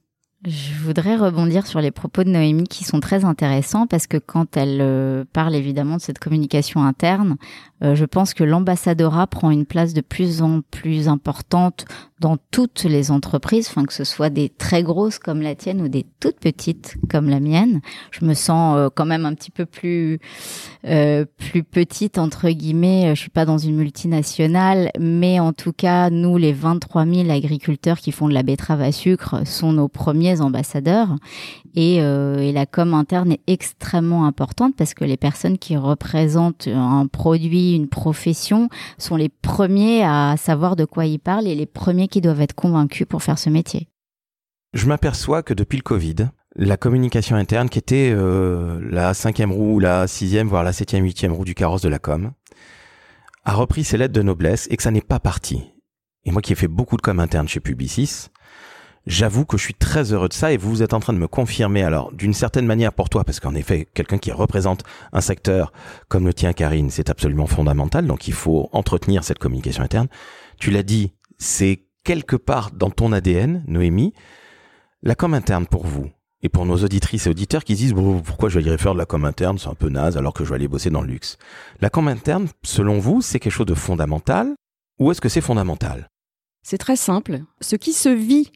Je 0.46 0.74
voudrais 0.84 1.16
rebondir 1.16 1.66
sur 1.66 1.82
les 1.82 1.90
propos 1.90 2.24
de 2.24 2.30
Noémie 2.30 2.68
qui 2.68 2.84
sont 2.84 3.00
très 3.00 3.26
intéressants 3.26 3.88
parce 3.88 4.06
que 4.06 4.18
quand 4.18 4.56
elle 4.56 4.80
euh, 4.82 5.26
parle 5.34 5.56
évidemment 5.56 5.98
de 5.98 6.02
cette 6.02 6.20
communication 6.20 6.84
interne, 6.84 7.38
euh, 7.84 7.96
je 7.96 8.06
pense 8.06 8.34
que 8.34 8.44
l'ambassadora 8.44 9.28
prend 9.28 9.52
une 9.52 9.66
place 9.66 9.94
de 9.94 10.02
plus 10.02 10.42
en 10.42 10.62
plus 10.72 11.08
importante 11.08 11.86
dans 12.20 12.38
toutes 12.50 12.84
les 12.84 13.12
entreprises, 13.12 13.70
que 13.70 13.94
ce 13.94 14.04
soit 14.04 14.32
des 14.32 14.50
très 14.50 14.82
grosses 14.82 15.20
comme 15.20 15.42
la 15.42 15.54
tienne 15.54 15.82
ou 15.82 15.88
des 15.88 16.04
toutes 16.20 16.40
petites 16.40 16.98
comme 17.12 17.30
la 17.30 17.40
mienne. 17.40 17.82
Je 18.10 18.26
me 18.26 18.34
sens 18.34 18.76
euh, 18.76 18.90
quand 18.94 19.06
même 19.06 19.26
un 19.26 19.36
petit 19.36 19.52
peu 19.52 19.68
plus 19.68 20.20
euh, 20.86 21.26
plus 21.38 21.63
petite 21.63 22.18
entre 22.18 22.50
guillemets. 22.50 23.13
Je 23.13 23.22
suis 23.22 23.30
pas 23.30 23.46
dans 23.46 23.60
une 23.60 23.76
multinationale, 23.76 24.90
mais 25.00 25.40
en 25.40 25.54
tout 25.54 25.74
cas, 25.74 26.10
nous 26.10 26.38
les 26.38 26.54
23 26.54 27.06
000 27.06 27.30
agriculteurs 27.30 28.00
qui 28.00 28.12
font 28.12 28.28
de 28.28 28.34
la 28.34 28.42
betterave 28.42 28.82
à 28.82 28.92
sucre 28.92 29.46
sont 29.46 29.74
nos 29.74 29.88
premiers 29.88 30.42
ambassadeurs. 30.42 31.16
Et, 31.76 31.98
et 31.98 32.52
la 32.52 32.66
com 32.66 32.96
interne 32.96 33.34
est 33.34 33.42
extrêmement 33.46 34.26
importante 34.26 34.76
parce 34.76 34.96
que 34.96 35.06
les 35.06 35.18
personnes 35.18 35.60
qui 35.60 35.78
représentent 35.78 36.68
un 36.68 37.06
produit, 37.06 37.66
une 37.75 37.88
profession, 37.88 38.69
sont 38.97 39.15
les 39.15 39.30
premiers 39.30 40.03
à 40.03 40.36
savoir 40.38 40.75
de 40.75 40.86
quoi 40.86 41.06
ils 41.06 41.19
parlent 41.19 41.47
et 41.47 41.56
les 41.56 41.65
premiers 41.65 42.08
qui 42.08 42.21
doivent 42.21 42.41
être 42.41 42.56
convaincus 42.56 43.08
pour 43.08 43.23
faire 43.23 43.39
ce 43.39 43.49
métier. 43.49 43.88
Je 44.73 44.88
m'aperçois 44.88 45.43
que 45.43 45.53
depuis 45.53 45.77
le 45.77 45.84
Covid, 45.84 46.30
la 46.56 46.77
communication 46.77 47.36
interne, 47.36 47.69
qui 47.69 47.80
était 47.80 48.12
euh, 48.12 48.80
la 48.89 49.13
cinquième 49.13 49.51
roue, 49.51 49.80
la 49.80 50.08
sixième, 50.08 50.47
voire 50.47 50.63
la 50.63 50.73
septième, 50.73 51.03
huitième 51.03 51.32
roue 51.32 51.45
du 51.45 51.56
carrosse 51.56 51.82
de 51.82 51.89
la 51.89 51.99
com, 51.99 52.32
a 53.45 53.53
repris 53.53 53.84
ses 53.84 53.97
lettres 53.97 54.13
de 54.13 54.21
noblesse 54.21 54.67
et 54.69 54.77
que 54.77 54.84
ça 54.84 54.91
n'est 54.91 55.01
pas 55.01 55.19
parti. 55.19 55.63
Et 56.25 56.32
moi 56.32 56.41
qui 56.41 56.53
ai 56.53 56.56
fait 56.56 56.67
beaucoup 56.67 56.97
de 56.97 57.01
com 57.01 57.19
interne 57.19 57.47
chez 57.47 57.60
Publicis, 57.60 58.27
j'avoue 59.08 59.46
que 59.46 59.58
je 59.58 59.63
suis 59.63 59.74
très 59.74 60.13
heureux 60.13 60.28
de 60.28 60.34
ça 60.34 60.52
et 60.52 60.58
vous 60.58 60.84
êtes 60.84 60.93
en 60.93 61.00
train 61.00 61.13
de 61.13 61.17
me 61.17 61.28
confirmer. 61.28 61.82
Alors 61.82 62.12
d'une 62.12 62.34
certaine 62.34 62.65
manière 62.65 62.93
pour 62.93 63.10
toi 63.10 63.24
parce 63.24 63.39
qu'en 63.39 63.56
effet 63.56 63.88
quelqu'un 63.93 64.17
qui 64.17 64.32
représente 64.32 64.84
un 65.13 65.22
secteur 65.22 65.72
comme 66.10 66.26
le 66.26 66.34
tien 66.34 66.54
Karine 66.54 66.89
c'est 66.91 67.10
absolument 67.10 67.48
fondamental. 67.48 68.06
Donc 68.06 68.28
il 68.28 68.34
faut 68.34 68.70
entretenir 68.74 69.24
cette 69.24 69.39
communication 69.39 69.82
interne. 69.82 70.08
Tu 70.60 70.70
l'as 70.70 70.84
dit 70.84 71.13
c'est 71.39 71.86
quelque 72.04 72.36
part 72.36 72.72
dans 72.72 72.89
ton 72.89 73.12
ADN 73.12 73.63
Noémie. 73.67 74.13
La 75.02 75.15
com 75.15 75.34
interne 75.34 75.65
pour 75.65 75.86
vous 75.86 76.10
et 76.41 76.50
pour 76.50 76.65
nos 76.65 76.78
auditrices 76.78 77.28
et 77.28 77.30
auditeurs 77.30 77.63
qui 77.63 77.76
disent 77.76 77.93
pourquoi 78.26 78.50
je 78.50 78.60
vais 78.60 78.67
aller 78.67 78.78
faire 78.78 78.93
de 78.93 79.00
la 79.00 79.06
com 79.06 79.26
interne? 79.26 79.58
C'est 79.58 79.70
un 79.70 79.76
peu 79.76 79.89
naze 79.89 80.17
alors 80.17 80.34
que 80.34 80.43
je 80.43 80.50
vais 80.50 80.56
aller 80.56 80.67
bosser 80.67 80.89
dans 80.89 81.02
le 81.02 81.08
luxe. 81.08 81.38
La 81.82 81.89
com 81.89 82.08
interne 82.08 82.48
selon 82.63 83.00
vous 83.00 83.22
c'est 83.22 83.39
quelque 83.39 83.54
chose 83.54 83.65
de 83.65 83.74
fondamental 83.74 84.54
ou 85.00 85.12
est-ce 85.12 85.22
que 85.22 85.30
c'est 85.30 85.41
fondamental? 85.41 86.10
C'est 86.63 86.80
très 86.80 86.98
simple. 86.98 87.43
Ce 87.62 87.78
qui 87.78 87.93
se 87.93 88.10
vit 88.10 88.52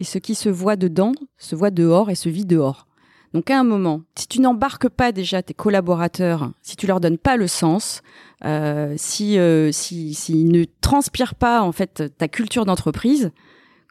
et 0.00 0.04
ce 0.04 0.18
qui 0.18 0.34
se 0.34 0.48
voit 0.48 0.76
dedans 0.76 1.12
se 1.38 1.54
voit 1.54 1.70
dehors 1.70 2.10
et 2.10 2.14
se 2.14 2.28
vit 2.28 2.44
dehors. 2.44 2.86
Donc 3.34 3.50
à 3.50 3.58
un 3.58 3.64
moment, 3.64 4.02
si 4.14 4.28
tu 4.28 4.40
n'embarques 4.40 4.88
pas 4.88 5.10
déjà 5.10 5.42
tes 5.42 5.54
collaborateurs, 5.54 6.52
si 6.62 6.76
tu 6.76 6.86
leur 6.86 7.00
donnes 7.00 7.18
pas 7.18 7.36
le 7.36 7.48
sens, 7.48 8.00
euh, 8.44 8.94
si 8.96 9.38
euh, 9.38 9.72
s'ils 9.72 10.14
si, 10.14 10.44
ne 10.44 10.64
transpirent 10.80 11.34
pas 11.34 11.60
en 11.62 11.72
fait 11.72 12.16
ta 12.16 12.28
culture 12.28 12.64
d'entreprise, 12.64 13.32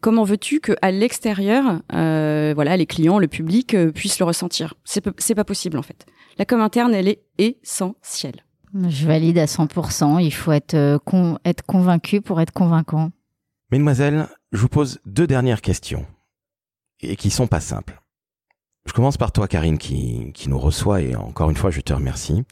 comment 0.02 0.24
veux-tu 0.24 0.62
que 0.62 0.72
à 0.82 0.92
l'extérieur, 0.92 1.82
euh, 1.94 2.54
voilà, 2.56 2.78
les 2.78 2.86
clients, 2.86 3.20
le 3.20 3.28
public 3.28 3.76
puissent 3.94 4.20
le 4.20 4.26
ressentir? 4.26 4.76
C'est 4.86 5.04
c'est 5.18 5.36
pas 5.36 5.44
possible 5.44 5.78
en 5.78 5.84
fait. 5.84 6.06
La 6.38 6.46
com 6.46 6.62
interne, 6.62 6.94
elle 6.94 7.10
est 7.10 7.24
essentielle. 7.38 8.46
Je 8.88 9.06
valide 9.06 9.38
à 9.38 9.46
100%. 9.46 10.24
Il 10.24 10.34
faut 10.34 10.54
être 10.54 11.00
convaincu 11.68 12.22
pour 12.22 12.40
être 12.40 12.54
convaincant. 12.54 13.12
Mesdemoiselles, 13.74 14.28
je 14.52 14.60
vous 14.60 14.70
pose 14.70 15.00
deux 15.04 15.26
dernières 15.26 15.60
questions 15.62 16.06
et 17.02 17.16
qui 17.16 17.32
sont 17.32 17.48
pas 17.48 17.60
simples. 17.60 18.00
Je 18.86 18.94
commence 18.94 19.18
par 19.18 19.32
toi, 19.32 19.48
Karine, 19.48 19.80
qui, 19.80 20.32
qui 20.36 20.48
nous 20.48 20.60
reçoit 20.60 21.02
et 21.02 21.16
encore 21.16 21.50
une 21.50 21.56
fois, 21.56 21.72
je 21.72 21.82
te 21.82 21.92
remercie. 21.92 22.44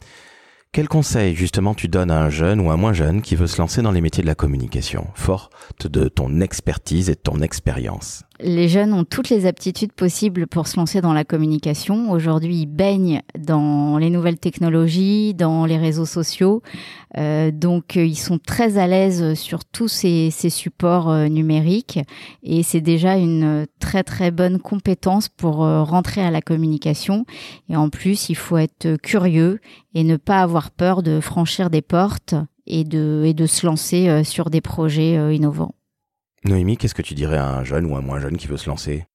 Quel 0.72 0.88
conseil 0.88 1.36
justement 1.36 1.74
tu 1.74 1.86
donnes 1.86 2.10
à 2.10 2.20
un 2.20 2.28
jeune 2.28 2.60
ou 2.60 2.70
à 2.70 2.74
un 2.74 2.76
moins 2.76 2.92
jeune 2.92 3.22
qui 3.22 3.36
veut 3.36 3.46
se 3.46 3.58
lancer 3.58 3.82
dans 3.82 3.92
les 3.92 4.00
métiers 4.00 4.22
de 4.22 4.26
la 4.26 4.34
communication, 4.34 5.06
forte 5.14 5.86
de 5.86 6.08
ton 6.08 6.40
expertise 6.40 7.08
et 7.08 7.14
de 7.14 7.20
ton 7.20 7.40
expérience? 7.40 8.24
Les 8.40 8.68
jeunes 8.68 8.92
ont 8.92 9.04
toutes 9.04 9.28
les 9.28 9.46
aptitudes 9.46 9.92
possibles 9.92 10.46
pour 10.46 10.66
se 10.66 10.76
lancer 10.76 11.00
dans 11.00 11.12
la 11.12 11.24
communication. 11.24 12.10
Aujourd'hui, 12.10 12.62
ils 12.62 12.66
baignent 12.66 13.22
dans 13.38 13.98
les 13.98 14.10
nouvelles 14.10 14.38
technologies, 14.38 15.34
dans 15.34 15.66
les 15.66 15.78
réseaux 15.78 16.06
sociaux. 16.06 16.62
Euh, 17.18 17.50
donc, 17.50 17.96
ils 17.96 18.16
sont 18.16 18.38
très 18.38 18.78
à 18.78 18.86
l'aise 18.86 19.34
sur 19.34 19.64
tous 19.64 19.88
ces, 19.88 20.30
ces 20.30 20.50
supports 20.50 21.10
euh, 21.10 21.28
numériques. 21.28 22.00
Et 22.42 22.62
c'est 22.62 22.80
déjà 22.80 23.16
une 23.16 23.66
très, 23.78 24.02
très 24.02 24.30
bonne 24.30 24.58
compétence 24.58 25.28
pour 25.28 25.64
euh, 25.64 25.82
rentrer 25.82 26.22
à 26.22 26.30
la 26.30 26.42
communication. 26.42 27.26
Et 27.68 27.76
en 27.76 27.88
plus, 27.88 28.28
il 28.28 28.36
faut 28.36 28.56
être 28.56 28.96
curieux 28.96 29.60
et 29.94 30.04
ne 30.04 30.16
pas 30.16 30.40
avoir 30.40 30.70
peur 30.70 31.02
de 31.02 31.20
franchir 31.20 31.70
des 31.70 31.82
portes 31.82 32.34
et 32.66 32.84
de, 32.84 33.22
et 33.26 33.34
de 33.34 33.46
se 33.46 33.66
lancer 33.66 34.08
euh, 34.08 34.24
sur 34.24 34.50
des 34.50 34.60
projets 34.60 35.16
euh, 35.16 35.32
innovants. 35.32 35.74
Noémie, 36.44 36.76
qu'est-ce 36.76 36.94
que 36.94 37.02
tu 37.02 37.14
dirais 37.14 37.36
à 37.36 37.48
un 37.48 37.64
jeune 37.64 37.86
ou 37.86 37.96
un 37.96 38.00
moins 38.00 38.18
jeune 38.18 38.36
qui 38.36 38.48
veut 38.48 38.56
se 38.56 38.68
lancer? 38.68 39.06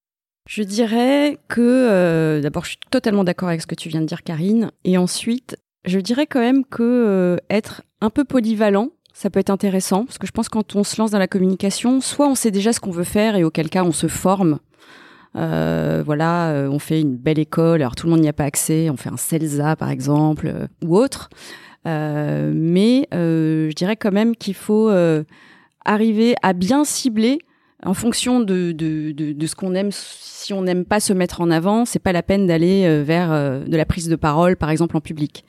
Je 0.48 0.64
dirais 0.64 1.38
que, 1.50 1.62
euh, 1.62 2.40
d'abord, 2.42 2.64
je 2.64 2.70
suis 2.70 2.80
totalement 2.90 3.26
d'accord 3.26 3.50
avec 3.50 3.62
ce 3.62 3.68
que 3.68 3.76
tu 3.76 3.90
viens 3.90 4.00
de 4.00 4.06
dire, 4.06 4.24
Karine. 4.24 4.72
Et 4.86 4.98
ensuite, 4.98 5.58
je 5.84 6.00
dirais 6.00 6.26
quand 6.26 6.40
même 6.40 6.64
que 6.64 6.84
euh, 6.84 7.38
être 7.50 7.82
un 8.00 8.10
peu 8.10 8.24
polyvalent, 8.24 8.92
ça 9.14 9.30
peut 9.30 9.42
être 9.42 9.50
intéressant, 9.50 10.06
parce 10.06 10.18
que 10.18 10.26
je 10.26 10.32
pense 10.32 10.48
que 10.48 10.54
quand 10.54 10.76
on 10.78 10.86
se 10.86 11.02
lance 11.02 11.12
dans 11.12 11.20
la 11.20 11.28
communication, 11.28 12.00
soit 12.00 12.30
on 12.30 12.36
sait 12.36 12.52
déjà 12.52 12.72
ce 12.72 12.80
qu'on 12.80 12.92
veut 12.92 13.04
faire 13.04 13.36
et 13.36 13.44
auquel 13.44 13.70
cas 13.70 13.84
on 13.84 13.92
se 13.92 14.08
forme. 14.08 14.60
Euh, 15.36 16.02
voilà, 16.06 16.68
on 16.72 16.80
fait 16.80 17.02
une 17.02 17.18
belle 17.18 17.40
école, 17.40 17.82
alors 17.82 17.96
tout 17.96 18.08
le 18.08 18.12
monde 18.12 18.22
n'y 18.22 18.30
a 18.30 18.34
pas 18.34 18.46
accès, 18.46 18.90
on 18.90 18.96
fait 18.96 19.10
un 19.10 19.18
CELSA 19.18 19.76
par 19.76 19.90
exemple, 19.90 20.68
ou 20.84 20.96
autre. 20.96 21.30
mais 21.84 23.08
je 23.12 23.74
dirais 23.74 23.98
quand 23.98 24.14
même 24.14 24.36
qu'il 24.36 24.54
faut 24.54 24.92
arriver 25.88 26.36
à 26.44 26.54
bien 26.54 26.84
cibler 26.84 27.40
en 27.84 27.94
fonction 27.94 28.40
de, 28.40 28.72
de, 28.72 29.12
de, 29.12 29.34
de 29.34 29.48
ce 29.48 29.56
qu'on 29.56 29.76
aime, 29.76 29.90
si 29.92 30.52
on 30.54 30.62
n'aime 30.64 30.86
pas 30.86 31.00
se 31.00 31.14
mettre 31.14 31.42
en 31.42 31.52
avant, 31.52 31.86
c'est 31.86 32.00
pas 32.00 32.12
la 32.12 32.24
peine 32.24 32.48
d'aller 32.48 32.86
euh, 32.86 33.04
vers 33.04 33.32
euh, 33.32 33.64
de 33.64 33.78
la 33.78 33.86
prise 33.86 34.10
de 34.10 34.16
parole, 34.16 34.56
par 34.56 34.70
exemple 34.70 34.98
en 34.98 35.02
public. 35.02 35.46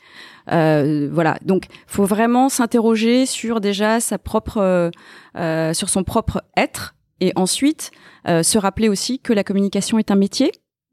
Euh, 0.53 1.09
voilà, 1.12 1.39
donc 1.43 1.64
faut 1.86 2.05
vraiment 2.05 2.49
s'interroger 2.49 3.26
sur 3.26 3.61
déjà 3.61 4.01
sa 4.01 4.18
propre, 4.18 4.91
euh, 5.36 5.72
sur 5.74 5.89
son 5.89 6.05
propre 6.05 6.43
être, 6.57 6.95
et 7.20 7.32
ensuite 7.34 7.91
se 8.26 8.59
rappeler 8.59 8.89
aussi 8.89 9.18
que 9.18 9.32
la 9.32 9.43
communication 9.43 9.99
est 9.99 10.11
un 10.11 10.16
métier, 10.16 10.53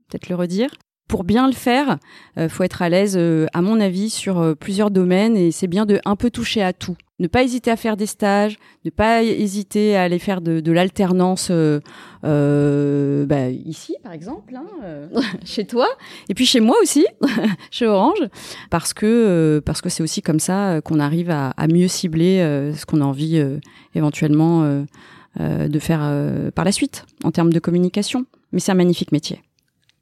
peut-être 0.09 0.29
le 0.29 0.35
redire, 0.35 0.69
pour 1.07 1.23
bien 1.23 1.47
le 1.47 1.53
faire, 1.53 1.97
euh, 2.37 2.49
faut 2.49 2.63
être 2.63 2.81
à 2.81 2.89
l'aise, 2.89 3.15
euh, 3.17 3.45
à 3.53 3.61
mon 3.61 3.79
avis, 3.79 4.09
sur 4.09 4.39
euh, 4.39 4.55
plusieurs 4.55 4.91
domaines 4.91 5.37
et 5.37 5.51
c'est 5.51 5.67
bien 5.67 5.85
de 5.85 5.99
un 6.05 6.15
peu 6.15 6.29
toucher 6.29 6.63
à 6.63 6.73
tout. 6.73 6.97
Ne 7.19 7.27
pas 7.27 7.43
hésiter 7.43 7.71
à 7.71 7.77
faire 7.77 7.95
des 7.95 8.07
stages, 8.07 8.57
ne 8.83 8.89
pas 8.89 9.23
hésiter 9.23 9.95
à 9.95 10.03
aller 10.03 10.19
faire 10.19 10.41
de, 10.41 10.71
l'alternance 10.71 11.49
bah, 12.21 13.49
ici, 13.49 13.95
par 14.03 14.11
exemple, 14.11 14.53
hein, 14.55 14.65
chez 15.45 15.65
toi, 15.65 15.87
et 16.27 16.33
puis 16.33 16.45
chez 16.45 16.59
moi 16.59 16.75
aussi, 16.81 17.05
chez 17.71 17.85
Orange, 17.87 18.19
parce 18.69 18.93
que 18.93 19.61
parce 19.65 19.81
c'est 19.87 20.03
aussi 20.03 20.21
comme 20.21 20.39
ça 20.39 20.81
qu'on 20.83 20.99
arrive 20.99 21.29
à, 21.29 21.51
à, 21.51 21.67
mieux 21.67 21.87
cibler 21.87 22.39
ce 22.75 22.85
qu'on 22.85 22.99
a 22.99 23.05
envie 23.05 23.41
éventuellement 23.93 24.83
de 25.39 25.79
faire 25.79 26.51
par 26.53 26.65
la 26.65 26.71
suite 26.73 27.05
en 27.23 27.31
termes 27.31 27.53
de 27.53 27.59
communication. 27.59 28.25
Mais 28.51 28.59
c'est 28.59 28.71
un 28.71 28.75
magnifique 28.75 29.11
métier. 29.11 29.41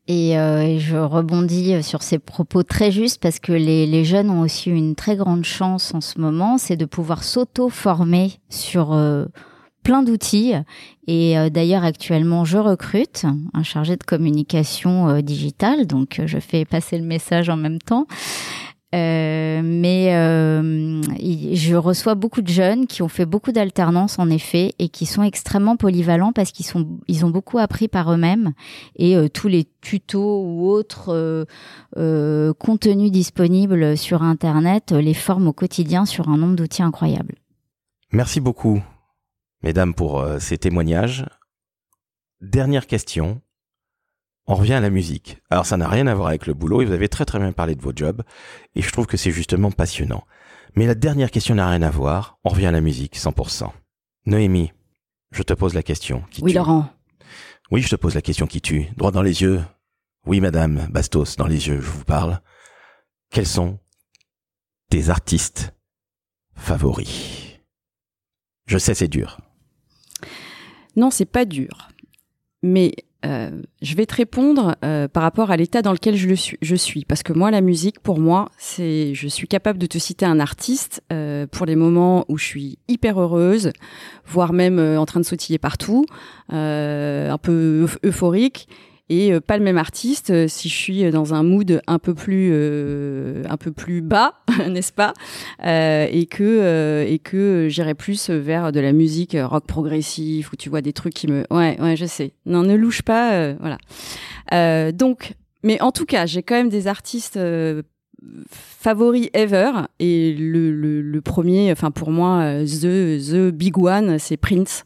Et, 0.07 0.37
euh, 0.37 0.79
je 0.79 0.97
rebondis 0.97 1.81
sur 1.81 2.03
ces 2.03 2.19
propos 2.19 2.63
très 2.63 2.91
justes 2.91 3.21
parce 3.21 3.39
que 3.39 3.53
les, 3.53 3.85
les, 3.85 4.03
jeunes 4.03 4.29
ont 4.29 4.41
aussi 4.41 4.69
une 4.69 4.95
très 4.95 5.15
grande 5.15 5.45
chance 5.45 5.93
en 5.93 6.01
ce 6.01 6.19
moment, 6.19 6.57
c'est 6.57 6.75
de 6.75 6.85
pouvoir 6.85 7.23
s'auto-former 7.23 8.33
sur 8.49 8.93
euh, 8.93 9.25
plein 9.83 10.01
d'outils. 10.01 10.53
Et 11.07 11.37
euh, 11.37 11.49
d'ailleurs, 11.49 11.83
actuellement, 11.83 12.45
je 12.45 12.57
recrute 12.57 13.25
un 13.53 13.63
chargé 13.63 13.97
de 13.97 14.03
communication 14.03 15.09
euh, 15.09 15.21
digitale, 15.21 15.85
donc 15.85 16.21
je 16.25 16.39
fais 16.39 16.65
passer 16.65 16.97
le 16.97 17.03
message 17.03 17.49
en 17.49 17.57
même 17.57 17.79
temps. 17.79 18.07
Euh, 18.93 19.61
mais 19.63 20.13
euh, 20.13 21.01
je 21.55 21.75
reçois 21.75 22.13
beaucoup 22.13 22.43
de 22.43 22.47
jeunes 22.47 22.85
qui 22.85 23.01
ont 23.01 23.07
fait 23.07 23.25
beaucoup 23.25 23.51
d'alternance 23.51 24.19
en 24.19 24.29
effet 24.29 24.73
et 24.77 24.89
qui 24.89 25.07
sont 25.07 25.23
extrêmement 25.23 25.77
polyvalents 25.77 26.31
parce 26.31 26.51
qu'ils 26.51 26.67
sont 26.67 26.99
ils 27.07 27.25
ont 27.25 27.31
beaucoup 27.31 27.57
appris 27.57 27.87
par 27.87 28.13
eux-mêmes 28.13 28.53
et 28.95 29.15
euh, 29.15 29.29
tous 29.29 29.47
les 29.47 29.67
tutos 29.81 30.43
ou 30.43 30.69
autres 30.69 31.45
contenus 32.59 33.11
disponibles 33.11 33.97
sur 33.97 34.21
internet 34.21 34.91
les 34.91 35.13
forment 35.13 35.47
au 35.47 35.53
quotidien 35.53 36.05
sur 36.05 36.29
un 36.29 36.37
nombre 36.37 36.55
d'outils 36.55 36.83
incroyables. 36.83 37.35
Merci 38.11 38.41
beaucoup 38.41 38.81
mesdames 39.63 39.93
pour 39.95 40.23
ces 40.39 40.57
témoignages. 40.57 41.25
Dernière 42.41 42.85
question. 42.85 43.41
On 44.45 44.55
revient 44.55 44.73
à 44.73 44.81
la 44.81 44.89
musique. 44.89 45.37
Alors 45.49 45.65
ça 45.65 45.77
n'a 45.77 45.87
rien 45.87 46.07
à 46.07 46.15
voir 46.15 46.27
avec 46.27 46.47
le 46.47 46.53
boulot 46.53 46.81
et 46.81 46.85
vous 46.85 46.91
avez 46.91 47.07
très 47.07 47.25
très 47.25 47.39
bien 47.39 47.53
parlé 47.53 47.75
de 47.75 47.81
vos 47.81 47.93
jobs 47.95 48.23
et 48.75 48.81
je 48.81 48.91
trouve 48.91 49.07
que 49.07 49.17
c'est 49.17 49.31
justement 49.31 49.71
passionnant. 49.71 50.25
Mais 50.75 50.85
la 50.85 50.95
dernière 50.95 51.31
question 51.31 51.55
n'a 51.55 51.69
rien 51.69 51.81
à 51.81 51.89
voir. 51.89 52.37
On 52.43 52.49
revient 52.49 52.65
à 52.65 52.71
la 52.71 52.81
musique 52.81 53.15
100%. 53.15 53.69
Noémie, 54.25 54.71
je 55.31 55.43
te 55.43 55.53
pose 55.53 55.73
la 55.73 55.83
question. 55.83 56.23
Qui 56.31 56.41
oui 56.41 56.53
Laurent. 56.53 56.89
Oui, 57.71 57.81
je 57.81 57.89
te 57.89 57.95
pose 57.95 58.15
la 58.15 58.21
question 58.21 58.47
qui 58.47 58.61
tue? 58.61 58.87
Droit 58.97 59.11
dans 59.11 59.21
les 59.21 59.41
yeux. 59.41 59.63
Oui, 60.25 60.41
madame 60.41 60.87
Bastos, 60.89 61.35
dans 61.37 61.47
les 61.47 61.67
yeux, 61.67 61.81
je 61.81 61.89
vous 61.89 62.03
parle. 62.03 62.41
Quels 63.29 63.47
sont 63.47 63.79
tes 64.89 65.09
artistes 65.09 65.73
favoris? 66.55 67.59
Je 68.65 68.77
sais, 68.77 68.93
c'est 68.93 69.07
dur. 69.07 69.39
Non, 70.95 71.11
c'est 71.11 71.25
pas 71.25 71.45
dur. 71.45 71.89
Mais 72.63 72.93
euh, 73.25 73.61
je 73.81 73.95
vais 73.95 74.05
te 74.05 74.15
répondre 74.15 74.75
euh, 74.83 75.07
par 75.07 75.23
rapport 75.23 75.49
à 75.51 75.57
l'état 75.57 75.81
dans 75.81 75.93
lequel 75.93 76.15
je, 76.15 76.27
le 76.27 76.35
suis, 76.35 76.57
je 76.61 76.75
suis, 76.75 77.05
parce 77.05 77.23
que 77.23 77.31
moi, 77.31 77.51
la 77.51 77.61
musique, 77.61 77.99
pour 77.99 78.19
moi, 78.19 78.49
c'est, 78.57 79.13
je 79.13 79.27
suis 79.27 79.47
capable 79.47 79.79
de 79.79 79.85
te 79.85 79.97
citer 79.97 80.25
un 80.25 80.39
artiste 80.39 81.01
euh, 81.11 81.47
pour 81.47 81.65
les 81.65 81.75
moments 81.75 82.25
où 82.27 82.37
je 82.37 82.45
suis 82.45 82.77
hyper 82.87 83.19
heureuse, 83.21 83.71
voire 84.25 84.51
même 84.51 84.79
en 84.79 85.05
train 85.05 85.21
de 85.21 85.25
sautiller 85.25 85.57
partout, 85.57 86.05
un 86.49 87.37
peu 87.41 87.87
euphorique, 88.03 88.67
et 89.09 89.33
euh, 89.33 89.41
pas 89.41 89.57
le 89.57 89.63
même 89.63 89.77
artiste 89.77 90.29
euh, 90.29 90.47
si 90.47 90.69
je 90.69 90.75
suis 90.75 91.11
dans 91.11 91.33
un 91.33 91.43
mood 91.43 91.81
un 91.87 91.99
peu 91.99 92.13
plus 92.13 92.49
euh, 92.53 93.43
un 93.49 93.57
peu 93.57 93.71
plus 93.71 94.01
bas 94.01 94.35
n'est-ce 94.69 94.93
pas? 94.93 95.13
Et 95.63 96.25
que 96.29 97.05
et 97.07 97.19
que 97.19 97.67
j'irai 97.69 97.93
plus 97.95 98.29
vers 98.29 98.71
de 98.71 98.79
la 98.79 98.93
musique 98.93 99.35
rock 99.39 99.65
progressif 99.67 100.53
où 100.53 100.55
tu 100.55 100.69
vois 100.69 100.81
des 100.81 100.93
trucs 100.93 101.13
qui 101.13 101.27
me 101.27 101.45
ouais 101.51 101.79
ouais 101.81 101.95
je 101.95 102.05
sais. 102.05 102.33
Non 102.45 102.63
ne 102.63 102.75
louche 102.75 103.01
pas 103.01 103.53
voilà. 103.53 104.91
Donc 104.91 105.33
mais 105.63 105.81
en 105.81 105.91
tout 105.91 106.05
cas 106.05 106.25
j'ai 106.25 106.43
quand 106.43 106.55
même 106.55 106.69
des 106.69 106.87
artistes 106.87 107.39
favoris 108.49 109.29
ever. 109.33 109.71
Et 109.99 110.33
le, 110.33 110.71
le, 110.71 111.01
le 111.01 111.21
premier 111.21 111.71
enfin 111.71 111.91
pour 111.91 112.11
moi 112.11 112.63
the 112.63 113.19
the 113.19 113.51
big 113.51 113.77
one 113.77 114.17
c'est 114.19 114.37
Prince 114.37 114.85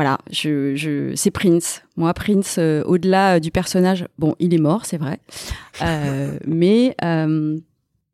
voilà, 0.00 0.16
je, 0.30 0.74
je, 0.76 1.14
c'est 1.14 1.30
Prince. 1.30 1.82
Moi, 1.98 2.14
Prince, 2.14 2.56
euh, 2.58 2.82
au-delà 2.86 3.36
euh, 3.36 3.38
du 3.38 3.50
personnage, 3.50 4.06
bon, 4.18 4.34
il 4.38 4.54
est 4.54 4.58
mort, 4.58 4.86
c'est 4.86 4.96
vrai, 4.96 5.20
euh, 5.82 6.38
mais 6.46 6.96
euh, 7.04 7.58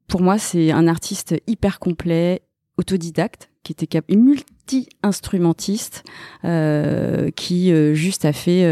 pour 0.09 0.21
moi, 0.21 0.37
c'est 0.37 0.73
un 0.73 0.89
artiste 0.89 1.37
hyper 1.47 1.79
complet, 1.79 2.43
autodidacte, 2.77 3.51
qui 3.63 3.71
était 3.71 3.87
cap 3.87 4.05
multi-instrumentiste, 4.11 6.03
qui 7.37 7.95
juste 7.95 8.25
a 8.25 8.33
fait, 8.33 8.63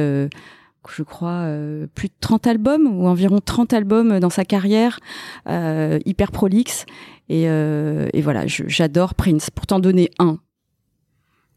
je 0.88 1.02
crois, 1.04 1.48
plus 1.94 2.08
de 2.08 2.14
30 2.18 2.48
albums 2.48 2.88
ou 2.88 3.06
environ 3.06 3.38
30 3.38 3.72
albums 3.74 4.18
dans 4.18 4.30
sa 4.30 4.44
carrière, 4.44 4.98
hyper 5.46 6.32
prolixe. 6.32 6.84
Et, 7.28 7.44
et 7.44 8.22
voilà, 8.22 8.46
j'adore 8.46 9.14
Prince. 9.14 9.50
Pour 9.50 9.66
t'en 9.66 9.78
donner 9.80 10.10
un, 10.18 10.38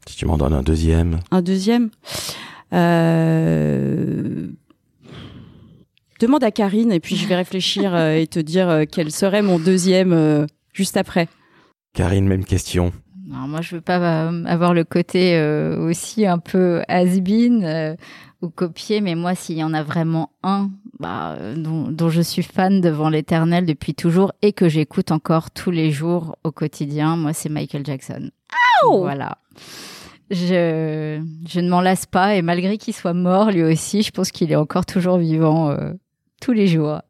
si 0.08 0.16
tu 0.16 0.26
m'en 0.26 0.36
donnes 0.36 0.54
un 0.54 0.62
deuxième. 0.62 1.20
Un 1.30 1.42
deuxième 1.42 1.90
euh... 2.72 4.48
Demande 6.20 6.42
à 6.42 6.50
Karine 6.50 6.90
et 6.90 6.98
puis 6.98 7.14
je 7.14 7.28
vais 7.28 7.36
réfléchir 7.36 7.94
euh, 7.94 8.16
et 8.16 8.26
te 8.26 8.40
dire 8.40 8.68
euh, 8.68 8.84
quel 8.90 9.12
serait 9.12 9.42
mon 9.42 9.60
deuxième 9.60 10.12
euh, 10.12 10.46
juste 10.72 10.96
après. 10.96 11.28
Karine, 11.94 12.26
même 12.26 12.44
question. 12.44 12.92
Non, 13.28 13.46
moi, 13.46 13.60
je 13.60 13.76
veux 13.76 13.80
pas 13.80 14.28
avoir 14.46 14.72
le 14.72 14.84
côté 14.84 15.38
aussi 15.78 16.26
un 16.26 16.38
peu 16.38 16.82
has-been 16.88 17.96
ou 18.40 18.48
copier, 18.48 19.02
mais 19.02 19.14
moi, 19.14 19.34
s'il 19.34 19.58
y 19.58 19.64
en 19.64 19.74
a 19.74 19.82
vraiment 19.82 20.30
un 20.42 20.70
bah, 20.98 21.36
dont, 21.54 21.90
dont, 21.90 22.08
je 22.08 22.22
suis 22.22 22.42
fan 22.42 22.80
devant 22.80 23.10
l'éternel 23.10 23.66
depuis 23.66 23.94
toujours 23.94 24.32
et 24.40 24.54
que 24.54 24.70
j'écoute 24.70 25.12
encore 25.12 25.50
tous 25.50 25.70
les 25.70 25.90
jours 25.90 26.36
au 26.42 26.52
quotidien, 26.52 27.16
moi, 27.16 27.34
c'est 27.34 27.50
Michael 27.50 27.84
Jackson. 27.84 28.30
Voilà 28.82 29.36
je, 30.30 31.22
je 31.48 31.60
ne 31.60 31.68
m'en 31.68 31.80
lasse 31.80 32.06
pas 32.06 32.34
et 32.34 32.42
malgré 32.42 32.78
qu'il 32.78 32.94
soit 32.94 33.14
mort 33.14 33.50
lui 33.50 33.62
aussi, 33.62 34.02
je 34.02 34.10
pense 34.10 34.30
qu'il 34.30 34.52
est 34.52 34.56
encore 34.56 34.86
toujours 34.86 35.18
vivant 35.18 35.70
euh, 35.70 35.92
tous 36.40 36.52
les 36.52 36.66
jours. 36.66 37.00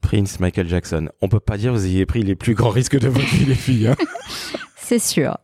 Prince 0.00 0.38
Michael 0.38 0.68
Jackson. 0.68 1.08
On 1.22 1.28
peut 1.28 1.40
pas 1.40 1.56
dire 1.56 1.72
que 1.72 1.78
vous 1.78 1.86
ayez 1.86 2.04
pris 2.04 2.22
les 2.22 2.34
plus 2.34 2.54
grands 2.54 2.70
risques 2.70 2.98
de 2.98 3.08
votre 3.08 3.26
vie, 3.26 3.46
les 3.46 3.54
filles. 3.54 3.88
Hein 3.88 3.96
C'est 4.76 4.98
sûr. 4.98 5.38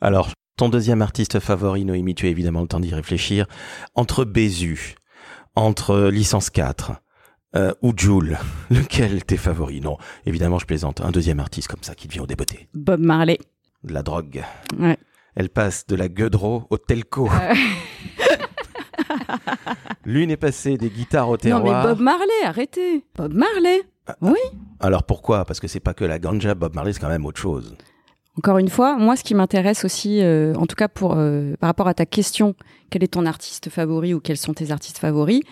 Alors, 0.00 0.30
ton 0.56 0.68
deuxième 0.68 1.02
artiste 1.02 1.40
favori, 1.40 1.84
Noémie, 1.84 2.14
tu 2.14 2.26
as 2.26 2.30
évidemment 2.30 2.62
le 2.62 2.68
temps 2.68 2.80
d'y 2.80 2.94
réfléchir. 2.94 3.46
Entre 3.94 4.24
Bézu, 4.24 4.94
entre 5.54 6.08
Licence 6.08 6.48
4 6.48 6.92
euh, 7.54 7.74
ou 7.82 7.92
Joule, 7.94 8.38
lequel 8.70 9.24
t'es 9.24 9.36
favori 9.36 9.80
Non, 9.80 9.98
évidemment, 10.24 10.58
je 10.58 10.66
plaisante. 10.66 11.02
Un 11.02 11.10
deuxième 11.10 11.40
artiste 11.40 11.68
comme 11.68 11.82
ça 11.82 11.94
qui 11.94 12.08
te 12.08 12.14
vient 12.14 12.22
au 12.22 12.26
débeauté. 12.26 12.68
Bob 12.72 13.00
Marley. 13.00 13.38
De 13.84 13.92
la 13.92 14.02
drogue. 14.02 14.42
Ouais. 14.78 14.96
Elle 15.34 15.48
passe 15.48 15.86
de 15.86 15.96
la 15.96 16.08
Gueudreau 16.08 16.64
au 16.70 16.76
Telco. 16.76 17.30
L'une 20.04 20.30
est 20.30 20.36
passée 20.36 20.76
des 20.76 20.90
guitares 20.90 21.28
au 21.28 21.36
terroir. 21.36 21.64
Non 21.64 21.72
mais 21.72 21.82
Bob 21.94 22.00
Marley, 22.00 22.44
arrêtez. 22.44 23.04
Bob 23.16 23.32
Marley. 23.32 23.82
Ah, 24.06 24.16
oui. 24.20 24.38
Alors 24.80 25.04
pourquoi? 25.04 25.44
Parce 25.44 25.60
que 25.60 25.68
c'est 25.68 25.80
pas 25.80 25.94
que 25.94 26.04
la 26.04 26.18
ganja. 26.18 26.54
Bob 26.54 26.74
Marley, 26.74 26.92
c'est 26.92 27.00
quand 27.00 27.08
même 27.08 27.24
autre 27.24 27.40
chose. 27.40 27.76
Encore 28.36 28.58
une 28.58 28.68
fois, 28.68 28.96
moi, 28.96 29.16
ce 29.16 29.24
qui 29.24 29.34
m'intéresse 29.34 29.84
aussi, 29.84 30.22
euh, 30.22 30.54
en 30.54 30.66
tout 30.66 30.76
cas 30.76 30.88
pour 30.88 31.14
euh, 31.16 31.54
par 31.60 31.68
rapport 31.68 31.88
à 31.88 31.94
ta 31.94 32.06
question, 32.06 32.54
quel 32.90 33.04
est 33.04 33.08
ton 33.08 33.26
artiste 33.26 33.68
favori 33.68 34.14
ou 34.14 34.20
quels 34.20 34.38
sont 34.38 34.54
tes 34.54 34.70
artistes 34.70 34.98
favoris 34.98 35.42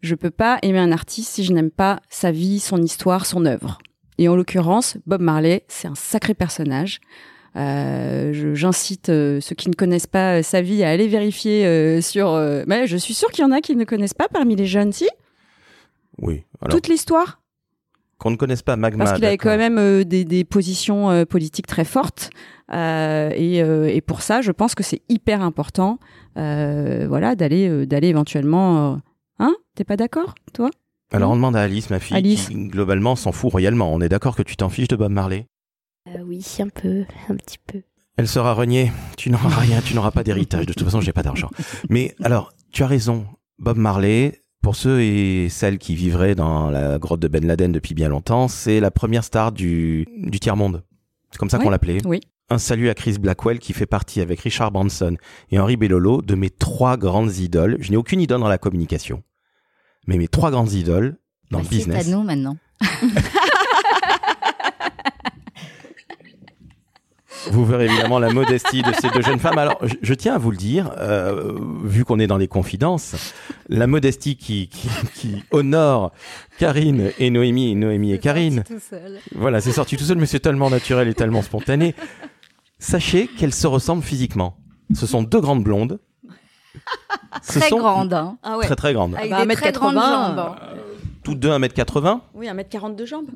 Je 0.00 0.14
peux 0.14 0.30
pas 0.30 0.58
aimer 0.62 0.78
un 0.78 0.92
artiste 0.92 1.32
si 1.32 1.44
je 1.44 1.52
n'aime 1.52 1.70
pas 1.70 2.00
sa 2.08 2.30
vie, 2.30 2.60
son 2.60 2.80
histoire, 2.80 3.26
son 3.26 3.44
œuvre. 3.44 3.78
Et 4.18 4.28
en 4.28 4.36
l'occurrence, 4.36 4.98
Bob 5.06 5.20
Marley, 5.20 5.64
c'est 5.68 5.88
un 5.88 5.94
sacré 5.94 6.34
personnage. 6.34 7.00
Euh, 7.56 8.54
J'incite 8.54 9.08
euh, 9.10 9.40
ceux 9.40 9.54
qui 9.54 9.68
ne 9.68 9.74
connaissent 9.74 10.06
pas 10.06 10.38
euh, 10.38 10.42
sa 10.42 10.62
vie 10.62 10.82
à 10.84 10.88
aller 10.90 11.08
vérifier 11.08 12.00
sur. 12.00 12.32
mais 12.66 12.86
je 12.86 12.96
suis 12.96 13.14
sûre 13.14 13.30
qu'il 13.30 13.42
y 13.42 13.46
en 13.46 13.52
a 13.52 13.60
qui 13.60 13.76
ne 13.76 13.84
connaissent 13.84 14.14
pas 14.14 14.28
parmi 14.28 14.56
les 14.56 14.66
jeunes, 14.66 14.92
si? 14.92 15.08
Oui. 16.18 16.44
Toute 16.70 16.88
l'histoire? 16.88 17.40
Qu'on 18.18 18.30
ne 18.30 18.36
connaisse 18.36 18.62
pas 18.62 18.76
Magma. 18.76 19.04
Parce 19.04 19.16
qu'il 19.16 19.24
avait 19.24 19.36
quand 19.36 19.56
même 19.56 19.78
euh, 19.78 20.04
des, 20.04 20.24
des 20.24 20.44
positions 20.44 21.10
euh, 21.10 21.24
politiques 21.24 21.66
très 21.66 21.84
fortes. 21.84 22.30
Euh, 22.72 23.30
et, 23.34 23.58
et 23.58 24.00
pour 24.00 24.22
ça, 24.22 24.40
je 24.40 24.52
pense 24.52 24.74
que 24.74 24.82
c'est 24.82 25.02
hyper 25.08 25.42
important, 25.42 25.98
voilà, 26.36 27.34
d'aller 27.34 27.86
d'aller 27.86 28.08
éventuellement. 28.08 28.98
Hein? 29.38 29.54
T'es 29.74 29.84
pas 29.84 29.96
d'accord, 29.96 30.34
toi? 30.54 30.70
Alors 31.10 31.32
on 31.32 31.36
demande 31.36 31.56
à 31.56 31.60
Alice, 31.62 31.90
ma 31.90 31.98
fille, 31.98 32.16
Alice. 32.16 32.48
qui 32.48 32.54
globalement 32.68 33.16
s'en 33.16 33.32
fout 33.32 33.52
royalement. 33.52 33.92
On 33.92 34.00
est 34.00 34.08
d'accord 34.08 34.34
que 34.36 34.42
tu 34.42 34.56
t'en 34.56 34.70
fiches 34.70 34.88
de 34.88 34.96
Bob 34.96 35.12
Marley 35.12 35.46
Euh, 36.08 36.18
oui, 36.26 36.44
un 36.60 36.68
peu, 36.68 37.04
un 37.28 37.36
petit 37.36 37.58
peu. 37.66 37.82
Elle 38.16 38.28
sera 38.28 38.52
reniée. 38.54 38.92
Tu 39.16 39.30
n'auras 39.30 39.48
rien, 39.60 39.80
tu 39.80 39.94
n'auras 39.94 40.10
pas 40.10 40.24
d'héritage. 40.24 40.66
De 40.66 40.72
toute 40.72 40.84
façon, 40.84 41.00
j'ai 41.00 41.12
pas 41.12 41.22
d'argent. 41.22 41.48
Mais 41.88 42.14
alors, 42.22 42.52
tu 42.72 42.82
as 42.82 42.86
raison. 42.86 43.26
Bob 43.58 43.76
Marley, 43.78 44.40
pour 44.62 44.74
ceux 44.76 45.00
et 45.02 45.48
celles 45.48 45.78
qui 45.78 45.94
vivraient 45.94 46.34
dans 46.34 46.70
la 46.70 46.98
grotte 46.98 47.20
de 47.20 47.28
Ben 47.28 47.46
Laden 47.46 47.70
depuis 47.72 47.94
bien 47.94 48.08
longtemps, 48.08 48.48
c'est 48.48 48.80
la 48.80 48.90
première 48.90 49.22
star 49.24 49.52
du, 49.52 50.06
du 50.18 50.40
tiers-monde. 50.40 50.82
C'est 51.30 51.38
comme 51.38 51.50
ça 51.50 51.58
qu'on 51.58 51.70
l'appelait. 51.70 52.04
oui. 52.06 52.20
Un 52.50 52.58
salut 52.58 52.90
à 52.90 52.94
Chris 52.94 53.16
Blackwell 53.18 53.58
qui 53.60 53.72
fait 53.72 53.86
partie 53.86 54.20
avec 54.20 54.40
Richard 54.40 54.72
Branson 54.72 55.16
et 55.50 55.58
Henri 55.58 55.78
Bellolo 55.78 56.20
de 56.20 56.34
mes 56.34 56.50
trois 56.50 56.98
grandes 56.98 57.34
idoles. 57.36 57.78
Je 57.80 57.90
n'ai 57.90 57.96
aucune 57.96 58.20
idole 58.20 58.40
dans 58.40 58.48
la 58.48 58.58
communication. 58.58 59.22
Mais 60.06 60.18
mes 60.18 60.28
trois 60.28 60.50
grandes 60.50 60.72
idoles 60.72 61.16
dans 61.50 61.58
Bah, 61.60 61.64
le 61.64 61.68
C'est 61.70 61.76
business. 61.76 62.06
à 62.08 62.10
nous 62.10 62.22
maintenant. 62.22 62.58
Vous 67.50 67.64
verrez 67.64 67.86
évidemment 67.86 68.18
la 68.18 68.32
modestie 68.32 68.82
de 68.82 68.92
ces 69.00 69.10
deux 69.10 69.22
jeunes 69.22 69.38
femmes. 69.38 69.58
Alors, 69.58 69.78
je, 69.82 69.94
je 70.00 70.14
tiens 70.14 70.34
à 70.34 70.38
vous 70.38 70.50
le 70.50 70.56
dire, 70.56 70.90
euh, 70.98 71.52
vu 71.84 72.04
qu'on 72.04 72.18
est 72.18 72.26
dans 72.26 72.36
les 72.36 72.48
confidences, 72.48 73.34
la 73.68 73.86
modestie 73.86 74.36
qui, 74.36 74.68
qui, 74.68 74.88
qui 75.14 75.42
honore 75.50 76.12
Karine 76.58 77.10
et 77.18 77.30
Noémie, 77.30 77.74
Noémie 77.74 78.12
et 78.12 78.18
Karine. 78.18 78.64
Voilà, 79.34 79.60
c'est 79.60 79.72
sorti 79.72 79.96
tout 79.96 80.04
seul, 80.04 80.18
mais 80.18 80.26
c'est 80.26 80.40
tellement 80.40 80.70
naturel 80.70 81.08
et 81.08 81.14
tellement 81.14 81.42
spontané. 81.42 81.94
Sachez 82.78 83.26
qu'elles 83.28 83.54
se 83.54 83.66
ressemblent 83.66 84.02
physiquement. 84.02 84.56
Ce 84.94 85.06
sont 85.06 85.22
deux 85.22 85.40
grandes 85.40 85.64
blondes. 85.64 85.98
Ce 87.42 87.58
Très 87.58 87.68
sont 87.70 87.78
grande. 87.78 88.12
Hein. 88.12 88.36
Ah 88.42 88.56
Très 88.62 88.76
très 88.76 88.92
grandes. 88.92 89.14
Avec 89.16 89.30
bah, 89.30 89.44
des 89.46 89.54
très 89.54 89.70
1m80, 89.70 89.72
grandes 89.72 89.94
jambes. 89.94 90.38
hein. 90.38 90.56
Toutes 91.24 91.38
deux 91.38 91.50
1m80. 91.50 92.20
Oui, 92.34 92.46
1m40 92.46 92.94
de 92.96 93.06
jambes. 93.06 93.26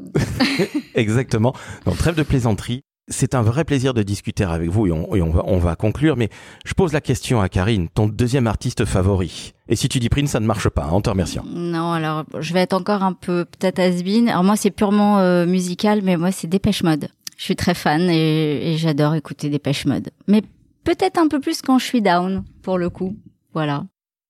Exactement. 0.95 1.55
Donc, 1.85 1.97
trêve 1.97 2.15
de 2.15 2.23
plaisanterie. 2.23 2.83
C'est 3.09 3.37
un 3.37 3.43
vrai 3.43 3.65
plaisir 3.65 3.95
de 3.95 4.03
discuter 4.03 4.43
avec 4.43 4.69
vous 4.69 4.89
et, 4.89 4.93
on, 4.93 5.15
et 5.15 5.23
on 5.23 5.31
va, 5.31 5.43
on 5.47 5.59
va 5.59 5.77
conclure. 5.77 6.17
Mais 6.17 6.29
je 6.65 6.75
pose 6.75 6.93
la 6.93 7.01
question 7.01 7.41
à 7.41 7.49
Karine, 7.49 7.89
ton 7.89 8.09
deuxième 8.09 8.49
artiste 8.49 8.85
favori. 8.85 9.53
Et 9.69 9.77
si 9.77 9.89
tu 9.89 10.01
dis 10.01 10.09
Prince, 10.09 10.31
ça 10.31 10.41
ne 10.41 10.47
marche 10.47 10.69
pas, 10.69 10.85
hein, 10.87 10.91
en 10.91 11.01
te 11.01 11.11
remerciant. 11.11 11.45
Non, 11.49 11.93
alors 11.93 12.25
je 12.41 12.53
vais 12.53 12.61
être 12.61 12.73
encore 12.73 13.05
un 13.05 13.13
peu 13.13 13.45
peut-être 13.45 13.79
has-been. 13.79 14.29
Alors 14.29 14.43
moi, 14.43 14.57
c'est 14.57 14.73
purement 14.73 15.21
euh, 15.21 15.47
musical, 15.47 16.01
mais 16.03 16.17
moi, 16.17 16.33
c'est 16.33 16.49
Dépêche 16.49 16.83
Mode. 16.83 17.09
Je 17.37 17.45
suis 17.45 17.55
très 17.57 17.75
fan 17.75 18.03
et, 18.11 18.73
et 18.73 18.77
j'adore 18.77 19.15
écouter 19.15 19.51
Dépêche 19.51 19.87
Mode. 19.87 20.11
Mais 20.27 20.43
peut-être 20.83 21.19
un 21.19 21.29
peu 21.29 21.39
plus 21.39 21.63
quand 21.63 21.79
je 21.79 21.85
suis 21.85 22.03
down, 22.03 22.45
pour 22.63 22.77
le 22.77 22.91
coup. 22.91 23.17
Voilà. 23.55 23.85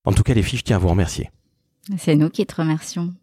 En 0.05 0.13
tout 0.13 0.23
cas, 0.23 0.35
les 0.35 0.43
filles, 0.43 0.59
je 0.59 0.65
tiens 0.65 0.77
à 0.77 0.79
vous 0.81 0.89
remercier. 0.89 1.31
C'est 1.97 2.15
nous 2.17 2.29
qui 2.31 2.45
te 2.45 2.55
remercions 2.57 3.15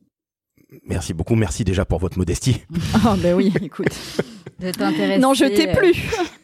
Merci 0.85 1.13
beaucoup. 1.13 1.35
Merci 1.35 1.63
déjà 1.63 1.85
pour 1.85 1.99
votre 1.99 2.17
modestie. 2.17 2.63
Ah 3.05 3.15
ben 3.17 3.35
oui, 3.35 3.53
écoute. 3.61 3.87
de 4.59 4.71
t'intéresser. 4.71 5.19
non, 5.19 5.33
je 5.33 5.45
t'ai 5.45 5.69
euh, 5.69 5.75
plus. 5.75 5.95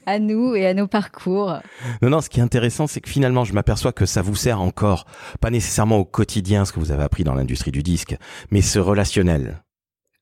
À 0.05 0.19
nous 0.19 0.55
et 0.55 0.65
à 0.65 0.73
nos 0.73 0.87
parcours. 0.87 1.59
Non, 2.01 2.09
non, 2.09 2.21
ce 2.21 2.29
qui 2.29 2.39
est 2.39 2.43
intéressant, 2.43 2.87
c'est 2.87 3.01
que 3.01 3.09
finalement, 3.09 3.45
je 3.45 3.53
m'aperçois 3.53 3.91
que 3.93 4.05
ça 4.05 4.21
vous 4.21 4.35
sert 4.35 4.61
encore, 4.61 5.05
pas 5.39 5.51
nécessairement 5.51 5.97
au 5.97 6.05
quotidien, 6.05 6.65
ce 6.65 6.73
que 6.73 6.79
vous 6.79 6.91
avez 6.91 7.03
appris 7.03 7.23
dans 7.23 7.35
l'industrie 7.35 7.71
du 7.71 7.83
disque, 7.83 8.17
mais 8.51 8.61
ce 8.61 8.79
relationnel, 8.79 9.63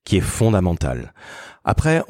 qui 0.04 0.18
est 0.18 0.22
fondamental. 0.22 1.14
Après, 1.64 2.04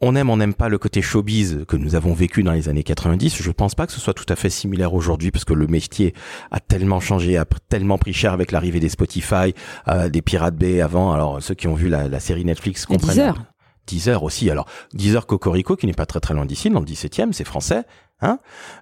on 0.00 0.16
aime, 0.16 0.28
on 0.28 0.36
n'aime 0.36 0.54
pas 0.54 0.68
le 0.68 0.78
côté 0.78 1.02
showbiz 1.02 1.64
que 1.66 1.76
nous 1.76 1.94
avons 1.94 2.14
vécu 2.14 2.42
dans 2.42 2.52
les 2.52 2.68
années 2.68 2.82
90. 2.82 3.42
Je 3.42 3.50
pense 3.50 3.74
pas 3.74 3.86
que 3.86 3.92
ce 3.92 4.00
soit 4.00 4.14
tout 4.14 4.26
à 4.28 4.36
fait 4.36 4.50
similaire 4.50 4.92
aujourd'hui, 4.94 5.30
parce 5.30 5.44
que 5.44 5.54
le 5.54 5.66
métier 5.66 6.14
a 6.50 6.60
tellement 6.60 7.00
changé, 7.00 7.36
a 7.36 7.46
tellement 7.68 7.96
pris 7.96 8.12
cher 8.12 8.32
avec 8.32 8.52
l'arrivée 8.52 8.80
des 8.80 8.88
Spotify, 8.88 9.54
euh, 9.88 10.08
des 10.08 10.20
Pirates 10.20 10.56
Bay 10.56 10.80
avant. 10.80 11.12
Alors, 11.12 11.42
ceux 11.42 11.54
qui 11.54 11.68
ont 11.68 11.74
vu 11.74 11.88
la, 11.88 12.08
la 12.08 12.20
série 12.20 12.44
Netflix 12.44 12.82
Et 12.82 12.86
comprennent. 12.86 13.10
Deezer. 13.10 13.44
Deezer 13.86 14.22
aussi. 14.22 14.50
Alors, 14.50 14.66
Deezer 14.92 15.26
Cocorico, 15.26 15.76
qui 15.76 15.86
n'est 15.86 15.92
pas 15.92 16.06
très 16.06 16.20
très 16.20 16.34
loin 16.34 16.46
d'ici, 16.46 16.70
dans 16.70 16.80
le 16.80 16.86
17e, 16.86 17.32
c'est 17.32 17.44
français. 17.44 17.82
Hein 18.20 18.38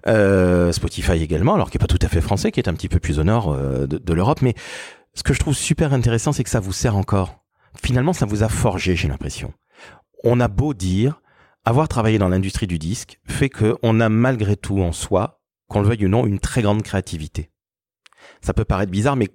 euh, 0.07 0.71
Spotify 0.71 1.21
également, 1.21 1.55
alors 1.55 1.69
qui 1.69 1.77
est 1.77 1.79
pas 1.79 1.87
tout 1.87 1.99
à 2.01 2.07
fait 2.07 2.21
français, 2.21 2.51
qui 2.51 2.59
est 2.59 2.69
un 2.69 2.73
petit 2.73 2.89
peu 2.89 2.99
plus 2.99 3.19
au 3.19 3.23
nord 3.23 3.51
euh, 3.51 3.87
de, 3.87 3.97
de 3.97 4.13
l'Europe. 4.13 4.41
Mais 4.41 4.55
ce 5.13 5.23
que 5.23 5.33
je 5.33 5.39
trouve 5.39 5.55
super 5.55 5.93
intéressant, 5.93 6.31
c'est 6.31 6.43
que 6.43 6.49
ça 6.49 6.59
vous 6.59 6.73
sert 6.73 6.95
encore. 6.95 7.43
Finalement, 7.81 8.13
ça 8.13 8.25
vous 8.25 8.43
a 8.43 8.49
forgé, 8.49 8.95
j'ai 8.95 9.07
l'impression. 9.07 9.53
On 10.23 10.39
a 10.39 10.47
beau 10.47 10.73
dire, 10.73 11.21
avoir 11.65 11.87
travaillé 11.87 12.17
dans 12.17 12.29
l'industrie 12.29 12.67
du 12.67 12.79
disque 12.79 13.19
fait 13.25 13.49
que 13.49 13.75
on 13.83 13.99
a 13.99 14.09
malgré 14.09 14.55
tout 14.55 14.79
en 14.81 14.91
soi, 14.91 15.41
qu'on 15.69 15.81
le 15.81 15.87
veuille 15.87 16.05
ou 16.05 16.09
non, 16.09 16.25
une 16.25 16.39
très 16.39 16.61
grande 16.61 16.81
créativité. 16.83 17.51
Ça 18.41 18.53
peut 18.53 18.65
paraître 18.65 18.91
bizarre, 18.91 19.15
mais 19.15 19.29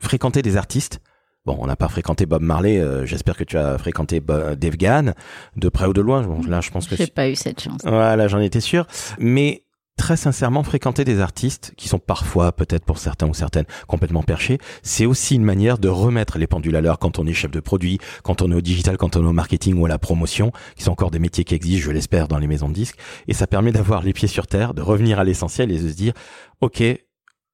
fréquenter 0.00 0.42
des 0.42 0.56
artistes, 0.56 1.00
Bon, 1.44 1.56
on 1.58 1.66
n'a 1.66 1.74
pas 1.74 1.88
fréquenté 1.88 2.24
Bob 2.24 2.40
Marley. 2.40 2.78
euh, 2.78 3.04
J'espère 3.04 3.36
que 3.36 3.42
tu 3.42 3.58
as 3.58 3.76
fréquenté 3.76 4.20
Bo- 4.20 4.54
Dave 4.54 4.76
Gahan, 4.76 5.12
de 5.56 5.68
près 5.68 5.86
ou 5.86 5.92
de 5.92 6.00
loin. 6.00 6.22
Bon, 6.22 6.40
là, 6.46 6.60
je 6.60 6.70
pense 6.70 6.86
que 6.86 6.94
J'ai 6.94 7.08
pas 7.08 7.28
eu 7.28 7.34
cette 7.34 7.60
chance. 7.60 7.80
voilà, 7.82 8.28
j'en 8.28 8.38
étais 8.38 8.60
sûr. 8.60 8.86
Mais 9.18 9.61
très 9.96 10.16
sincèrement, 10.16 10.62
fréquenter 10.62 11.04
des 11.04 11.20
artistes 11.20 11.74
qui 11.76 11.88
sont 11.88 11.98
parfois, 11.98 12.52
peut-être 12.52 12.84
pour 12.84 12.98
certains 12.98 13.28
ou 13.28 13.34
certaines, 13.34 13.66
complètement 13.86 14.22
perchés, 14.22 14.58
c'est 14.82 15.06
aussi 15.06 15.36
une 15.36 15.44
manière 15.44 15.78
de 15.78 15.88
remettre 15.88 16.38
les 16.38 16.46
pendules 16.46 16.76
à 16.76 16.80
l'heure 16.80 16.98
quand 16.98 17.18
on 17.18 17.26
est 17.26 17.32
chef 17.32 17.50
de 17.50 17.60
produit, 17.60 17.98
quand 18.22 18.42
on 18.42 18.50
est 18.50 18.54
au 18.54 18.60
digital, 18.60 18.96
quand 18.96 19.16
on 19.16 19.24
est 19.24 19.28
au 19.28 19.32
marketing 19.32 19.78
ou 19.78 19.86
à 19.86 19.88
la 19.88 19.98
promotion, 19.98 20.52
qui 20.76 20.82
sont 20.82 20.92
encore 20.92 21.10
des 21.10 21.18
métiers 21.18 21.44
qui 21.44 21.54
existent, 21.54 21.84
je 21.84 21.90
l'espère, 21.92 22.28
dans 22.28 22.38
les 22.38 22.46
maisons 22.46 22.68
de 22.68 22.74
disques. 22.74 22.98
Et 23.28 23.34
ça 23.34 23.46
permet 23.46 23.72
d'avoir 23.72 24.02
les 24.02 24.12
pieds 24.12 24.28
sur 24.28 24.46
terre, 24.46 24.74
de 24.74 24.82
revenir 24.82 25.18
à 25.18 25.24
l'essentiel 25.24 25.70
et 25.70 25.78
de 25.78 25.88
se 25.88 25.94
dire, 25.94 26.14
OK, 26.60 26.82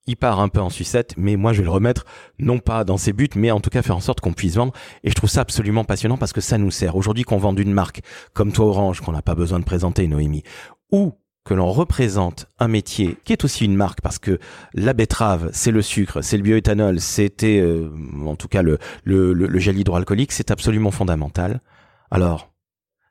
il 0.09 0.17
part 0.17 0.41
un 0.41 0.49
peu 0.49 0.61
en 0.61 0.71
sucette, 0.71 1.15
mais 1.19 1.37
moi 1.37 1.53
je 1.53 1.59
vais 1.59 1.65
le 1.65 1.71
remettre 1.71 2.07
non 2.39 2.59
pas 2.59 2.83
dans 2.83 2.97
ses 2.97 3.13
buts, 3.13 3.29
mais 3.37 3.51
en 3.51 3.61
tout 3.61 3.69
cas 3.69 3.83
faire 3.83 3.97
en 3.97 4.01
sorte 4.01 4.21
qu'on 4.21 4.33
puisse 4.33 4.57
vendre. 4.57 4.73
Et 5.05 5.11
je 5.11 5.15
trouve 5.15 5.29
ça 5.29 5.43
absolument 5.43 5.85
passionnant 5.85 6.17
parce 6.17 6.33
que 6.33 6.41
ça 6.41 6.57
nous 6.57 6.71
sert. 6.71 6.97
Aujourd'hui 6.97 7.25
qu'on 7.25 7.37
vende 7.37 7.59
une 7.59 7.75
marque 7.75 8.01
comme 8.33 8.53
toi 8.53 8.67
Orange, 8.67 9.03
qu'on 9.03 9.13
n'a 9.13 9.23
pas 9.23 9.35
besoin 9.35 9.59
de 9.59 9.65
présenter 9.65 10.07
Noémie, 10.07 10.45
ou 10.91 11.13
que 11.49 11.55
l'on 11.55 11.73
représente 11.73 12.47
un 12.59 12.69
métier 12.69 13.17
qui 13.25 13.33
est 13.33 13.43
aussi 13.43 13.65
une 13.65 13.75
marque 13.75 14.03
parce 14.03 14.19
que 14.19 14.39
la 14.75 14.93
betterave, 14.93 15.49
c'est 15.55 15.71
le 15.71 15.81
sucre, 15.81 16.21
c'est 16.21 16.37
le 16.37 16.43
bioéthanol, 16.43 17.01
c'était 17.01 17.59
euh, 17.59 17.89
en 18.27 18.37
tout 18.37 18.49
cas 18.49 18.61
le, 18.61 18.77
le, 19.05 19.33
le, 19.33 19.47
le 19.47 19.59
gel 19.59 19.79
hydroalcoolique, 19.79 20.33
c'est 20.33 20.51
absolument 20.51 20.91
fondamental. 20.91 21.63
Alors, 22.11 22.51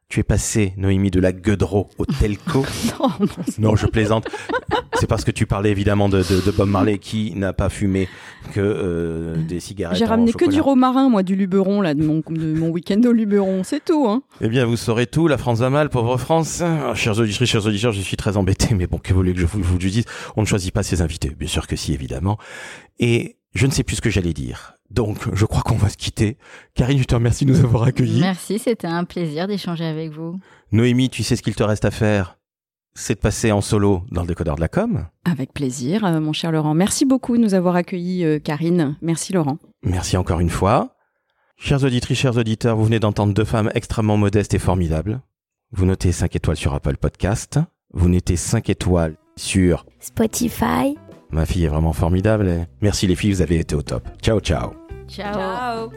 tu 0.10 0.22
es 0.22 0.24
passé, 0.24 0.74
Noémie, 0.78 1.12
de 1.12 1.20
la 1.20 1.34
Gueudreau 1.34 1.90
au 1.98 2.06
Telco. 2.06 2.66
Non, 3.00 3.10
non, 3.20 3.28
Non, 3.60 3.76
je 3.76 3.88
plaisante. 3.88 4.28
C'est 4.94 5.08
parce 5.08 5.24
que 5.24 5.32
tu 5.32 5.46
parlais 5.46 5.70
évidemment 5.70 6.08
de, 6.08 6.20
de, 6.20 6.42
de 6.46 6.52
Bob 6.52 6.70
Marley 6.70 6.98
qui 6.98 7.34
n'a 7.36 7.52
pas 7.54 7.70
fumé 7.70 8.08
que 8.54 8.62
euh, 8.62 9.36
des 9.36 9.60
cigarettes. 9.60 9.98
J'ai 9.98 10.06
en 10.06 10.10
ramené 10.10 10.32
que 10.34 10.50
du 10.50 10.62
romarin, 10.62 11.10
moi, 11.10 11.24
du 11.24 11.36
Luberon, 11.36 11.82
là, 11.82 11.94
de 11.94 12.04
mon, 12.04 12.24
de 12.30 12.54
mon 12.54 12.70
week-end 12.70 13.02
au 13.06 13.12
Luberon. 13.12 13.64
C'est 13.64 13.84
tout, 13.84 14.08
hein. 14.08 14.24
Eh 14.42 14.48
bien, 14.48 14.66
vous 14.66 14.78
saurez 14.78 15.08
tout. 15.08 15.28
La 15.28 15.38
France 15.38 15.60
va 15.60 15.70
mal, 15.70 15.90
pauvre 15.90 16.18
France. 16.18 16.64
Chers 16.96 17.20
auditeurs, 17.20 17.48
chers 17.48 17.66
auditeurs, 17.66 17.92
je 17.92 18.02
suis 18.02 18.18
très 18.18 18.38
embêté, 18.38 18.74
mais 18.76 18.88
bon, 18.88 18.98
que 18.98 19.14
voulez 19.14 19.34
que 19.34 19.40
je 19.42 19.46
vous, 19.46 19.62
vous 19.62 19.78
dise? 19.78 20.06
On 20.38 20.42
ne 20.42 20.48
choisit 20.48 20.74
pas 20.74 20.84
ses 20.84 21.02
invités. 21.02 21.36
Bien 21.38 21.50
sûr 21.50 21.68
que 21.68 21.76
si, 21.76 21.94
évidemment. 21.94 22.38
Et 23.00 23.38
je 23.54 23.68
ne 23.68 23.72
sais 23.72 23.84
plus 23.84 23.98
ce 23.98 24.02
que 24.02 24.10
j'allais 24.10 24.34
dire. 24.34 24.77
Donc, 24.90 25.34
je 25.34 25.46
crois 25.46 25.62
qu'on 25.62 25.76
va 25.76 25.90
se 25.90 25.98
quitter. 25.98 26.38
Karine, 26.74 27.00
je 27.00 27.04
te 27.04 27.16
remercie 27.16 27.46
de 27.46 27.52
nous 27.52 27.64
avoir 27.64 27.84
accueillis. 27.84 28.22
Merci, 28.22 28.60
c'était 28.60 28.88
un 28.88 29.04
plaisir 29.04 29.48
d'échanger 29.48 29.86
avec 29.86 30.12
vous. 30.12 30.40
Noémie, 30.72 31.10
tu 31.10 31.24
sais 31.24 31.36
ce 31.36 31.42
qu'il 31.42 31.56
te 31.56 31.64
reste 31.64 31.86
à 31.86 31.92
faire? 31.92 32.38
C'est 32.94 33.16
de 33.16 33.20
passer 33.20 33.52
en 33.52 33.62
solo 33.62 34.04
dans 34.12 34.22
le 34.22 34.28
décodeur 34.28 34.56
de 34.56 34.62
la 34.62 34.70
com. 34.70 35.06
Avec 35.24 35.54
plaisir, 35.54 36.04
euh, 36.04 36.20
mon 36.20 36.34
cher 36.34 36.52
Laurent. 36.52 36.74
Merci 36.74 37.06
beaucoup 37.06 37.38
de 37.38 37.44
nous 37.44 37.54
avoir 37.54 37.76
accueillis, 37.76 38.26
euh, 38.26 38.40
Karine. 38.40 38.98
Merci, 39.02 39.34
Laurent. 39.34 39.60
Merci 39.84 40.18
encore 40.18 40.40
une 40.40 40.50
fois. 40.50 40.96
Chers 41.58 41.84
auditrices, 41.84 42.20
chers 42.20 42.38
auditeurs, 42.38 42.76
vous 42.76 42.86
venez 42.86 43.00
d'entendre 43.00 43.34
deux 43.34 43.46
femmes 43.46 43.72
extrêmement 43.76 44.18
modestes 44.18 44.54
et 44.54 44.60
formidables. 44.60 45.22
Vous 45.72 45.86
notez 45.86 46.12
5 46.12 46.36
étoiles 46.36 46.58
sur 46.58 46.74
Apple 46.74 46.98
Podcast. 46.98 47.60
Vous 47.94 48.10
notez 48.10 48.36
5 48.36 48.70
étoiles 48.70 49.18
sur... 49.36 49.86
Spotify. 50.00 50.96
Ma 51.32 51.46
fille 51.46 51.66
est 51.66 51.70
vraiment 51.70 51.94
formidable. 51.94 52.48
et 52.48 52.66
Merci 52.82 53.08
les 53.08 53.16
filles, 53.16 53.34
vous 53.34 53.42
avez 53.42 53.60
été 53.60 53.76
au 53.76 53.82
top. 53.82 54.08
Ciao, 54.22 54.40
ciao. 54.40 54.72
Ciao. 55.08 55.92